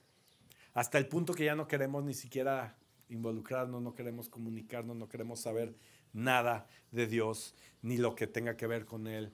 hasta 0.77 0.99
el 0.99 1.09
punto 1.09 1.33
que 1.33 1.47
ya 1.47 1.55
no 1.55 1.67
queremos 1.67 2.05
ni 2.05 2.13
siquiera 2.13 2.77
involucrarnos, 3.09 3.81
no 3.81 3.95
queremos 3.95 4.29
comunicarnos, 4.29 4.95
no 4.95 5.09
queremos 5.09 5.41
saber 5.41 5.75
nada 6.13 6.67
de 6.91 7.07
Dios, 7.07 7.55
ni 7.81 7.97
lo 7.97 8.15
que 8.15 8.27
tenga 8.27 8.59
que 8.59 8.67
ver 8.67 8.85
con 8.85 9.07
Él. 9.07 9.33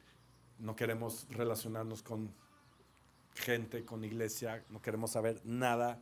No 0.60 0.76
queremos 0.76 1.26
relacionarnos 1.30 2.04
con 2.04 2.32
gente, 3.34 3.84
con 3.84 4.04
iglesia, 4.04 4.64
no 4.70 4.80
queremos 4.80 5.10
saber 5.10 5.40
nada 5.44 6.00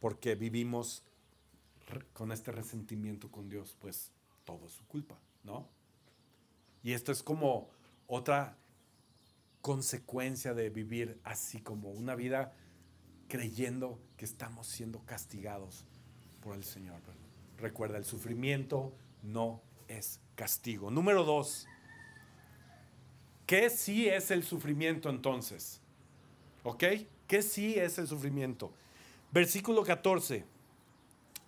porque 0.00 0.34
vivimos 0.34 1.04
con 2.12 2.32
este 2.32 2.50
resentimiento 2.50 3.30
con 3.30 3.48
Dios, 3.48 3.76
pues 3.80 4.10
todo 4.44 4.66
es 4.66 4.72
su 4.72 4.84
culpa, 4.88 5.16
¿no? 5.44 5.68
Y 6.82 6.94
esto 6.94 7.12
es 7.12 7.22
como 7.22 7.70
otra 8.08 8.56
consecuencia 9.60 10.52
de 10.52 10.68
vivir 10.68 11.20
así 11.22 11.60
como 11.60 11.92
una 11.92 12.16
vida 12.16 12.52
creyendo 13.28 13.98
que 14.16 14.24
estamos 14.24 14.66
siendo 14.66 15.00
castigados 15.04 15.84
por 16.40 16.54
el 16.54 16.64
Señor. 16.64 17.00
Recuerda, 17.58 17.98
el 17.98 18.04
sufrimiento 18.04 18.92
no 19.22 19.62
es 19.88 20.20
castigo. 20.34 20.90
Número 20.90 21.24
dos, 21.24 21.66
¿qué 23.46 23.70
sí 23.70 24.08
es 24.08 24.30
el 24.30 24.42
sufrimiento 24.42 25.08
entonces? 25.08 25.80
¿Ok? 26.62 26.84
¿Qué 27.26 27.42
sí 27.42 27.74
es 27.74 27.98
el 27.98 28.06
sufrimiento? 28.06 28.72
Versículo 29.32 29.82
14 29.82 30.44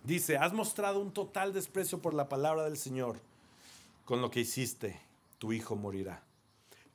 dice, 0.03 0.37
has 0.37 0.53
mostrado 0.53 0.99
un 0.99 1.13
total 1.13 1.53
desprecio 1.53 2.01
por 2.01 2.13
la 2.13 2.29
palabra 2.29 2.63
del 2.63 2.77
Señor. 2.77 3.19
Con 4.05 4.21
lo 4.21 4.31
que 4.31 4.41
hiciste, 4.41 4.99
tu 5.37 5.53
hijo 5.53 5.75
morirá. 5.75 6.23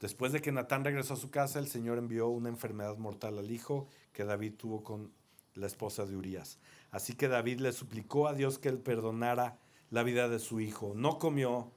Después 0.01 0.32
de 0.32 0.40
que 0.40 0.53
Natán 0.53 0.84
regresó 0.84 1.14
a 1.14 1.18
su 1.18 1.30
casa, 1.30 1.59
el 1.59 1.68
Señor 1.68 1.99
envió 1.99 2.28
una 2.28 2.49
enfermedad 2.49 2.97
mortal 2.99 3.38
al 3.38 3.51
hijo 3.51 3.88
que 4.12 4.24
David 4.24 4.55
tuvo 4.57 4.82
con 4.82 5.12
la 5.55 5.66
esposa 5.66 6.05
de 6.05 6.16
Urias. 6.16 6.59
Así 6.90 7.14
que 7.14 7.28
David 7.28 7.61
le 7.61 7.72
suplicó 7.72 8.28
a 8.28 8.34
Dios 8.34 8.59
que 8.59 8.68
él 8.68 8.78
perdonara 8.78 9.59
la 9.90 10.03
vida 10.03 10.28
de 10.28 10.38
su 10.38 10.61
hijo. 10.61 10.92
No 10.95 11.18
comió 11.18 11.70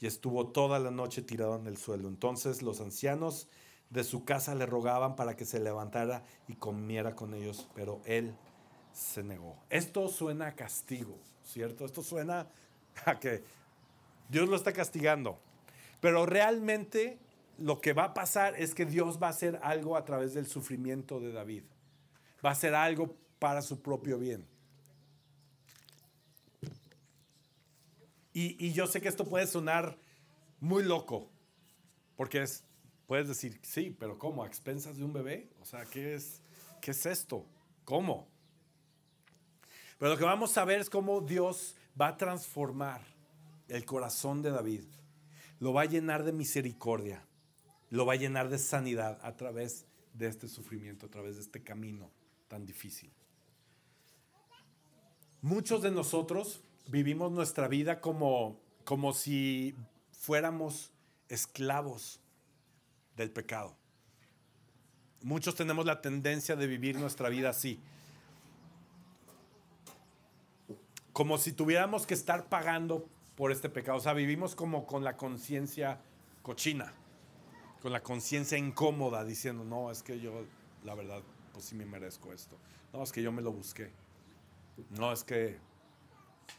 y 0.00 0.06
estuvo 0.06 0.48
toda 0.48 0.78
la 0.78 0.90
noche 0.90 1.22
tirado 1.22 1.56
en 1.56 1.66
el 1.66 1.76
suelo. 1.76 2.08
Entonces 2.08 2.62
los 2.62 2.80
ancianos 2.80 3.48
de 3.90 4.04
su 4.04 4.24
casa 4.24 4.54
le 4.54 4.66
rogaban 4.66 5.16
para 5.16 5.36
que 5.36 5.44
se 5.44 5.60
levantara 5.60 6.24
y 6.48 6.54
comiera 6.54 7.14
con 7.14 7.34
ellos, 7.34 7.68
pero 7.74 8.00
él 8.04 8.34
se 8.92 9.22
negó. 9.22 9.56
Esto 9.68 10.08
suena 10.08 10.48
a 10.48 10.54
castigo, 10.54 11.18
¿cierto? 11.44 11.84
Esto 11.84 12.02
suena 12.02 12.48
a 13.04 13.18
que 13.18 13.42
Dios 14.28 14.48
lo 14.48 14.56
está 14.56 14.72
castigando. 14.72 15.38
Pero 16.00 16.24
realmente 16.24 17.18
lo 17.60 17.80
que 17.80 17.92
va 17.92 18.04
a 18.04 18.14
pasar 18.14 18.58
es 18.58 18.74
que 18.74 18.86
Dios 18.86 19.22
va 19.22 19.26
a 19.26 19.30
hacer 19.30 19.60
algo 19.62 19.96
a 19.96 20.04
través 20.04 20.32
del 20.32 20.46
sufrimiento 20.46 21.20
de 21.20 21.30
David. 21.30 21.64
Va 22.44 22.48
a 22.48 22.52
hacer 22.52 22.74
algo 22.74 23.16
para 23.38 23.60
su 23.60 23.82
propio 23.82 24.18
bien. 24.18 24.48
Y, 28.32 28.72
yo 28.72 28.86
sé 28.86 29.02
que 29.02 29.08
esto 29.08 29.26
puede 29.26 29.46
sonar 29.46 29.98
muy 30.60 30.82
loco, 30.82 31.30
porque 32.16 32.42
es, 32.42 32.64
puedes 33.06 33.28
decir, 33.28 33.60
sí, 33.62 33.94
pero 33.98 34.18
¿cómo? 34.18 34.42
¿A 34.42 34.46
expensas 34.46 34.96
de 34.96 35.04
un 35.04 35.12
bebé? 35.12 35.50
O 35.60 35.66
sea, 35.66 35.84
¿qué 35.84 36.14
es, 36.14 36.40
qué 36.80 36.92
es 36.92 37.04
esto? 37.04 37.44
¿Cómo? 37.84 38.28
Pero 39.98 40.12
lo 40.12 40.16
que 40.16 40.24
vamos 40.24 40.56
a 40.56 40.64
ver 40.64 40.80
es 40.80 40.88
cómo 40.88 41.20
Dios 41.20 41.76
va 42.00 42.08
a 42.08 42.16
transformar 42.16 43.02
el 43.68 43.84
corazón 43.84 44.40
de 44.40 44.50
David. 44.50 44.84
Lo 45.58 45.74
va 45.74 45.82
a 45.82 45.86
llenar 45.86 46.24
de 46.24 46.32
misericordia 46.32 47.26
lo 47.90 48.06
va 48.06 48.14
a 48.14 48.16
llenar 48.16 48.48
de 48.48 48.58
sanidad 48.58 49.18
a 49.22 49.36
través 49.36 49.84
de 50.14 50.28
este 50.28 50.48
sufrimiento, 50.48 51.06
a 51.06 51.10
través 51.10 51.36
de 51.36 51.42
este 51.42 51.62
camino 51.62 52.10
tan 52.48 52.64
difícil. 52.64 53.10
Muchos 55.42 55.82
de 55.82 55.90
nosotros 55.90 56.62
vivimos 56.86 57.32
nuestra 57.32 57.68
vida 57.68 58.00
como, 58.00 58.60
como 58.84 59.12
si 59.12 59.74
fuéramos 60.12 60.92
esclavos 61.28 62.20
del 63.16 63.30
pecado. 63.30 63.76
Muchos 65.22 65.54
tenemos 65.54 65.84
la 65.84 66.00
tendencia 66.00 66.56
de 66.56 66.66
vivir 66.66 66.98
nuestra 66.98 67.28
vida 67.28 67.50
así. 67.50 67.80
Como 71.12 71.38
si 71.38 71.52
tuviéramos 71.52 72.06
que 72.06 72.14
estar 72.14 72.48
pagando 72.48 73.08
por 73.34 73.52
este 73.52 73.68
pecado. 73.68 73.98
O 73.98 74.00
sea, 74.00 74.12
vivimos 74.12 74.54
como 74.54 74.86
con 74.86 75.04
la 75.04 75.16
conciencia 75.16 76.00
cochina 76.42 76.92
con 77.80 77.92
la 77.92 78.02
conciencia 78.02 78.58
incómoda 78.58 79.24
diciendo, 79.24 79.64
no, 79.64 79.90
es 79.90 80.02
que 80.02 80.20
yo, 80.20 80.44
la 80.84 80.94
verdad, 80.94 81.22
pues 81.52 81.64
sí 81.64 81.74
me 81.74 81.86
merezco 81.86 82.32
esto. 82.32 82.56
No, 82.92 83.02
es 83.02 83.12
que 83.12 83.22
yo 83.22 83.32
me 83.32 83.42
lo 83.42 83.52
busqué. 83.52 83.90
No, 84.90 85.12
es 85.12 85.24
que 85.24 85.58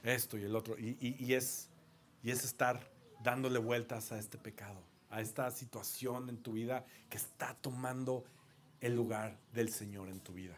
esto 0.04 0.38
y 0.38 0.44
el 0.44 0.56
otro. 0.56 0.76
Y, 0.78 1.34
es, 1.34 1.70
y 2.24 2.32
es 2.32 2.44
estar 2.44 2.90
dándole 3.24 3.60
vueltas 3.60 4.12
a 4.12 4.18
este 4.18 4.38
pecado, 4.38 4.82
a 5.10 5.22
esta 5.22 5.50
situación 5.52 6.30
en 6.30 6.38
tu 6.38 6.54
vida 6.54 6.86
que 7.10 7.18
está 7.18 7.56
tomando 7.56 8.24
el 8.80 8.96
lugar 8.96 9.38
del 9.54 9.70
Señor 9.70 10.10
en 10.10 10.20
tu 10.20 10.34
vida. 10.34 10.58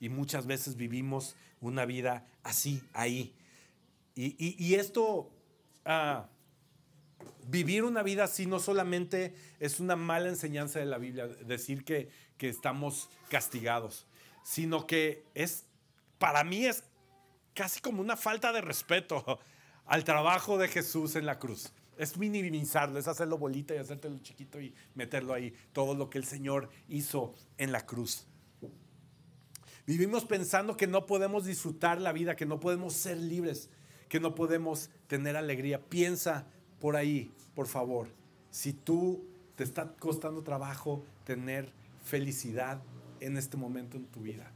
Y 0.00 0.10
muchas 0.10 0.46
veces 0.46 0.76
vivimos 0.76 1.34
una 1.60 1.86
vida 1.86 2.26
así, 2.42 2.82
ahí. 2.92 3.34
Y, 4.14 4.74
esto... 4.74 5.30
Ah, 5.86 6.28
vivir 7.46 7.84
una 7.84 8.02
vida 8.02 8.24
así 8.24 8.46
no 8.46 8.58
solamente 8.60 9.34
es 9.60 9.80
una 9.80 9.96
mala 9.96 10.28
enseñanza 10.28 10.78
de 10.78 10.86
la 10.86 10.98
Biblia, 10.98 11.26
decir 11.26 11.84
que, 11.84 12.08
que 12.38 12.48
estamos 12.48 13.08
castigados, 13.28 14.06
sino 14.42 14.86
que 14.86 15.24
es, 15.34 15.66
para 16.18 16.44
mí 16.44 16.66
es 16.66 16.84
casi 17.54 17.80
como 17.80 18.00
una 18.00 18.16
falta 18.16 18.52
de 18.52 18.60
respeto 18.60 19.38
al 19.86 20.04
trabajo 20.04 20.58
de 20.58 20.68
Jesús 20.68 21.16
en 21.16 21.26
la 21.26 21.38
cruz. 21.38 21.72
Es 21.96 22.16
minimizarlo, 22.16 22.98
es 22.98 23.06
hacerlo 23.06 23.38
bolita 23.38 23.74
y 23.74 23.78
hacértelo 23.78 24.18
chiquito 24.18 24.60
y 24.60 24.74
meterlo 24.94 25.32
ahí, 25.32 25.54
todo 25.72 25.94
lo 25.94 26.10
que 26.10 26.18
el 26.18 26.24
Señor 26.24 26.68
hizo 26.88 27.34
en 27.56 27.70
la 27.70 27.86
cruz. 27.86 28.26
Vivimos 29.86 30.24
pensando 30.24 30.76
que 30.76 30.86
no 30.86 31.06
podemos 31.06 31.44
disfrutar 31.44 32.00
la 32.00 32.12
vida, 32.12 32.36
que 32.36 32.46
no 32.46 32.58
podemos 32.58 32.94
ser 32.94 33.18
libres, 33.18 33.68
que 34.08 34.18
no 34.18 34.34
podemos 34.34 34.90
tener 35.06 35.36
alegría. 35.36 35.84
Piensa 35.88 36.46
por 36.84 36.96
ahí, 36.96 37.32
por 37.54 37.66
favor. 37.66 38.08
Si 38.50 38.74
tú 38.74 39.24
te 39.56 39.64
está 39.64 39.96
costando 39.96 40.42
trabajo 40.42 41.02
tener 41.24 41.72
felicidad 42.02 42.82
en 43.20 43.38
este 43.38 43.56
momento 43.56 43.96
en 43.96 44.04
tu 44.04 44.20
vida. 44.20 44.52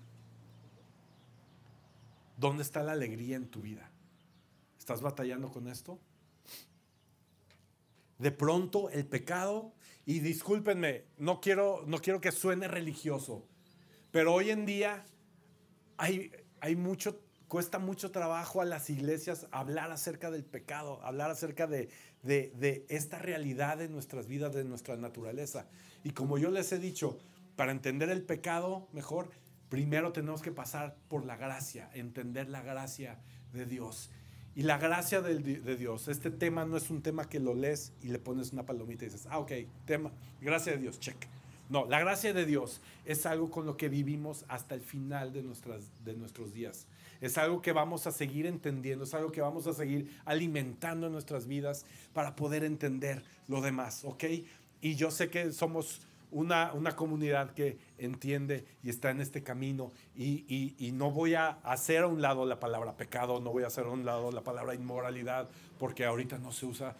¿Dónde 2.36 2.64
está 2.64 2.82
la 2.82 2.92
alegría 2.92 3.36
en 3.36 3.48
tu 3.48 3.62
vida? 3.62 3.90
¿Estás 4.78 5.00
batallando 5.00 5.50
con 5.50 5.68
esto? 5.68 5.98
De 8.18 8.30
pronto 8.30 8.90
el 8.90 9.06
pecado, 9.06 9.72
y 10.04 10.20
discúlpenme, 10.20 11.04
no 11.16 11.40
quiero, 11.40 11.82
no 11.86 11.96
quiero 11.96 12.20
que 12.20 12.30
suene 12.30 12.68
religioso, 12.68 13.46
pero 14.10 14.34
hoy 14.34 14.50
en 14.50 14.66
día 14.66 15.06
hay, 15.96 16.30
hay 16.60 16.76
mucho, 16.76 17.22
cuesta 17.48 17.78
mucho 17.78 18.10
trabajo 18.10 18.60
a 18.60 18.66
las 18.66 18.90
iglesias 18.90 19.46
hablar 19.50 19.90
acerca 19.90 20.30
del 20.30 20.44
pecado, 20.44 21.00
hablar 21.02 21.30
acerca 21.30 21.66
de, 21.66 21.88
de, 22.22 22.52
de 22.58 22.84
esta 22.88 23.18
realidad 23.18 23.78
de 23.78 23.88
nuestras 23.88 24.26
vidas, 24.26 24.54
de 24.54 24.64
nuestra 24.64 24.96
naturaleza. 24.96 25.66
Y 26.04 26.10
como 26.10 26.38
yo 26.38 26.50
les 26.50 26.72
he 26.72 26.78
dicho, 26.78 27.18
para 27.56 27.72
entender 27.72 28.10
el 28.10 28.22
pecado 28.22 28.88
mejor, 28.92 29.30
primero 29.68 30.12
tenemos 30.12 30.42
que 30.42 30.52
pasar 30.52 30.96
por 31.08 31.24
la 31.24 31.36
gracia, 31.36 31.90
entender 31.94 32.48
la 32.48 32.62
gracia 32.62 33.18
de 33.52 33.66
Dios. 33.66 34.10
Y 34.54 34.62
la 34.62 34.78
gracia 34.78 35.20
de, 35.20 35.76
Dios, 35.76 36.08
este 36.08 36.30
tema 36.30 36.64
no 36.64 36.76
es 36.76 36.90
un 36.90 37.00
tema 37.00 37.28
que 37.28 37.38
lo 37.38 37.54
lees 37.54 37.92
y 38.02 38.08
le 38.08 38.18
pones 38.18 38.52
una 38.52 38.66
palomita 38.66 39.04
y 39.04 39.08
dices, 39.08 39.28
ah, 39.30 39.38
ok, 39.38 39.52
tema, 39.84 40.10
gracia 40.40 40.72
de 40.72 40.78
Dios, 40.78 40.98
check. 40.98 41.16
No, 41.68 41.86
la 41.86 42.00
gracia 42.00 42.32
de 42.32 42.44
Dios 42.44 42.80
es 43.04 43.24
algo 43.26 43.50
con 43.50 43.66
lo 43.66 43.76
que 43.76 43.88
vivimos 43.88 44.44
hasta 44.48 44.74
el 44.74 44.80
final 44.80 45.32
de, 45.32 45.42
nuestras, 45.42 45.82
de 46.04 46.14
nuestros 46.14 46.52
días. 46.52 46.86
Es 47.20 47.38
algo 47.38 47.60
que 47.62 47.72
vamos 47.72 48.06
a 48.06 48.12
seguir 48.12 48.46
entendiendo, 48.46 49.04
es 49.04 49.14
algo 49.14 49.32
que 49.32 49.40
vamos 49.40 49.66
a 49.66 49.72
seguir 49.72 50.18
alimentando 50.24 51.06
en 51.06 51.12
nuestras 51.12 51.46
vidas 51.46 51.84
para 52.12 52.36
poder 52.36 52.64
entender 52.64 53.24
lo 53.48 53.60
demás, 53.60 54.04
¿ok? 54.04 54.24
Y 54.80 54.94
yo 54.94 55.10
sé 55.10 55.28
que 55.28 55.52
somos 55.52 56.00
una, 56.30 56.72
una 56.72 56.94
comunidad 56.94 57.52
que 57.54 57.78
entiende 57.96 58.64
y 58.82 58.90
está 58.90 59.10
en 59.10 59.20
este 59.20 59.42
camino 59.42 59.92
y, 60.14 60.44
y, 60.78 60.92
no 60.92 61.10
voy 61.10 61.34
a 61.34 61.58
hacer 61.62 62.02
a 62.02 62.06
un 62.06 62.20
lado 62.20 62.44
la 62.44 62.60
palabra 62.60 62.96
pecado, 62.96 63.40
no 63.40 63.50
voy 63.50 63.64
a 63.64 63.68
hacer 63.68 63.86
a 63.86 63.90
un 63.90 64.04
lado 64.04 64.30
la 64.30 64.42
palabra 64.42 64.74
inmoralidad, 64.74 65.48
porque 65.78 66.04
ahorita 66.04 66.38
no 66.38 66.52
se 66.52 66.66
usa, 66.66 66.96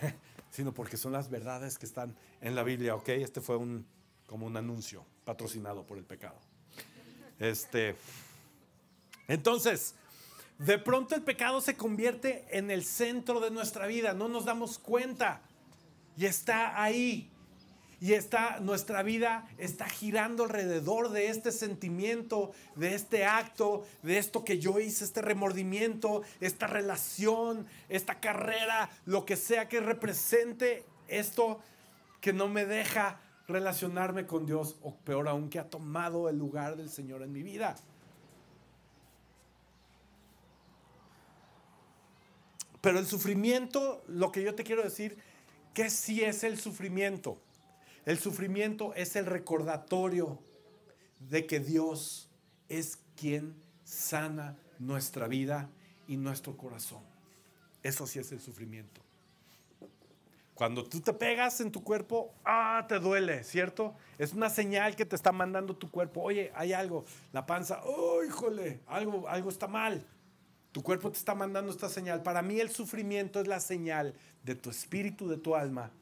sino 0.50 0.72
porque 0.72 0.96
son 0.96 1.12
las 1.12 1.30
verdades 1.30 1.78
que 1.78 1.86
están 1.86 2.16
en 2.40 2.54
la 2.54 2.62
Biblia, 2.62 2.94
¿ok? 2.94 3.10
Este 3.10 3.40
fue 3.40 3.56
un, 3.56 3.86
como 4.26 4.46
un 4.46 4.56
anuncio 4.56 5.04
patrocinado 5.24 5.86
por 5.86 5.98
el 5.98 6.04
pecado. 6.04 6.36
Este, 7.38 7.96
entonces, 9.28 9.94
de 10.58 10.78
pronto 10.78 11.14
el 11.14 11.22
pecado 11.22 11.60
se 11.60 11.76
convierte 11.76 12.46
en 12.50 12.70
el 12.70 12.84
centro 12.84 13.40
de 13.40 13.50
nuestra 13.50 13.86
vida, 13.86 14.14
no 14.14 14.28
nos 14.28 14.44
damos 14.44 14.78
cuenta 14.78 15.42
y 16.16 16.26
está 16.26 16.82
ahí. 16.82 17.30
Y 18.00 18.12
está, 18.12 18.60
nuestra 18.60 19.02
vida 19.02 19.48
está 19.56 19.88
girando 19.88 20.44
alrededor 20.44 21.10
de 21.10 21.28
este 21.28 21.52
sentimiento, 21.52 22.52
de 22.74 22.94
este 22.94 23.24
acto, 23.24 23.86
de 24.02 24.18
esto 24.18 24.44
que 24.44 24.58
yo 24.58 24.78
hice, 24.78 25.04
este 25.04 25.22
remordimiento, 25.22 26.22
esta 26.40 26.66
relación, 26.66 27.66
esta 27.88 28.20
carrera, 28.20 28.90
lo 29.06 29.24
que 29.24 29.36
sea 29.36 29.68
que 29.68 29.80
represente 29.80 30.84
esto 31.08 31.60
que 32.20 32.34
no 32.34 32.48
me 32.48 32.66
deja 32.66 33.20
relacionarme 33.48 34.26
con 34.26 34.44
Dios, 34.44 34.76
o 34.82 34.94
peor 34.96 35.28
aún, 35.28 35.48
que 35.48 35.58
ha 35.58 35.70
tomado 35.70 36.28
el 36.28 36.38
lugar 36.38 36.76
del 36.76 36.90
Señor 36.90 37.22
en 37.22 37.32
mi 37.32 37.42
vida. 37.42 37.74
Pero 42.84 42.98
el 42.98 43.06
sufrimiento, 43.06 44.04
lo 44.08 44.30
que 44.30 44.42
yo 44.42 44.54
te 44.54 44.62
quiero 44.62 44.82
decir, 44.82 45.16
que 45.72 45.88
sí 45.88 46.22
es 46.22 46.44
el 46.44 46.58
sufrimiento. 46.58 47.40
El 48.04 48.18
sufrimiento 48.18 48.92
es 48.92 49.16
el 49.16 49.24
recordatorio 49.24 50.38
de 51.18 51.46
que 51.46 51.60
Dios 51.60 52.28
es 52.68 52.98
quien 53.16 53.54
sana 53.84 54.58
nuestra 54.78 55.28
vida 55.28 55.70
y 56.06 56.18
nuestro 56.18 56.58
corazón. 56.58 57.02
Eso 57.82 58.06
sí 58.06 58.18
es 58.18 58.30
el 58.32 58.40
sufrimiento. 58.40 59.00
Cuando 60.52 60.84
tú 60.84 61.00
te 61.00 61.14
pegas 61.14 61.62
en 61.62 61.72
tu 61.72 61.82
cuerpo, 61.82 62.34
ah, 62.44 62.84
te 62.86 62.98
duele, 62.98 63.44
¿cierto? 63.44 63.94
Es 64.18 64.34
una 64.34 64.50
señal 64.50 64.94
que 64.94 65.06
te 65.06 65.16
está 65.16 65.32
mandando 65.32 65.74
tu 65.74 65.90
cuerpo. 65.90 66.20
Oye, 66.20 66.52
hay 66.54 66.74
algo, 66.74 67.06
la 67.32 67.46
panza, 67.46 67.80
oh, 67.82 68.22
híjole, 68.22 68.82
algo, 68.86 69.26
algo 69.26 69.48
está 69.48 69.68
mal. 69.68 70.06
Tu 70.74 70.82
cuerpo 70.82 71.12
te 71.12 71.18
está 71.18 71.36
mandando 71.36 71.70
esta 71.70 71.88
señal. 71.88 72.24
Para 72.24 72.42
mí 72.42 72.58
el 72.58 72.68
sufrimiento 72.68 73.40
es 73.40 73.46
la 73.46 73.60
señal 73.60 74.12
de 74.42 74.56
tu 74.56 74.70
espíritu, 74.70 75.28
de 75.28 75.36
tu 75.36 75.54
alma, 75.54 75.92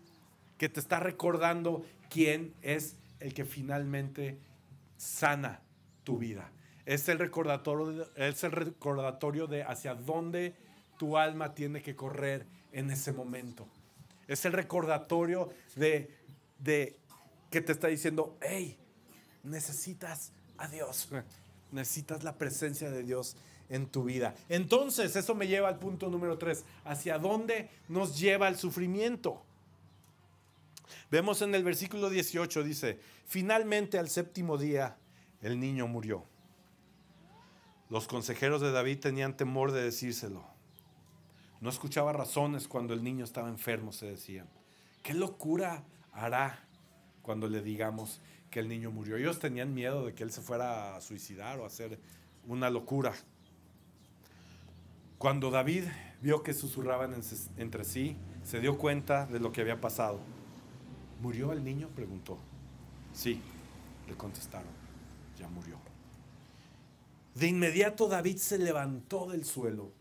que 0.56 0.70
te 0.70 0.80
está 0.80 0.98
recordando 0.98 1.84
quién 2.08 2.54
es 2.62 2.96
el 3.20 3.34
que 3.34 3.44
finalmente 3.44 4.38
sana 4.96 5.60
tu 6.04 6.16
vida. 6.16 6.50
Es 6.86 7.06
el 7.10 7.18
recordatorio, 7.18 8.08
es 8.16 8.44
el 8.44 8.52
recordatorio 8.52 9.46
de 9.46 9.62
hacia 9.62 9.94
dónde 9.94 10.54
tu 10.98 11.18
alma 11.18 11.52
tiene 11.52 11.82
que 11.82 11.94
correr 11.94 12.46
en 12.72 12.90
ese 12.90 13.12
momento. 13.12 13.68
Es 14.26 14.46
el 14.46 14.54
recordatorio 14.54 15.50
de, 15.76 16.16
de 16.58 16.96
que 17.50 17.60
te 17.60 17.72
está 17.72 17.88
diciendo, 17.88 18.38
hey, 18.40 18.78
necesitas 19.42 20.32
a 20.56 20.66
Dios, 20.66 21.10
necesitas 21.72 22.24
la 22.24 22.38
presencia 22.38 22.90
de 22.90 23.02
Dios 23.02 23.36
en 23.72 23.86
tu 23.86 24.04
vida. 24.04 24.34
Entonces, 24.48 25.16
eso 25.16 25.34
me 25.34 25.48
lleva 25.48 25.68
al 25.68 25.78
punto 25.78 26.08
número 26.10 26.36
tres, 26.38 26.64
¿hacia 26.84 27.18
dónde 27.18 27.70
nos 27.88 28.20
lleva 28.20 28.46
el 28.48 28.56
sufrimiento? 28.56 29.42
Vemos 31.10 31.40
en 31.40 31.54
el 31.54 31.64
versículo 31.64 32.10
18, 32.10 32.62
dice, 32.62 33.00
finalmente 33.26 33.98
al 33.98 34.10
séptimo 34.10 34.58
día 34.58 34.98
el 35.40 35.58
niño 35.58 35.86
murió. 35.88 36.24
Los 37.88 38.06
consejeros 38.06 38.60
de 38.60 38.72
David 38.72 39.00
tenían 39.00 39.36
temor 39.36 39.72
de 39.72 39.82
decírselo. 39.82 40.44
No 41.60 41.70
escuchaba 41.70 42.12
razones 42.12 42.68
cuando 42.68 42.92
el 42.92 43.02
niño 43.02 43.24
estaba 43.24 43.48
enfermo, 43.48 43.92
se 43.92 44.06
decían. 44.06 44.48
¿Qué 45.02 45.14
locura 45.14 45.82
hará 46.12 46.66
cuando 47.22 47.48
le 47.48 47.62
digamos 47.62 48.20
que 48.50 48.60
el 48.60 48.68
niño 48.68 48.90
murió? 48.90 49.16
Ellos 49.16 49.38
tenían 49.38 49.72
miedo 49.72 50.04
de 50.04 50.14
que 50.14 50.24
él 50.24 50.30
se 50.30 50.42
fuera 50.42 50.96
a 50.96 51.00
suicidar 51.00 51.58
o 51.58 51.64
a 51.64 51.68
hacer 51.68 51.98
una 52.46 52.70
locura. 52.70 53.14
Cuando 55.22 55.52
David 55.52 55.84
vio 56.20 56.42
que 56.42 56.52
susurraban 56.52 57.14
entre 57.56 57.84
sí, 57.84 58.16
se 58.42 58.58
dio 58.58 58.76
cuenta 58.76 59.24
de 59.24 59.38
lo 59.38 59.52
que 59.52 59.60
había 59.60 59.80
pasado. 59.80 60.18
¿Murió 61.20 61.52
el 61.52 61.62
niño? 61.62 61.88
preguntó. 61.94 62.38
Sí, 63.12 63.40
le 64.08 64.16
contestaron, 64.16 64.72
ya 65.38 65.48
murió. 65.48 65.76
De 67.36 67.46
inmediato 67.46 68.08
David 68.08 68.38
se 68.38 68.58
levantó 68.58 69.30
del 69.30 69.44
suelo, 69.44 69.92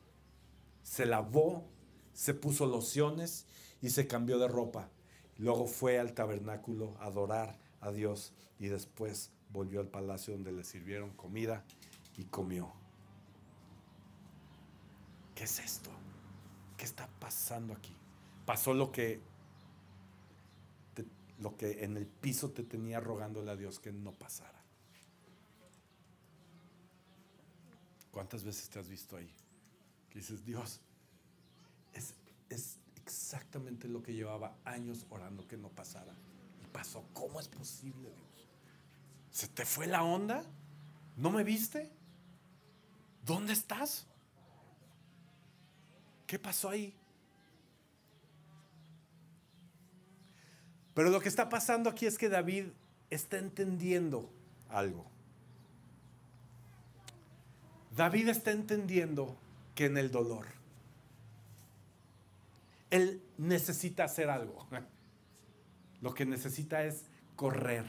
se 0.81 1.05
lavó, 1.05 1.65
se 2.13 2.33
puso 2.33 2.65
lociones 2.65 3.45
y 3.79 3.91
se 3.91 4.07
cambió 4.07 4.39
de 4.39 4.47
ropa. 4.47 4.89
Luego 5.37 5.67
fue 5.67 5.99
al 5.99 6.13
tabernáculo 6.13 6.95
a 6.99 7.05
adorar 7.05 7.59
a 7.79 7.91
Dios 7.91 8.33
y 8.57 8.69
después 8.69 9.29
volvió 9.51 9.81
al 9.81 9.87
palacio 9.87 10.33
donde 10.33 10.51
le 10.51 10.63
sirvieron 10.63 11.11
comida 11.11 11.63
y 12.17 12.23
comió. 12.23 12.80
¿Qué 15.41 15.45
es 15.45 15.57
esto? 15.57 15.89
¿Qué 16.77 16.85
está 16.85 17.07
pasando 17.19 17.73
aquí? 17.73 17.95
Pasó 18.45 18.75
lo 18.75 18.91
que 18.91 19.19
lo 21.39 21.57
que 21.57 21.83
en 21.83 21.97
el 21.97 22.05
piso 22.05 22.51
te 22.51 22.61
tenía 22.61 22.99
rogándole 22.99 23.49
a 23.49 23.55
Dios 23.55 23.79
que 23.79 23.91
no 23.91 24.11
pasara. 24.11 24.61
¿Cuántas 28.11 28.43
veces 28.43 28.69
te 28.69 28.77
has 28.77 28.87
visto 28.87 29.17
ahí? 29.17 29.33
Que 30.11 30.19
dices, 30.19 30.45
Dios, 30.45 30.79
es, 31.95 32.13
es 32.49 32.77
exactamente 32.97 33.87
lo 33.87 34.03
que 34.03 34.13
llevaba 34.13 34.55
años 34.63 35.07
orando 35.09 35.47
que 35.47 35.57
no 35.57 35.69
pasara. 35.69 36.13
Y 36.63 36.67
pasó. 36.67 37.03
¿Cómo 37.13 37.39
es 37.39 37.47
posible, 37.47 38.11
Dios? 38.11 38.47
¿Se 39.31 39.47
te 39.47 39.65
fue 39.65 39.87
la 39.87 40.03
onda? 40.03 40.45
¿No 41.17 41.31
me 41.31 41.43
viste? 41.43 41.91
¿Dónde 43.25 43.53
estás? 43.53 44.05
¿Qué 46.31 46.39
pasó 46.39 46.69
ahí? 46.69 46.93
Pero 50.93 51.09
lo 51.09 51.19
que 51.19 51.27
está 51.27 51.49
pasando 51.49 51.89
aquí 51.89 52.05
es 52.05 52.17
que 52.17 52.29
David 52.29 52.67
está 53.09 53.37
entendiendo 53.37 54.31
algo. 54.69 55.05
David 57.97 58.29
está 58.29 58.51
entendiendo 58.51 59.35
que 59.75 59.87
en 59.87 59.97
el 59.97 60.09
dolor, 60.09 60.45
él 62.91 63.21
necesita 63.37 64.05
hacer 64.05 64.29
algo. 64.29 64.65
Lo 65.99 66.13
que 66.13 66.25
necesita 66.25 66.85
es 66.85 67.07
correr 67.35 67.83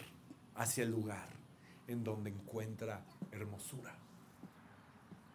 hacia 0.57 0.83
el 0.83 0.91
lugar 0.91 1.29
en 1.87 2.03
donde 2.03 2.31
encuentra 2.31 3.05
hermosura. 3.31 3.95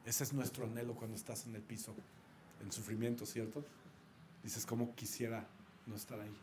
Ese 0.04 0.26
es 0.26 0.34
nuestro 0.34 0.66
anhelo 0.66 0.94
cuando 0.94 1.16
estás 1.16 1.46
en 1.46 1.56
el 1.56 1.62
piso, 1.62 1.96
en 2.62 2.72
sufrimiento, 2.72 3.26
¿cierto? 3.26 3.64
Dices, 4.44 4.66
¿cómo 4.66 4.96
quisiera 4.96 5.48
no 5.86 5.96
estar 5.96 6.20
ahí? 6.20 6.36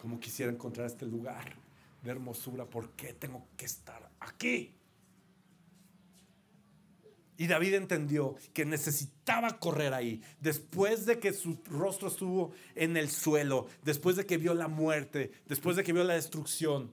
¿Cómo 0.00 0.20
quisiera 0.20 0.52
encontrar 0.52 0.86
este 0.86 1.06
lugar 1.06 1.54
de 2.02 2.10
hermosura? 2.10 2.64
¿Por 2.66 2.90
qué 2.90 3.12
tengo 3.12 3.46
que 3.56 3.64
estar 3.64 4.10
aquí? 4.20 4.72
Y 7.38 7.46
David 7.46 7.74
entendió 7.74 8.36
que 8.54 8.64
necesitaba 8.64 9.58
correr 9.58 9.92
ahí. 9.92 10.22
Después 10.40 11.04
de 11.04 11.18
que 11.18 11.32
su 11.32 11.58
rostro 11.66 12.08
estuvo 12.08 12.52
en 12.74 12.96
el 12.96 13.10
suelo, 13.10 13.66
después 13.84 14.16
de 14.16 14.24
que 14.24 14.38
vio 14.38 14.54
la 14.54 14.68
muerte, 14.68 15.32
después 15.46 15.76
de 15.76 15.84
que 15.84 15.92
vio 15.92 16.04
la 16.04 16.14
destrucción, 16.14 16.90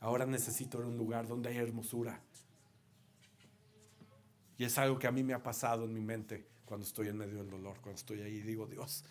ahora 0.00 0.26
necesito 0.26 0.78
un 0.78 0.96
lugar 0.96 1.28
donde 1.28 1.50
haya 1.50 1.62
hermosura. 1.62 2.20
Y 4.56 4.64
es 4.64 4.76
algo 4.78 4.98
que 4.98 5.06
a 5.06 5.12
mí 5.12 5.22
me 5.22 5.34
ha 5.34 5.42
pasado 5.42 5.84
en 5.84 5.94
mi 5.94 6.00
mente 6.00 6.44
cuando 6.68 6.84
estoy 6.86 7.08
en 7.08 7.16
medio 7.16 7.38
del 7.38 7.48
dolor, 7.48 7.80
cuando 7.80 7.96
estoy 7.96 8.20
ahí. 8.20 8.42
Digo, 8.42 8.66
Dios, 8.66 9.02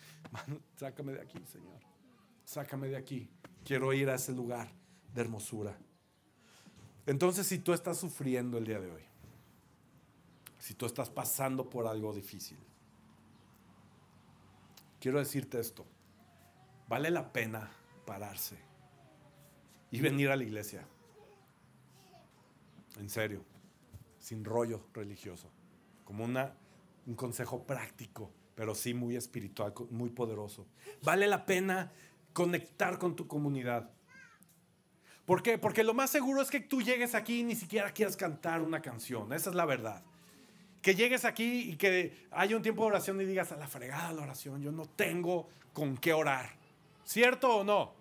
sácame 0.76 1.12
de 1.12 1.20
aquí, 1.20 1.38
Señor. 1.46 1.80
Sácame 2.44 2.88
de 2.88 2.96
aquí. 2.96 3.28
Quiero 3.64 3.92
ir 3.92 4.08
a 4.08 4.14
ese 4.14 4.32
lugar 4.32 4.70
de 5.12 5.20
hermosura. 5.20 5.76
Entonces, 7.04 7.48
si 7.48 7.58
tú 7.58 7.72
estás 7.72 7.98
sufriendo 7.98 8.58
el 8.58 8.64
día 8.64 8.78
de 8.78 8.92
hoy, 8.92 9.02
si 10.60 10.74
tú 10.74 10.86
estás 10.86 11.10
pasando 11.10 11.68
por 11.68 11.88
algo 11.88 12.14
difícil. 12.14 12.58
Quiero 15.00 15.18
decirte 15.18 15.58
esto, 15.58 15.84
vale 16.88 17.10
la 17.10 17.32
pena 17.32 17.70
pararse 18.06 18.56
y 19.90 20.00
venir 20.00 20.30
a 20.30 20.36
la 20.36 20.44
iglesia. 20.44 20.86
En 22.98 23.08
serio, 23.08 23.44
sin 24.18 24.44
rollo 24.44 24.86
religioso, 24.92 25.50
como 26.04 26.24
una, 26.24 26.54
un 27.08 27.16
consejo 27.16 27.64
práctico, 27.64 28.30
pero 28.54 28.76
sí 28.76 28.94
muy 28.94 29.16
espiritual, 29.16 29.74
muy 29.90 30.10
poderoso. 30.10 30.68
Vale 31.02 31.26
la 31.26 31.44
pena 31.44 31.90
conectar 32.32 32.98
con 32.98 33.16
tu 33.16 33.26
comunidad. 33.26 33.90
¿Por 35.26 35.42
qué? 35.42 35.58
Porque 35.58 35.82
lo 35.82 35.94
más 35.94 36.10
seguro 36.10 36.40
es 36.40 36.50
que 36.50 36.60
tú 36.60 36.82
llegues 36.82 37.16
aquí 37.16 37.40
y 37.40 37.42
ni 37.42 37.56
siquiera 37.56 37.92
quieras 37.92 38.16
cantar 38.16 38.62
una 38.62 38.80
canción. 38.80 39.32
Esa 39.32 39.50
es 39.50 39.56
la 39.56 39.64
verdad 39.64 40.04
que 40.82 40.94
llegues 40.94 41.24
aquí 41.24 41.70
y 41.70 41.76
que 41.76 42.26
haya 42.30 42.56
un 42.56 42.62
tiempo 42.62 42.82
de 42.82 42.88
oración 42.88 43.20
y 43.20 43.24
digas 43.24 43.52
a 43.52 43.56
la 43.56 43.66
fregada 43.66 44.12
la 44.12 44.22
oración, 44.22 44.62
yo 44.62 44.72
no 44.72 44.86
tengo 44.86 45.48
con 45.72 45.96
qué 45.96 46.12
orar. 46.12 46.50
¿Cierto 47.04 47.56
o 47.56 47.64
no? 47.64 47.92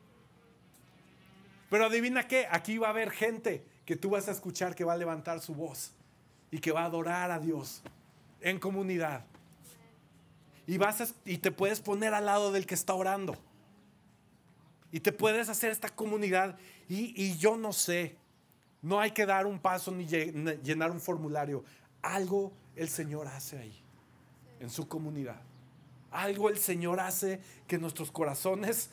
Pero 1.69 1.85
adivina 1.85 2.27
qué, 2.27 2.47
aquí 2.49 2.77
va 2.77 2.87
a 2.87 2.91
haber 2.91 3.11
gente 3.11 3.65
que 3.85 3.95
tú 3.95 4.11
vas 4.11 4.27
a 4.27 4.31
escuchar 4.31 4.75
que 4.75 4.83
va 4.83 4.93
a 4.93 4.97
levantar 4.97 5.41
su 5.41 5.53
voz 5.53 5.93
y 6.51 6.59
que 6.59 6.71
va 6.71 6.83
a 6.83 6.85
adorar 6.85 7.31
a 7.31 7.39
Dios 7.39 7.81
en 8.41 8.59
comunidad. 8.59 9.25
Y, 10.65 10.77
vas 10.77 11.13
y 11.25 11.37
te 11.37 11.51
puedes 11.51 11.79
poner 11.79 12.13
al 12.13 12.25
lado 12.25 12.51
del 12.51 12.65
que 12.65 12.75
está 12.75 12.93
orando. 12.93 13.35
Y 14.91 14.99
te 14.99 15.11
puedes 15.11 15.49
hacer 15.49 15.71
esta 15.71 15.89
comunidad. 15.89 16.57
Y, 16.89 17.13
y 17.21 17.37
yo 17.37 17.57
no 17.57 17.73
sé, 17.73 18.15
no 18.81 18.99
hay 18.99 19.11
que 19.11 19.25
dar 19.25 19.45
un 19.45 19.59
paso 19.59 19.91
ni 19.91 20.05
llenar 20.05 20.91
un 20.91 20.99
formulario. 20.99 21.63
Algo 22.01 22.51
el 22.75 22.89
Señor 22.89 23.27
hace 23.27 23.57
ahí, 23.57 23.81
en 24.59 24.69
su 24.69 24.87
comunidad. 24.87 25.41
Algo 26.11 26.49
el 26.49 26.57
Señor 26.57 26.99
hace 26.99 27.41
que 27.67 27.77
nuestros 27.77 28.11
corazones 28.11 28.89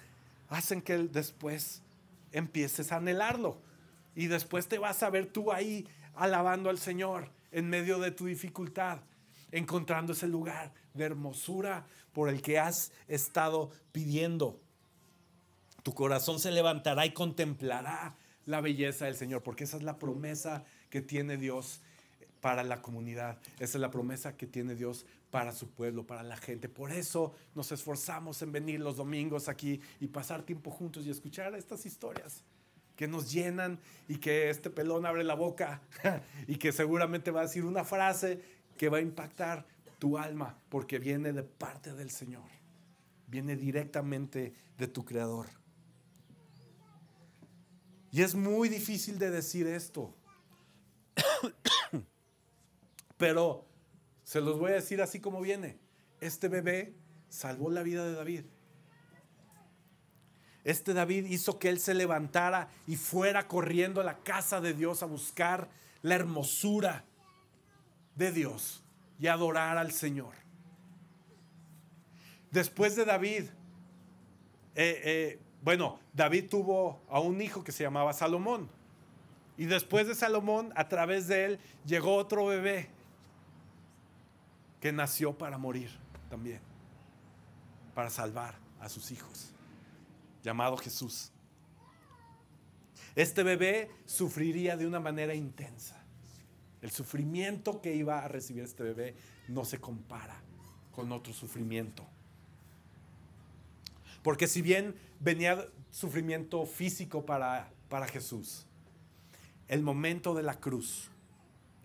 hacen 0.49 0.83
que 0.83 0.97
después 0.99 1.83
empieces 2.33 2.93
a 2.93 2.97
anhelarlo. 2.97 3.59
Y 4.15 4.27
después 4.27 4.69
te 4.69 4.79
vas 4.79 5.03
a 5.03 5.11
ver 5.11 5.27
tú 5.27 5.53
ahí 5.53 5.87
alabando 6.15 6.71
al 6.71 6.79
Señor 6.79 7.29
en 7.53 7.69
medio 7.69 7.99
de 7.99 8.11
tu 8.11 8.27
dificultad, 8.27 8.99
encontrando 9.55 10.13
ese 10.13 10.27
lugar 10.27 10.73
de 10.95 11.05
hermosura 11.05 11.87
por 12.13 12.29
el 12.29 12.43
que 12.43 12.59
has 12.59 12.93
estado 13.09 13.71
pidiendo. 13.93 14.61
Tu 15.83 15.95
corazón 15.95 16.41
se 16.41 16.51
levantará 16.51 17.07
y 17.07 17.13
contemplará 17.13 18.17
la 18.47 18.61
belleza 18.61 19.07
del 19.07 19.17
Señor, 19.17 19.43
porque 19.43 19.65
esa 19.65 19.77
es 19.77 19.83
la 19.83 19.99
promesa 19.99 20.65
que 20.91 21.01
tiene 21.01 21.37
Dios 21.37 21.81
para 22.41 22.63
la 22.65 22.83
comunidad. 22.83 23.39
Esa 23.59 23.79
es 23.79 23.81
la 23.81 23.91
promesa 23.91 24.37
que 24.37 24.47
tiene 24.47 24.75
Dios 24.75 25.07
para 25.31 25.53
su 25.53 25.71
pueblo, 25.71 26.07
para 26.07 26.23
la 26.23 26.37
gente. 26.37 26.69
Por 26.69 26.93
eso 26.93 27.33
nos 27.55 27.71
esforzamos 27.73 28.43
en 28.43 28.53
venir 28.53 28.81
los 28.81 28.97
domingos 28.97 29.49
aquí 29.49 29.81
y 30.01 30.09
pasar 30.09 30.43
tiempo 30.43 30.71
juntos 30.71 31.07
y 31.07 31.11
escuchar 31.11 31.55
estas 31.55 31.87
historias 31.87 32.43
que 32.97 33.09
nos 33.09 33.33
llenan 33.33 33.81
y 34.09 34.17
que 34.17 34.51
este 34.51 34.71
pelón 34.71 35.07
abre 35.07 35.25
la 35.25 35.35
boca 35.35 35.83
y 36.47 36.57
que 36.57 36.73
seguramente 36.73 37.31
va 37.31 37.41
a 37.41 37.45
decir 37.45 37.65
una 37.65 37.85
frase 37.85 38.41
que 38.77 38.89
va 38.89 38.99
a 38.99 39.03
impactar 39.03 39.67
tu 39.99 40.19
alma 40.19 40.59
porque 40.69 40.99
viene 40.99 41.33
de 41.33 41.43
parte 41.43 41.93
del 41.95 42.11
Señor, 42.11 42.49
viene 43.27 43.57
directamente 43.57 44.53
de 44.77 44.89
tu 44.89 45.05
Creador. 45.05 45.49
Y 48.11 48.23
es 48.23 48.35
muy 48.35 48.69
difícil 48.69 49.19
de 49.19 49.31
decir 49.31 49.67
esto. 49.67 50.15
Pero 53.17 53.67
se 54.23 54.41
los 54.41 54.59
voy 54.59 54.71
a 54.71 54.75
decir 54.75 55.03
así 55.03 55.19
como 55.19 55.41
viene. 55.41 55.79
Este 56.21 56.49
bebé 56.49 56.95
salvó 57.29 57.71
la 57.71 57.83
vida 57.83 58.05
de 58.05 58.13
David. 58.13 58.45
Este 60.63 60.95
David 60.95 61.27
hizo 61.27 61.59
que 61.59 61.69
él 61.69 61.79
se 61.79 61.93
levantara 61.93 62.69
y 62.87 62.97
fuera 62.97 63.49
corriendo 63.49 64.01
a 64.01 64.05
la 64.05 64.19
casa 64.19 64.61
de 64.61 64.73
Dios 64.73 65.03
a 65.03 65.07
buscar 65.07 65.69
la 66.03 66.15
hermosura 66.15 67.05
de 68.17 68.33
Dios 68.33 68.83
y 69.19 69.27
adorar 69.27 69.79
al 69.79 69.93
Señor. 69.93 70.35
Después 72.51 72.95
de 72.97 73.05
David, 73.05 73.45
eh, 74.75 75.01
eh, 75.05 75.41
bueno, 75.63 75.99
David 76.13 76.49
tuvo 76.49 77.03
a 77.09 77.21
un 77.21 77.41
hijo 77.41 77.65
que 77.65 77.73
se 77.73 77.83
llamaba 77.83 78.13
Salomón. 78.13 78.69
Y 79.57 79.67
después 79.67 80.07
de 80.07 80.15
Salomón, 80.15 80.73
a 80.77 80.89
través 80.89 81.29
de 81.29 81.45
él, 81.45 81.61
llegó 81.87 82.17
otro 82.17 82.47
bebé 82.47 82.89
que 84.81 84.93
nació 84.93 85.37
para 85.37 85.59
morir 85.59 85.91
también, 86.29 86.61
para 87.95 88.11
salvar 88.11 88.57
a 88.81 88.89
sus 88.89 89.11
hijos, 89.11 89.53
llamado 90.43 90.77
Jesús. 90.77 91.33
Este 93.15 93.43
bebé 93.43 93.91
sufriría 94.05 94.77
de 94.77 94.87
una 94.87 95.01
manera 95.01 95.35
intensa. 95.35 96.04
El 96.85 96.91
sufrimiento 96.91 97.81
que 97.81 97.95
iba 97.95 98.23
a 98.23 98.29
recibir 98.29 98.63
este 98.63 98.83
bebé 98.83 99.15
no 99.49 99.65
se 99.65 99.81
compara 99.81 100.37
con 100.95 101.11
otro 101.13 101.33
sufrimiento. 101.33 102.05
Porque 104.23 104.47
si 104.47 104.61
bien 104.61 104.95
venía 105.19 105.67
sufrimiento 105.91 106.67
físico 106.67 107.25
para, 107.25 107.73
para 107.89 108.07
Jesús, 108.07 108.67
el 109.67 109.83
momento 109.83 110.35
de 110.35 110.43
la 110.43 110.61
cruz, 110.61 111.09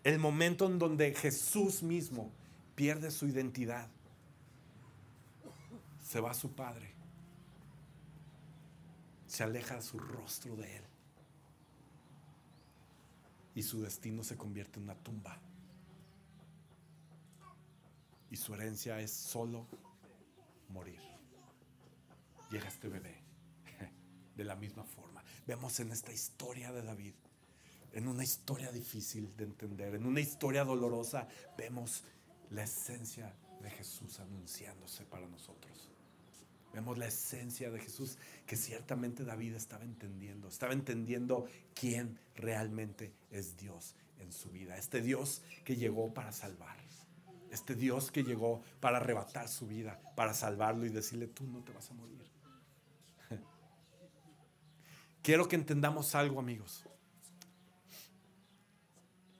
el 0.04 0.20
momento 0.20 0.66
en 0.66 0.80
donde 0.80 1.16
Jesús 1.16 1.82
mismo 1.82 2.30
pierde 2.76 3.10
su 3.10 3.26
identidad. 3.26 3.88
Se 6.04 6.20
va 6.20 6.32
a 6.32 6.34
su 6.34 6.52
padre. 6.52 6.91
Se 9.28 9.43
aleja 9.43 9.82
su 9.82 9.97
rostro 9.97 10.58
de 10.58 10.76
él. 10.76 10.89
Y 13.56 13.64
su 13.64 13.82
destino 13.82 14.24
se 14.24 14.38
convierte 14.38 14.80
en 14.80 14.84
una 14.84 14.95
tumba. 14.95 15.39
Y 18.30 18.38
su 18.38 18.54
herencia 18.54 19.00
es 19.00 19.12
solo 19.12 19.68
morir. 20.70 21.00
Llega 22.52 22.68
este 22.68 22.88
bebé 22.88 23.16
de 24.36 24.43
la 24.43 24.56
misma 24.56 24.84
forma. 24.84 25.24
Vemos 25.47 25.80
en 25.80 25.91
esta 25.91 26.12
historia 26.12 26.72
de 26.72 26.84
David, 26.84 27.16
en 27.93 28.08
una 28.08 28.24
historia 28.24 28.72
difícil 28.72 29.36
de 29.36 29.45
entender, 29.45 29.95
en 29.95 30.06
una 30.06 30.20
historia 30.20 30.64
dolorosa, 30.64 31.28
vemos 31.58 32.04
la 32.52 32.64
esencia 32.64 33.34
de 33.62 33.70
Jesús 33.72 34.20
anunciándose 34.20 35.06
para 35.06 35.28
nosotros. 35.28 35.89
Vemos 36.74 36.98
la 36.98 37.08
esencia 37.08 37.72
de 37.72 37.80
Jesús 37.80 38.18
que 38.46 38.56
ciertamente 38.56 39.24
David 39.24 39.56
estaba 39.56 39.84
entendiendo. 39.84 40.48
Estaba 40.48 40.74
entendiendo 40.74 41.48
quién 41.74 42.20
realmente 42.36 43.12
es 43.32 43.58
Dios 43.58 43.96
en 44.20 44.32
su 44.32 44.50
vida. 44.50 44.78
Este 44.78 45.02
Dios 45.02 45.42
que 45.66 45.76
llegó 45.76 46.14
para 46.14 46.32
salvar. 46.32 46.78
Este 47.52 47.74
Dios 47.74 48.12
que 48.12 48.24
llegó 48.24 48.62
para 48.80 48.98
arrebatar 48.98 49.48
su 49.48 49.66
vida, 49.68 50.00
para 50.16 50.36
salvarlo 50.36 50.86
y 50.86 50.90
decirle, 50.90 51.28
tú 51.28 51.48
no 51.48 51.64
te 51.64 51.72
vas 51.72 51.90
a 51.90 51.94
morir. 51.96 52.24
Quiero 55.24 55.48
que 55.48 55.56
entendamos 55.56 56.14
algo, 56.14 56.40
amigos. 56.40 56.84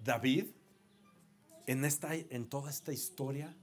David 0.04 0.48
en, 1.68 1.86
esta, 1.86 2.16
en 2.16 2.50
toda 2.50 2.72
esta 2.72 2.92
historia 2.92 3.56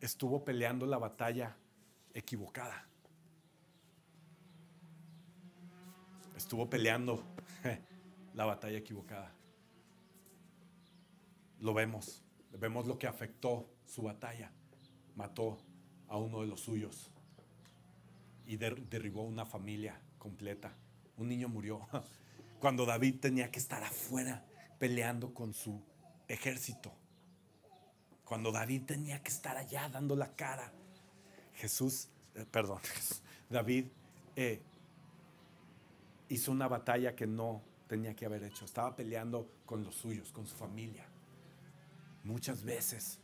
estuvo 0.00 0.44
peleando 0.44 0.84
la 0.84 0.98
batalla 0.98 1.56
equivocada. 2.18 2.86
Estuvo 6.36 6.68
peleando 6.68 7.22
la 8.34 8.44
batalla 8.44 8.78
equivocada. 8.78 9.32
Lo 11.60 11.74
vemos, 11.74 12.22
vemos 12.52 12.86
lo 12.86 12.98
que 12.98 13.06
afectó 13.06 13.68
su 13.86 14.02
batalla. 14.02 14.52
Mató 15.16 15.58
a 16.08 16.16
uno 16.16 16.40
de 16.42 16.46
los 16.46 16.60
suyos 16.60 17.10
y 18.46 18.56
derribó 18.56 19.22
una 19.24 19.44
familia 19.44 20.00
completa. 20.18 20.72
Un 21.16 21.28
niño 21.28 21.48
murió 21.48 21.86
cuando 22.60 22.86
David 22.86 23.20
tenía 23.20 23.50
que 23.50 23.58
estar 23.58 23.82
afuera 23.82 24.44
peleando 24.78 25.34
con 25.34 25.52
su 25.54 25.82
ejército. 26.28 26.92
Cuando 28.24 28.52
David 28.52 28.84
tenía 28.84 29.22
que 29.22 29.30
estar 29.30 29.56
allá 29.56 29.88
dando 29.88 30.14
la 30.14 30.34
cara. 30.36 30.72
Jesús, 31.58 32.08
eh, 32.36 32.46
perdón, 32.48 32.80
David 33.50 33.86
eh, 34.36 34.60
hizo 36.28 36.52
una 36.52 36.68
batalla 36.68 37.16
que 37.16 37.26
no 37.26 37.62
tenía 37.88 38.14
que 38.14 38.26
haber 38.26 38.44
hecho. 38.44 38.64
Estaba 38.64 38.94
peleando 38.94 39.50
con 39.66 39.82
los 39.82 39.96
suyos, 39.96 40.30
con 40.30 40.46
su 40.46 40.54
familia. 40.54 41.04
Muchas 42.22 42.62
veces 42.62 43.18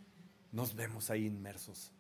nos 0.51 0.74
vemos 0.74 1.11
ahí 1.11 1.26
inmersos, 1.26 1.93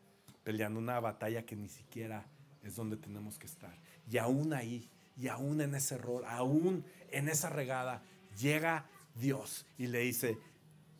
peleando 0.42 0.80
una 0.80 0.98
batalla 0.98 1.46
que 1.46 1.54
ni 1.54 1.68
siquiera 1.68 2.26
es 2.64 2.74
donde 2.74 2.96
tenemos 2.96 3.38
que 3.38 3.46
estar. 3.46 3.78
Y 4.10 4.18
aún 4.18 4.52
ahí, 4.54 4.90
y 5.16 5.28
aún 5.28 5.60
en 5.60 5.76
ese 5.76 5.94
error, 5.94 6.24
aún 6.26 6.84
en 7.12 7.28
esa 7.28 7.48
regada, 7.48 8.02
llega 8.36 8.86
Dios 9.14 9.66
y 9.78 9.86
le 9.86 10.00
dice, 10.00 10.36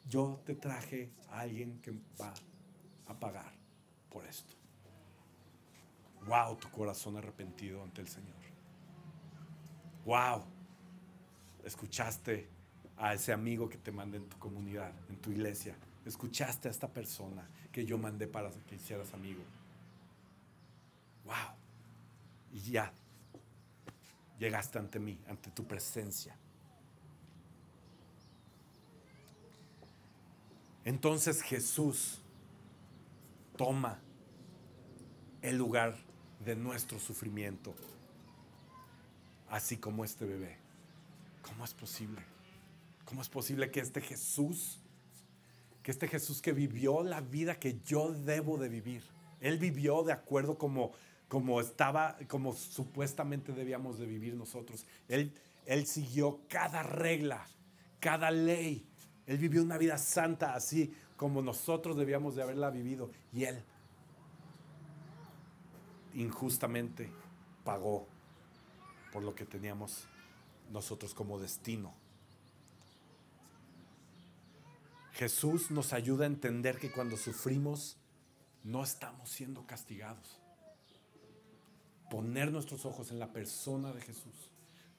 yo 0.09 0.41
te 0.45 0.55
traje 0.55 1.11
a 1.30 1.41
alguien 1.41 1.80
que 1.80 1.93
va 2.20 2.32
a 3.07 3.18
pagar 3.18 3.53
por 4.11 4.24
esto. 4.26 4.64
Wow, 6.27 6.57
tu 6.57 6.70
corazón 6.70 7.16
arrepentido 7.16 7.83
ante 7.83 8.01
el 8.01 8.09
Señor. 8.09 8.35
Wow, 10.05 10.45
escuchaste 11.64 12.49
a 12.97 13.14
ese 13.14 13.33
amigo 13.33 13.68
que 13.68 13.79
te 13.79 13.91
mandé 13.91 14.18
en 14.18 14.29
tu 14.29 14.39
comunidad, 14.39 14.93
en 15.09 15.16
tu 15.16 15.31
iglesia. 15.31 15.77
Escuchaste 16.05 16.68
a 16.68 16.70
esta 16.70 16.89
persona 16.89 17.49
que 17.72 17.85
yo 17.85 17.99
mandé 17.99 18.27
para 18.27 18.51
que 18.51 18.77
hicieras 18.77 19.12
amigo. 19.14 19.43
Wow. 21.25 21.57
Y 22.53 22.61
ya 22.72 22.93
llegaste 24.39 24.79
ante 24.79 24.99
mí, 24.99 25.18
ante 25.27 25.51
tu 25.51 25.66
presencia. 25.66 26.37
Entonces 30.85 31.41
Jesús 31.43 32.20
toma 33.57 33.99
el 35.41 35.57
lugar 35.57 35.97
de 36.45 36.57
nuestro 36.57 36.99
sufrimiento, 36.99 37.74
así 39.49 39.76
como 39.76 40.05
este 40.05 40.24
bebé. 40.24 40.57
¿Cómo 41.42 41.64
es 41.64 41.74
posible? 41.74 42.22
¿Cómo 43.05 43.22
es 43.22 43.28
posible 43.28 43.70
que 43.70 43.80
este 43.80 44.01
Jesús, 44.01 44.80
que 45.82 45.90
este 45.90 46.09
Jesús 46.09 46.40
que 46.40 46.53
vivió 46.53 47.03
la 47.03 47.20
vida 47.20 47.59
que 47.59 47.80
yo 47.84 48.12
debo 48.12 48.59
de 48.59 48.68
vivir, 48.68 49.03
Él 49.40 49.59
vivió 49.59 50.03
de 50.03 50.12
acuerdo 50.12 50.57
como, 50.57 50.92
como 51.28 51.61
estaba, 51.61 52.16
como 52.28 52.55
supuestamente 52.55 53.53
debíamos 53.53 53.99
de 53.99 54.07
vivir 54.07 54.34
nosotros. 54.34 54.86
Él, 55.09 55.32
él 55.66 55.86
siguió 55.86 56.40
cada 56.49 56.82
regla, 56.82 57.47
cada 58.01 58.30
ley. 58.30 58.86
Él 59.26 59.38
vivió 59.38 59.62
una 59.62 59.78
vida 59.78 59.99
santa 59.99 60.55
así 60.55 60.92
como 61.16 61.42
nosotros 61.42 61.97
debíamos 61.97 62.34
de 62.34 62.42
haberla 62.42 62.70
vivido. 62.70 63.11
Y 63.32 63.45
Él 63.45 63.62
injustamente 66.15 67.11
pagó 67.65 68.07
por 69.12 69.23
lo 69.23 69.35
que 69.35 69.45
teníamos 69.45 70.07
nosotros 70.71 71.15
como 71.15 71.39
destino. 71.39 71.95
Jesús 75.12 75.71
nos 75.71 75.93
ayuda 75.93 76.25
a 76.25 76.27
entender 76.27 76.79
que 76.79 76.91
cuando 76.91 77.17
sufrimos 77.17 77.97
no 78.65 78.83
estamos 78.83 79.31
siendo 79.31 79.67
castigados. 79.67 80.41
Poner 82.11 82.51
nuestros 82.51 82.85
ojos 82.85 83.11
en 83.11 83.19
la 83.19 83.33
persona 83.33 83.93
de 83.93 84.01
Jesús 84.01 84.51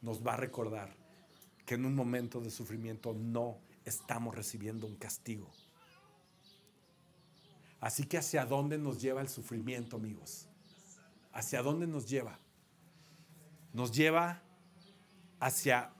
nos 0.01 0.26
va 0.26 0.34
a 0.34 0.38
recordar 0.38 0.95
que 1.66 1.76
en 1.76 1.86
un 1.86 1.95
momento 1.95 2.39
de 2.39 2.51
sufrimiento 2.51 3.13
no 3.13 3.57
estamos 3.84 4.36
recibiendo 4.36 4.88
un 4.88 4.95
castigo. 4.95 5.51
Así 7.82 8.05
que 8.05 8.18
hacia 8.18 8.45
dónde 8.45 8.78
nos 8.78 9.01
lleva 9.01 9.22
el 9.22 9.30
sufrimiento, 9.30 9.97
amigos? 9.97 10.47
¿Hacia 11.36 11.61
dónde 11.61 11.86
nos 11.86 12.07
lleva? 12.07 12.39
Nos 13.73 13.91
lleva 13.91 14.41
hacia 15.41 15.91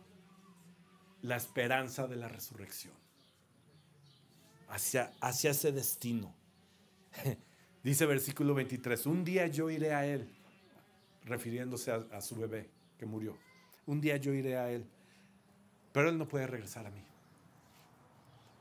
la 1.24 1.36
esperanza 1.36 2.08
de 2.08 2.16
la 2.16 2.30
resurrección, 2.30 2.94
hacia, 4.70 5.12
hacia 5.20 5.52
ese 5.52 5.74
destino. 5.74 6.34
Dice 7.84 8.06
versículo 8.06 8.54
23, 8.54 9.06
un 9.08 9.26
día 9.26 9.48
yo 9.48 9.70
iré 9.70 9.94
a 9.94 10.06
él, 10.06 10.34
refiriéndose 11.26 11.92
a, 11.92 11.96
a 12.14 12.22
su 12.22 12.38
bebé 12.38 12.70
que 12.98 13.06
murió. 13.06 13.38
Un 13.88 14.00
día 14.00 14.16
yo 14.16 14.34
iré 14.34 14.58
a 14.58 14.72
él, 14.72 14.86
pero 15.92 16.08
él 16.08 16.18
no 16.18 16.30
puede 16.30 16.48
regresar 16.48 16.88
a 16.88 16.92
mí. 16.92 17.04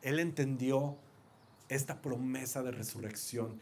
Él 0.03 0.19
entendió 0.19 0.99
esta 1.69 2.03
promesa 2.03 2.65
de 2.65 2.73
resurrección 2.73 3.61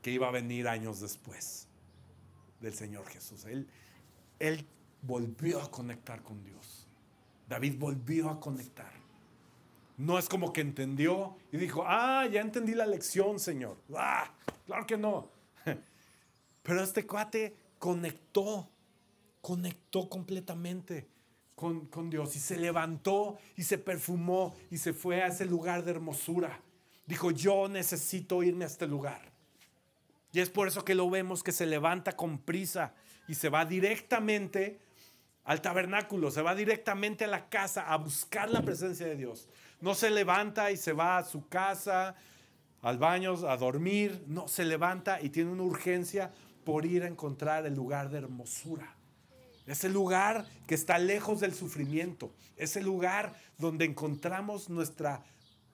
que 0.00 0.10
iba 0.10 0.26
a 0.26 0.30
venir 0.30 0.68
años 0.68 1.00
después 1.00 1.68
del 2.60 2.74
Señor 2.74 3.06
Jesús. 3.08 3.44
Él, 3.44 3.68
él 4.38 4.66
volvió 5.02 5.60
a 5.60 5.70
conectar 5.70 6.22
con 6.22 6.42
Dios. 6.44 6.86
David 7.48 7.76
volvió 7.78 8.30
a 8.30 8.40
conectar. 8.40 8.92
No 9.96 10.18
es 10.18 10.28
como 10.28 10.52
que 10.52 10.60
entendió 10.60 11.36
y 11.52 11.56
dijo, 11.56 11.84
ah, 11.86 12.26
ya 12.26 12.40
entendí 12.40 12.74
la 12.74 12.86
lección, 12.86 13.38
Señor. 13.38 13.76
Ah, 13.94 14.32
claro 14.66 14.86
que 14.86 14.96
no. 14.96 15.28
Pero 16.62 16.82
este 16.82 17.06
cuate 17.06 17.54
conectó, 17.78 18.68
conectó 19.40 20.08
completamente 20.08 21.06
con, 21.54 21.86
con 21.86 22.10
Dios 22.10 22.34
y 22.34 22.40
se 22.40 22.56
levantó 22.56 23.38
y 23.56 23.62
se 23.62 23.78
perfumó 23.78 24.54
y 24.70 24.78
se 24.78 24.92
fue 24.92 25.22
a 25.22 25.28
ese 25.28 25.44
lugar 25.44 25.84
de 25.84 25.92
hermosura. 25.92 26.60
Dijo, 27.06 27.30
yo 27.30 27.68
necesito 27.68 28.42
irme 28.42 28.64
a 28.64 28.68
este 28.68 28.86
lugar. 28.86 29.33
Y 30.34 30.40
es 30.40 30.50
por 30.50 30.66
eso 30.66 30.84
que 30.84 30.96
lo 30.96 31.08
vemos 31.08 31.44
que 31.44 31.52
se 31.52 31.64
levanta 31.64 32.16
con 32.16 32.38
prisa 32.38 32.92
y 33.28 33.36
se 33.36 33.48
va 33.48 33.64
directamente 33.64 34.80
al 35.44 35.62
tabernáculo, 35.62 36.32
se 36.32 36.42
va 36.42 36.56
directamente 36.56 37.24
a 37.24 37.28
la 37.28 37.48
casa 37.48 37.82
a 37.82 37.96
buscar 37.98 38.50
la 38.50 38.60
presencia 38.60 39.06
de 39.06 39.14
Dios. 39.14 39.48
No 39.80 39.94
se 39.94 40.10
levanta 40.10 40.72
y 40.72 40.76
se 40.76 40.92
va 40.92 41.18
a 41.18 41.24
su 41.24 41.46
casa, 41.48 42.16
al 42.82 42.98
baño, 42.98 43.46
a 43.46 43.56
dormir. 43.56 44.24
No, 44.26 44.48
se 44.48 44.64
levanta 44.64 45.20
y 45.22 45.30
tiene 45.30 45.52
una 45.52 45.62
urgencia 45.62 46.32
por 46.64 46.84
ir 46.84 47.04
a 47.04 47.06
encontrar 47.06 47.64
el 47.64 47.74
lugar 47.76 48.10
de 48.10 48.18
hermosura. 48.18 48.96
Ese 49.68 49.88
lugar 49.88 50.46
que 50.66 50.74
está 50.74 50.98
lejos 50.98 51.38
del 51.38 51.54
sufrimiento. 51.54 52.34
Ese 52.56 52.82
lugar 52.82 53.34
donde 53.56 53.84
encontramos 53.84 54.68
nuestra 54.68 55.22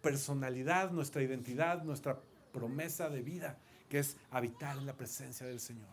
personalidad, 0.02 0.90
nuestra 0.90 1.22
identidad, 1.22 1.82
nuestra 1.82 2.20
promesa 2.52 3.08
de 3.08 3.22
vida 3.22 3.58
que 3.90 3.98
es 3.98 4.16
habitar 4.30 4.78
en 4.78 4.86
la 4.86 4.96
presencia 4.96 5.46
del 5.46 5.60
Señor. 5.60 5.90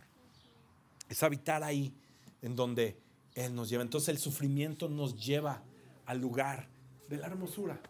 Es 1.09 1.23
habitar 1.23 1.63
ahí 1.63 1.93
en 2.41 2.55
donde 2.55 2.95
Él 3.33 3.53
nos 3.53 3.69
lleva. 3.69 3.83
Entonces 3.83 4.09
el 4.09 4.19
sufrimiento 4.19 4.87
nos 4.87 5.17
lleva 5.25 5.63
al 6.05 6.21
lugar 6.21 6.69
de 7.09 7.17
la 7.17 7.27
hermosura. 7.27 7.81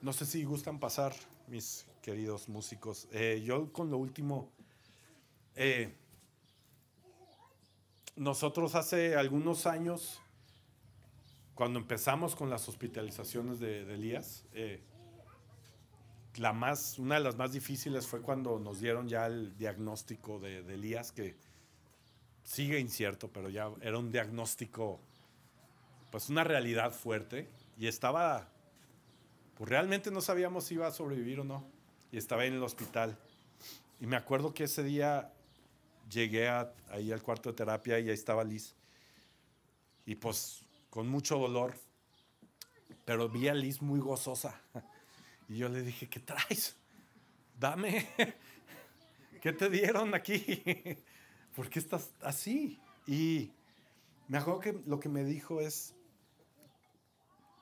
No 0.00 0.14
sé 0.14 0.24
si 0.24 0.42
gustan 0.44 0.80
pasar, 0.80 1.14
mis 1.46 1.86
queridos 2.00 2.48
músicos. 2.48 3.06
Eh, 3.12 3.42
yo 3.44 3.70
con 3.70 3.90
lo 3.90 3.98
último, 3.98 4.50
eh, 5.56 5.94
nosotros 8.16 8.74
hace 8.74 9.16
algunos 9.16 9.66
años, 9.66 10.18
cuando 11.54 11.78
empezamos 11.78 12.34
con 12.34 12.48
las 12.48 12.66
hospitalizaciones 12.70 13.60
de, 13.60 13.82
Elías, 13.92 14.46
eh, 14.54 14.82
la 16.36 16.52
más, 16.52 16.98
una 16.98 17.16
de 17.16 17.20
las 17.22 17.36
más 17.36 17.52
difíciles 17.52 18.06
fue 18.06 18.20
cuando 18.20 18.58
nos 18.58 18.80
dieron 18.80 19.08
ya 19.08 19.26
el 19.26 19.56
diagnóstico 19.56 20.38
de, 20.38 20.58
Elías, 20.58 21.12
que 21.12 21.36
sigue 22.44 22.78
incierto, 22.78 23.28
pero 23.28 23.48
ya 23.48 23.70
era 23.80 23.98
un 23.98 24.10
diagnóstico, 24.12 25.00
pues 26.10 26.28
una 26.28 26.44
realidad 26.44 26.92
fuerte, 26.92 27.48
y 27.76 27.86
estaba, 27.86 28.48
pues 29.56 29.68
realmente 29.68 30.10
no 30.10 30.20
sabíamos 30.20 30.64
si 30.64 30.74
iba 30.74 30.86
a 30.86 30.92
sobrevivir 30.92 31.40
o 31.40 31.44
no, 31.44 31.64
y 32.12 32.18
estaba 32.18 32.44
en 32.44 32.54
el 32.54 32.62
hospital. 32.62 33.18
Y 34.00 34.06
me 34.06 34.16
acuerdo 34.16 34.54
que 34.54 34.64
ese 34.64 34.82
día 34.82 35.32
llegué 36.10 36.48
ahí 36.48 37.12
al 37.12 37.22
cuarto 37.22 37.50
de 37.50 37.56
terapia 37.56 37.98
y 38.00 38.08
ahí 38.08 38.14
estaba 38.14 38.44
Liz. 38.44 38.74
Y 40.06 40.16
pues 40.16 40.64
con 40.88 41.08
mucho 41.08 41.38
dolor, 41.38 41.74
pero 43.04 43.28
vi 43.28 43.48
a 43.48 43.54
Liz 43.54 43.80
muy 43.80 44.00
gozosa. 44.00 44.60
Y 45.50 45.56
yo 45.56 45.68
le 45.68 45.82
dije, 45.82 46.08
¿qué 46.08 46.20
traes? 46.20 46.76
Dame. 47.58 48.08
¿Qué 49.42 49.52
te 49.52 49.68
dieron 49.68 50.14
aquí? 50.14 50.62
¿Por 51.56 51.68
qué 51.68 51.80
estás 51.80 52.12
así? 52.20 52.78
Y 53.04 53.50
me 54.28 54.38
acuerdo 54.38 54.60
que 54.60 54.80
lo 54.86 55.00
que 55.00 55.08
me 55.08 55.24
dijo 55.24 55.60
es, 55.60 55.96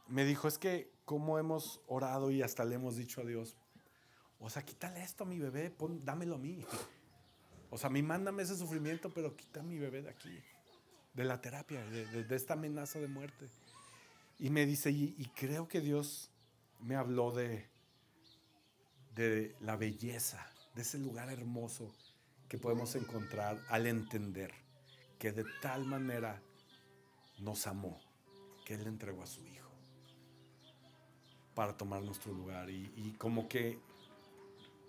me 0.07 0.27
dijo, 0.27 0.49
es 0.49 0.59
que 0.59 0.93
cómo 1.07 1.39
hemos 1.39 1.81
orado 1.87 2.31
y 2.31 2.43
hasta 2.43 2.67
le 2.67 2.75
hemos 2.75 2.97
dicho 2.97 3.23
a 3.23 3.25
Dios, 3.25 3.57
o 4.39 4.51
sea, 4.51 4.63
quítale 4.63 5.03
esto 5.03 5.25
a 5.25 5.27
mi 5.27 5.39
bebé, 5.39 5.71
pon, 5.71 6.05
dámelo 6.05 6.35
a 6.35 6.39
mí. 6.39 6.65
O 7.71 7.77
sea, 7.77 7.89
a 7.89 7.93
mí 7.93 8.03
mándame 8.03 8.45
ese 8.45 8.57
sufrimiento, 8.57 9.11
pero 9.11 9.37
quita 9.37 9.61
a 9.61 9.63
mi 9.63 9.77
bebé 9.77 10.01
de 10.01 10.09
aquí, 10.09 10.43
de 11.13 11.25
la 11.25 11.43
terapia, 11.43 11.85
de, 11.85 12.35
esta 12.35 12.55
amenaza 12.55 12.99
de 12.99 13.09
muerte. 13.09 13.47
Y 14.39 14.49
me 14.49 14.65
dice, 14.65 14.91
y, 14.91 15.31
creo 15.37 15.69
que 15.69 15.83
Dios 15.83 16.31
me 16.81 16.97
habló 16.97 17.31
de, 17.31 17.69
de 19.19 19.57
la 19.63 19.75
belleza, 19.75 20.47
de 20.77 20.83
ese 20.83 20.97
lugar 20.97 21.29
hermoso 21.29 21.93
que 22.49 22.57
podemos 22.57 22.95
encontrar 22.95 23.61
al 23.69 23.89
entender 23.89 24.53
que 25.19 25.33
de 25.33 25.45
tal 25.61 25.85
manera 25.85 26.41
nos 27.41 27.67
amó 27.67 28.01
que 28.65 28.75
Él 28.75 28.85
le 28.85 28.91
entregó 28.91 29.25
a 29.25 29.27
su 29.27 29.45
Hijo 29.45 29.73
para 31.57 31.77
tomar 31.77 32.01
nuestro 32.05 32.33
lugar. 32.33 32.71
Y, 32.71 33.17
como 33.19 33.49
que 33.49 33.81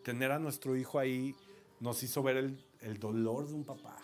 tener 0.03 0.31
a 0.31 0.37
nuestro 0.37 0.75
Hijo 0.75 0.99
ahí 0.99 1.35
nos 1.79 2.03
hizo 2.03 2.21
ver 2.21 2.37
el, 2.81 2.99
dolor 2.99 3.47
de 3.47 3.55
un 3.55 3.63
papá, 3.63 3.97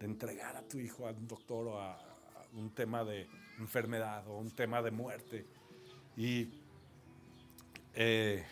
de 0.00 0.06
entregar 0.06 0.56
a 0.56 0.66
tu 0.66 0.78
hijo 0.78 1.06
a 1.06 1.12
un 1.12 1.28
doctor 1.28 1.68
o 1.68 1.78
a, 1.78 1.92
a 1.94 2.46
un 2.54 2.70
tema 2.70 3.04
de 3.04 3.28
enfermedad 3.58 4.26
o 4.26 4.38
un 4.38 4.50
tema 4.50 4.82
de 4.82 4.90
muerte. 4.90 5.46
Y 6.16 6.48
eh, 7.94 8.44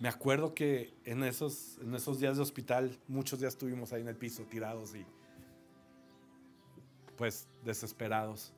me 0.00 0.08
acuerdo 0.08 0.54
que 0.54 0.94
en 1.04 1.24
esos, 1.24 1.78
en 1.82 1.94
esos 1.94 2.20
días 2.20 2.36
de 2.36 2.42
hospital, 2.42 2.98
muchos 3.08 3.40
días 3.40 3.54
estuvimos 3.54 3.92
ahí 3.92 4.02
en 4.02 4.08
el 4.08 4.16
piso, 4.16 4.44
tirados 4.44 4.94
y 4.94 5.04
pues 7.16 7.48
desesperados. 7.64 8.52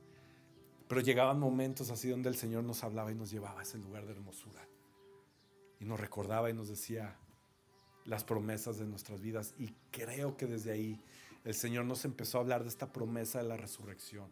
Pero 0.87 1.01
llegaban 1.01 1.39
momentos 1.39 1.89
así 1.89 2.09
donde 2.09 2.29
el 2.29 2.35
Señor 2.35 2.63
nos 2.63 2.83
hablaba 2.83 3.11
y 3.11 3.15
nos 3.15 3.31
llevaba 3.31 3.59
a 3.59 3.63
ese 3.63 3.77
lugar 3.79 4.05
de 4.05 4.11
hermosura. 4.11 4.61
Y 5.79 5.85
nos 5.85 5.99
recordaba 5.99 6.49
y 6.49 6.53
nos 6.53 6.67
decía 6.67 7.17
las 8.05 8.23
promesas 8.23 8.77
de 8.77 8.85
nuestras 8.85 9.21
vidas. 9.21 9.55
Y 9.57 9.73
creo 9.89 10.37
que 10.37 10.45
desde 10.45 10.71
ahí 10.71 11.01
el 11.43 11.55
Señor 11.55 11.85
nos 11.85 12.05
empezó 12.05 12.37
a 12.37 12.41
hablar 12.41 12.63
de 12.63 12.69
esta 12.69 12.91
promesa 12.93 13.41
de 13.41 13.47
la 13.47 13.57
resurrección. 13.57 14.29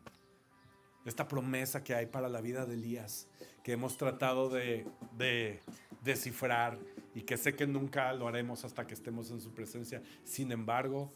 Esta 1.09 1.27
promesa 1.27 1.83
que 1.83 1.95
hay 1.95 2.05
para 2.05 2.29
la 2.29 2.39
vida 2.39 2.67
de 2.67 2.75
Elías, 2.75 3.27
que 3.63 3.71
hemos 3.71 3.97
tratado 3.97 4.47
de, 4.47 4.85
de 5.17 5.59
descifrar 6.03 6.77
y 7.15 7.23
que 7.23 7.35
sé 7.35 7.55
que 7.55 7.65
nunca 7.65 8.13
lo 8.13 8.27
haremos 8.27 8.63
hasta 8.63 8.85
que 8.85 8.93
estemos 8.93 9.31
en 9.31 9.41
su 9.41 9.51
presencia. 9.51 10.03
Sin 10.23 10.51
embargo, 10.51 11.11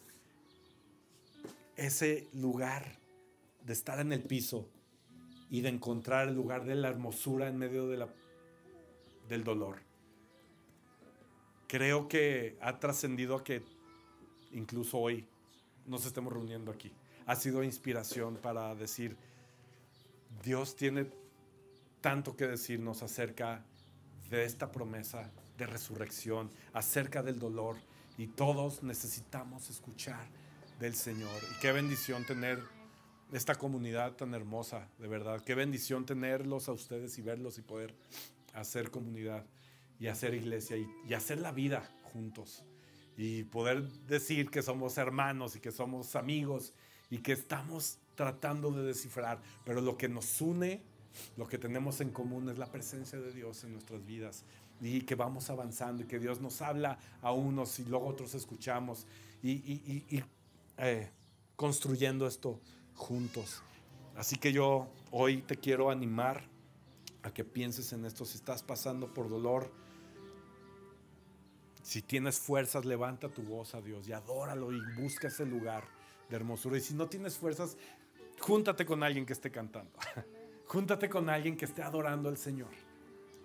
ese 1.76 2.28
lugar 2.34 2.98
de 3.64 3.74
estar 3.74 4.00
en 4.00 4.12
el 4.12 4.24
piso 4.24 4.68
y 5.52 5.62
de 5.62 5.70
encontrar 5.70 6.28
el 6.28 6.34
lugar 6.34 6.66
de 6.66 6.74
la 6.74 6.88
hermosura 6.88 7.48
en 7.48 7.58
medio 7.60 7.88
de 7.88 7.98
la, 7.98 8.10
del 9.30 9.44
dolor. 9.44 9.78
Creo 11.68 12.08
que 12.08 12.58
ha 12.62 12.80
trascendido 12.80 13.36
a 13.36 13.44
que 13.44 13.62
incluso 14.54 14.98
hoy 14.98 15.28
nos 15.86 16.08
estemos 16.08 16.34
reuniendo 16.34 16.72
aquí. 16.72 16.92
Ha 17.28 17.36
sido 17.36 17.64
inspiración 17.64 18.38
para 18.38 18.74
decir, 18.74 19.16
Dios 20.44 20.76
tiene 20.76 21.08
tanto 22.02 22.36
que 22.36 22.46
decirnos 22.46 23.02
acerca 23.02 23.64
de 24.30 24.44
esta 24.44 24.72
promesa 24.72 25.32
de 25.58 25.66
resurrección, 25.66 26.52
acerca 26.74 27.24
del 27.24 27.40
dolor, 27.40 27.78
y 28.18 28.28
todos 28.28 28.84
necesitamos 28.84 29.70
escuchar 29.70 30.28
del 30.80 30.96
Señor. 30.96 31.42
Y 31.50 31.60
qué 31.62 31.72
bendición 31.72 32.26
tener 32.26 32.62
esta 33.32 33.56
comunidad 33.56 34.18
tan 34.18 34.34
hermosa, 34.34 34.90
de 35.00 35.08
verdad. 35.08 35.42
Qué 35.44 35.56
bendición 35.56 36.06
tenerlos 36.06 36.68
a 36.68 36.74
ustedes 36.74 37.18
y 37.18 37.22
verlos 37.22 37.58
y 37.58 37.62
poder 37.62 37.96
hacer 38.54 38.92
comunidad 38.92 39.46
y 39.98 40.08
hacer 40.08 40.34
iglesia 40.34 40.76
y, 40.78 41.14
hacer 41.14 41.40
la 41.40 41.54
vida 41.54 41.90
juntos. 42.02 42.66
Y 43.16 43.44
poder 43.44 43.88
decir 44.08 44.50
que 44.50 44.62
somos 44.62 44.98
hermanos 44.98 45.56
y 45.56 45.62
que 45.62 45.72
somos 45.72 46.18
amigos 46.18 46.74
y 47.10 47.20
que 47.20 47.32
estamos 47.32 48.00
tratando 48.16 48.72
de 48.72 48.84
descifrar. 48.84 49.42
Pero 49.66 49.82
lo 49.82 49.98
que 49.98 50.10
nos 50.10 50.42
une, 50.42 50.82
lo 51.38 51.48
que 51.48 51.58
tenemos 51.58 52.02
en 52.02 52.12
común 52.12 52.50
es 52.50 52.58
la 52.58 52.72
presencia 52.72 53.20
de 53.20 53.32
Dios 53.32 53.64
en 53.64 53.74
nuestras 53.74 54.06
vidas. 54.06 54.44
Y 54.82 55.02
que 55.02 55.16
vamos 55.16 55.50
avanzando 55.50 56.04
y 56.04 56.08
que 56.08 56.20
Dios 56.20 56.42
nos 56.42 56.62
habla 56.62 57.00
a 57.22 57.32
unos 57.32 57.80
y 57.80 57.86
luego 57.86 58.08
otros 58.08 58.36
escuchamos. 58.36 59.06
Y, 59.42 59.52
y, 59.52 60.24
eh, 60.78 61.10
construyendo 61.56 62.28
esto 62.28 62.60
juntos. 62.96 63.62
Así 64.16 64.38
que 64.38 64.52
yo 64.52 64.88
hoy 65.12 65.42
te 65.42 65.58
quiero 65.58 65.90
animar 65.90 66.44
a 67.24 67.34
que 67.34 67.44
pienses 67.44 67.94
en 67.94 68.06
esto. 68.06 68.26
Si 68.26 68.38
estás 68.38 68.64
pasando 68.64 69.14
por 69.14 69.30
dolor, 69.30 69.72
si 71.82 72.02
tienes 72.02 72.40
fuerzas, 72.40 72.86
levanta 72.86 73.30
tu 73.30 73.44
voz 73.44 73.76
a 73.76 73.82
Dios 73.82 74.08
y 74.08 74.14
adóralo 74.14 74.72
y 74.72 74.80
busca 74.96 75.28
ese 75.28 75.46
lugar 75.46 75.84
de 76.30 76.36
hermosura. 76.36 76.78
Y 76.78 76.82
si 76.82 76.94
no 76.94 77.08
tienes 77.08 77.38
fuerzas, 77.38 77.78
júntate 78.44 78.86
con 78.86 79.04
alguien 79.04 79.26
que 79.26 79.34
esté 79.34 79.52
cantando. 79.52 79.92
júntate 80.68 81.10
con 81.10 81.30
alguien 81.30 81.56
que 81.56 81.66
esté 81.66 81.82
adorando 81.82 82.30
al 82.30 82.38
Señor. 82.38 82.72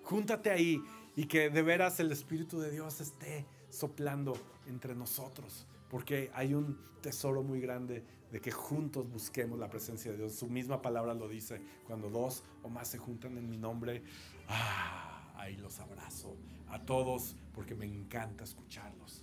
Júntate 0.03 0.51
ahí 0.51 0.82
y 1.14 1.26
que 1.26 1.51
de 1.51 1.62
veras 1.62 2.01
el 2.01 2.11
Espíritu 2.11 2.59
de 2.59 2.70
Dios 2.70 3.01
esté 3.01 3.46
soplando 3.70 4.32
entre 4.66 4.94
nosotros 4.94 5.66
porque 5.88 6.30
hay 6.34 6.55
un 6.55 6.78
tesoro 7.01 7.42
muy 7.42 7.61
grande 7.61 8.05
de 8.30 8.40
que 8.40 8.51
juntos 8.51 9.11
busquemos 9.11 9.59
la 9.59 9.70
presencia 9.70 10.11
de 10.11 10.18
Dios. 10.18 10.34
Su 10.34 10.46
misma 10.46 10.82
palabra 10.82 11.14
lo 11.14 11.28
dice, 11.28 11.62
cuando 11.86 12.11
dos 12.11 12.42
o 12.62 12.68
más 12.68 12.88
se 12.88 12.99
juntan 12.99 13.38
en 13.38 13.49
mi 13.49 13.57
nombre, 13.57 14.03
ah, 14.49 15.32
ahí 15.36 15.57
los 15.57 15.78
abrazo 15.80 16.36
a 16.68 16.84
todos 16.84 17.36
porque 17.55 17.74
me 17.74 17.86
encanta 17.86 18.44
escucharlos. 18.44 19.22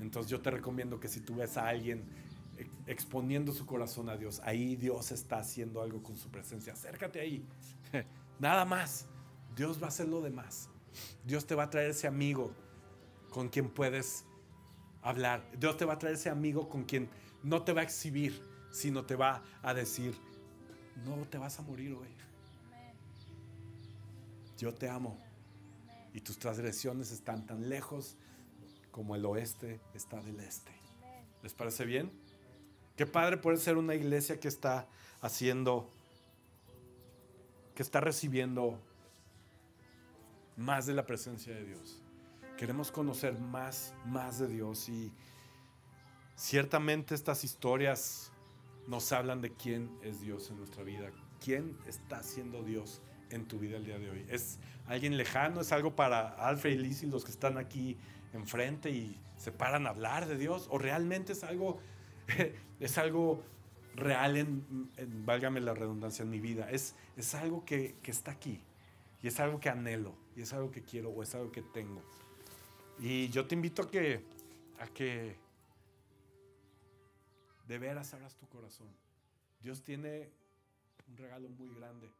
Entonces 0.00 0.30
yo 0.30 0.40
te 0.40 0.50
recomiendo 0.50 0.98
que 0.98 1.08
si 1.08 1.20
tú 1.20 1.36
ves 1.36 1.56
a 1.56 1.68
alguien 1.68 2.04
exponiendo 2.86 3.52
su 3.52 3.66
corazón 3.66 4.08
a 4.08 4.16
Dios, 4.16 4.40
ahí 4.44 4.76
Dios 4.76 5.12
está 5.12 5.38
haciendo 5.38 5.82
algo 5.82 6.02
con 6.02 6.16
su 6.16 6.30
presencia. 6.30 6.72
Acércate 6.72 7.20
ahí. 7.20 7.46
Nada 8.38 8.64
más. 8.64 9.06
Dios 9.54 9.80
va 9.80 9.86
a 9.86 9.88
hacer 9.88 10.08
lo 10.08 10.20
demás. 10.20 10.70
Dios 11.24 11.46
te 11.46 11.54
va 11.54 11.64
a 11.64 11.70
traer 11.70 11.90
ese 11.90 12.06
amigo 12.06 12.54
con 13.30 13.48
quien 13.48 13.68
puedes 13.68 14.24
hablar. 15.02 15.46
Dios 15.58 15.76
te 15.76 15.84
va 15.84 15.94
a 15.94 15.98
traer 15.98 16.16
ese 16.16 16.30
amigo 16.30 16.68
con 16.68 16.84
quien 16.84 17.08
no 17.42 17.62
te 17.62 17.72
va 17.72 17.80
a 17.80 17.84
exhibir, 17.84 18.42
sino 18.70 19.04
te 19.04 19.16
va 19.16 19.42
a 19.62 19.74
decir, 19.74 20.14
no 21.04 21.16
te 21.28 21.38
vas 21.38 21.58
a 21.58 21.62
morir 21.62 21.94
hoy. 21.94 22.08
Yo 24.58 24.72
te 24.72 24.88
amo 24.88 25.18
y 26.14 26.20
tus 26.20 26.38
transgresiones 26.38 27.10
están 27.10 27.46
tan 27.46 27.68
lejos 27.68 28.16
como 28.90 29.16
el 29.16 29.24
oeste 29.24 29.80
está 29.94 30.20
del 30.22 30.38
este. 30.40 30.72
¿Les 31.42 31.54
parece 31.54 31.84
bien? 31.84 32.12
Qué 32.96 33.06
padre 33.06 33.36
puede 33.36 33.56
ser 33.56 33.76
una 33.76 33.94
iglesia 33.94 34.38
que 34.38 34.48
está 34.48 34.86
haciendo, 35.20 35.90
que 37.74 37.82
está 37.82 38.00
recibiendo 38.00 38.78
más 40.56 40.86
de 40.86 40.94
la 40.94 41.06
presencia 41.06 41.54
de 41.54 41.64
Dios. 41.64 42.02
Queremos 42.56 42.92
conocer 42.92 43.38
más, 43.38 43.94
más 44.04 44.38
de 44.38 44.48
Dios 44.48 44.88
y 44.88 45.12
ciertamente 46.36 47.14
estas 47.14 47.44
historias 47.44 48.30
nos 48.86 49.10
hablan 49.12 49.40
de 49.40 49.52
quién 49.52 49.90
es 50.02 50.20
Dios 50.20 50.50
en 50.50 50.58
nuestra 50.58 50.82
vida, 50.82 51.10
quién 51.42 51.78
está 51.86 52.22
siendo 52.22 52.62
Dios 52.62 53.00
en 53.30 53.46
tu 53.46 53.58
vida 53.58 53.78
el 53.78 53.84
día 53.84 53.98
de 53.98 54.10
hoy. 54.10 54.26
¿Es 54.28 54.58
alguien 54.86 55.16
lejano? 55.16 55.60
¿Es 55.60 55.72
algo 55.72 55.96
para 55.96 56.28
Alfred 56.28 56.72
y 56.72 56.78
Liz 56.78 57.02
y 57.02 57.06
los 57.06 57.24
que 57.24 57.30
están 57.30 57.56
aquí 57.58 57.96
enfrente 58.32 58.90
y 58.90 59.18
se 59.36 59.50
paran 59.50 59.86
a 59.86 59.90
hablar 59.90 60.26
de 60.26 60.36
Dios? 60.36 60.68
¿O 60.70 60.78
realmente 60.78 61.32
es 61.32 61.44
algo, 61.44 61.80
es 62.84 62.98
algo 62.98 63.42
real 63.94 64.36
en, 64.36 64.92
válgame 65.24 65.60
la 65.60 65.74
redundancia, 65.74 66.24
en 66.24 66.30
mi 66.30 66.40
vida? 66.40 66.70
Es, 66.70 66.94
es 67.16 67.34
algo 67.34 67.64
que, 67.64 67.96
que 68.02 68.10
está 68.10 68.32
aquí 68.32 68.60
y 69.22 69.28
es 69.28 69.38
algo 69.38 69.60
que 69.60 69.68
anhelo 69.68 70.14
y 70.36 70.42
es 70.42 70.52
algo 70.52 70.70
que 70.70 70.82
quiero 70.82 71.10
o 71.10 71.22
es 71.22 71.34
algo 71.34 71.52
que 71.52 71.62
tengo. 71.62 72.02
Y 72.98 73.28
yo 73.28 73.46
te 73.46 73.54
invito 73.54 73.82
a 73.82 73.90
que, 73.90 74.24
a 74.78 74.86
que 74.88 75.36
de 77.68 77.78
veras 77.78 78.12
abras 78.14 78.34
tu 78.36 78.48
corazón. 78.48 78.88
Dios 79.60 79.82
tiene 79.82 80.28
un 81.08 81.16
regalo 81.16 81.48
muy 81.48 81.72
grande 81.74 82.10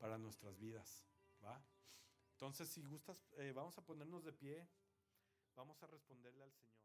para 0.00 0.16
nuestras 0.16 0.58
vidas. 0.58 1.04
¿va? 1.44 1.60
Entonces, 2.32 2.68
si 2.68 2.82
gustas, 2.82 3.18
eh, 3.38 3.52
vamos 3.54 3.76
a 3.78 3.82
ponernos 3.82 4.24
de 4.24 4.32
pie, 4.32 4.66
vamos 5.56 5.82
a 5.82 5.86
responderle 5.86 6.42
al 6.42 6.52
Señor. 6.52 6.75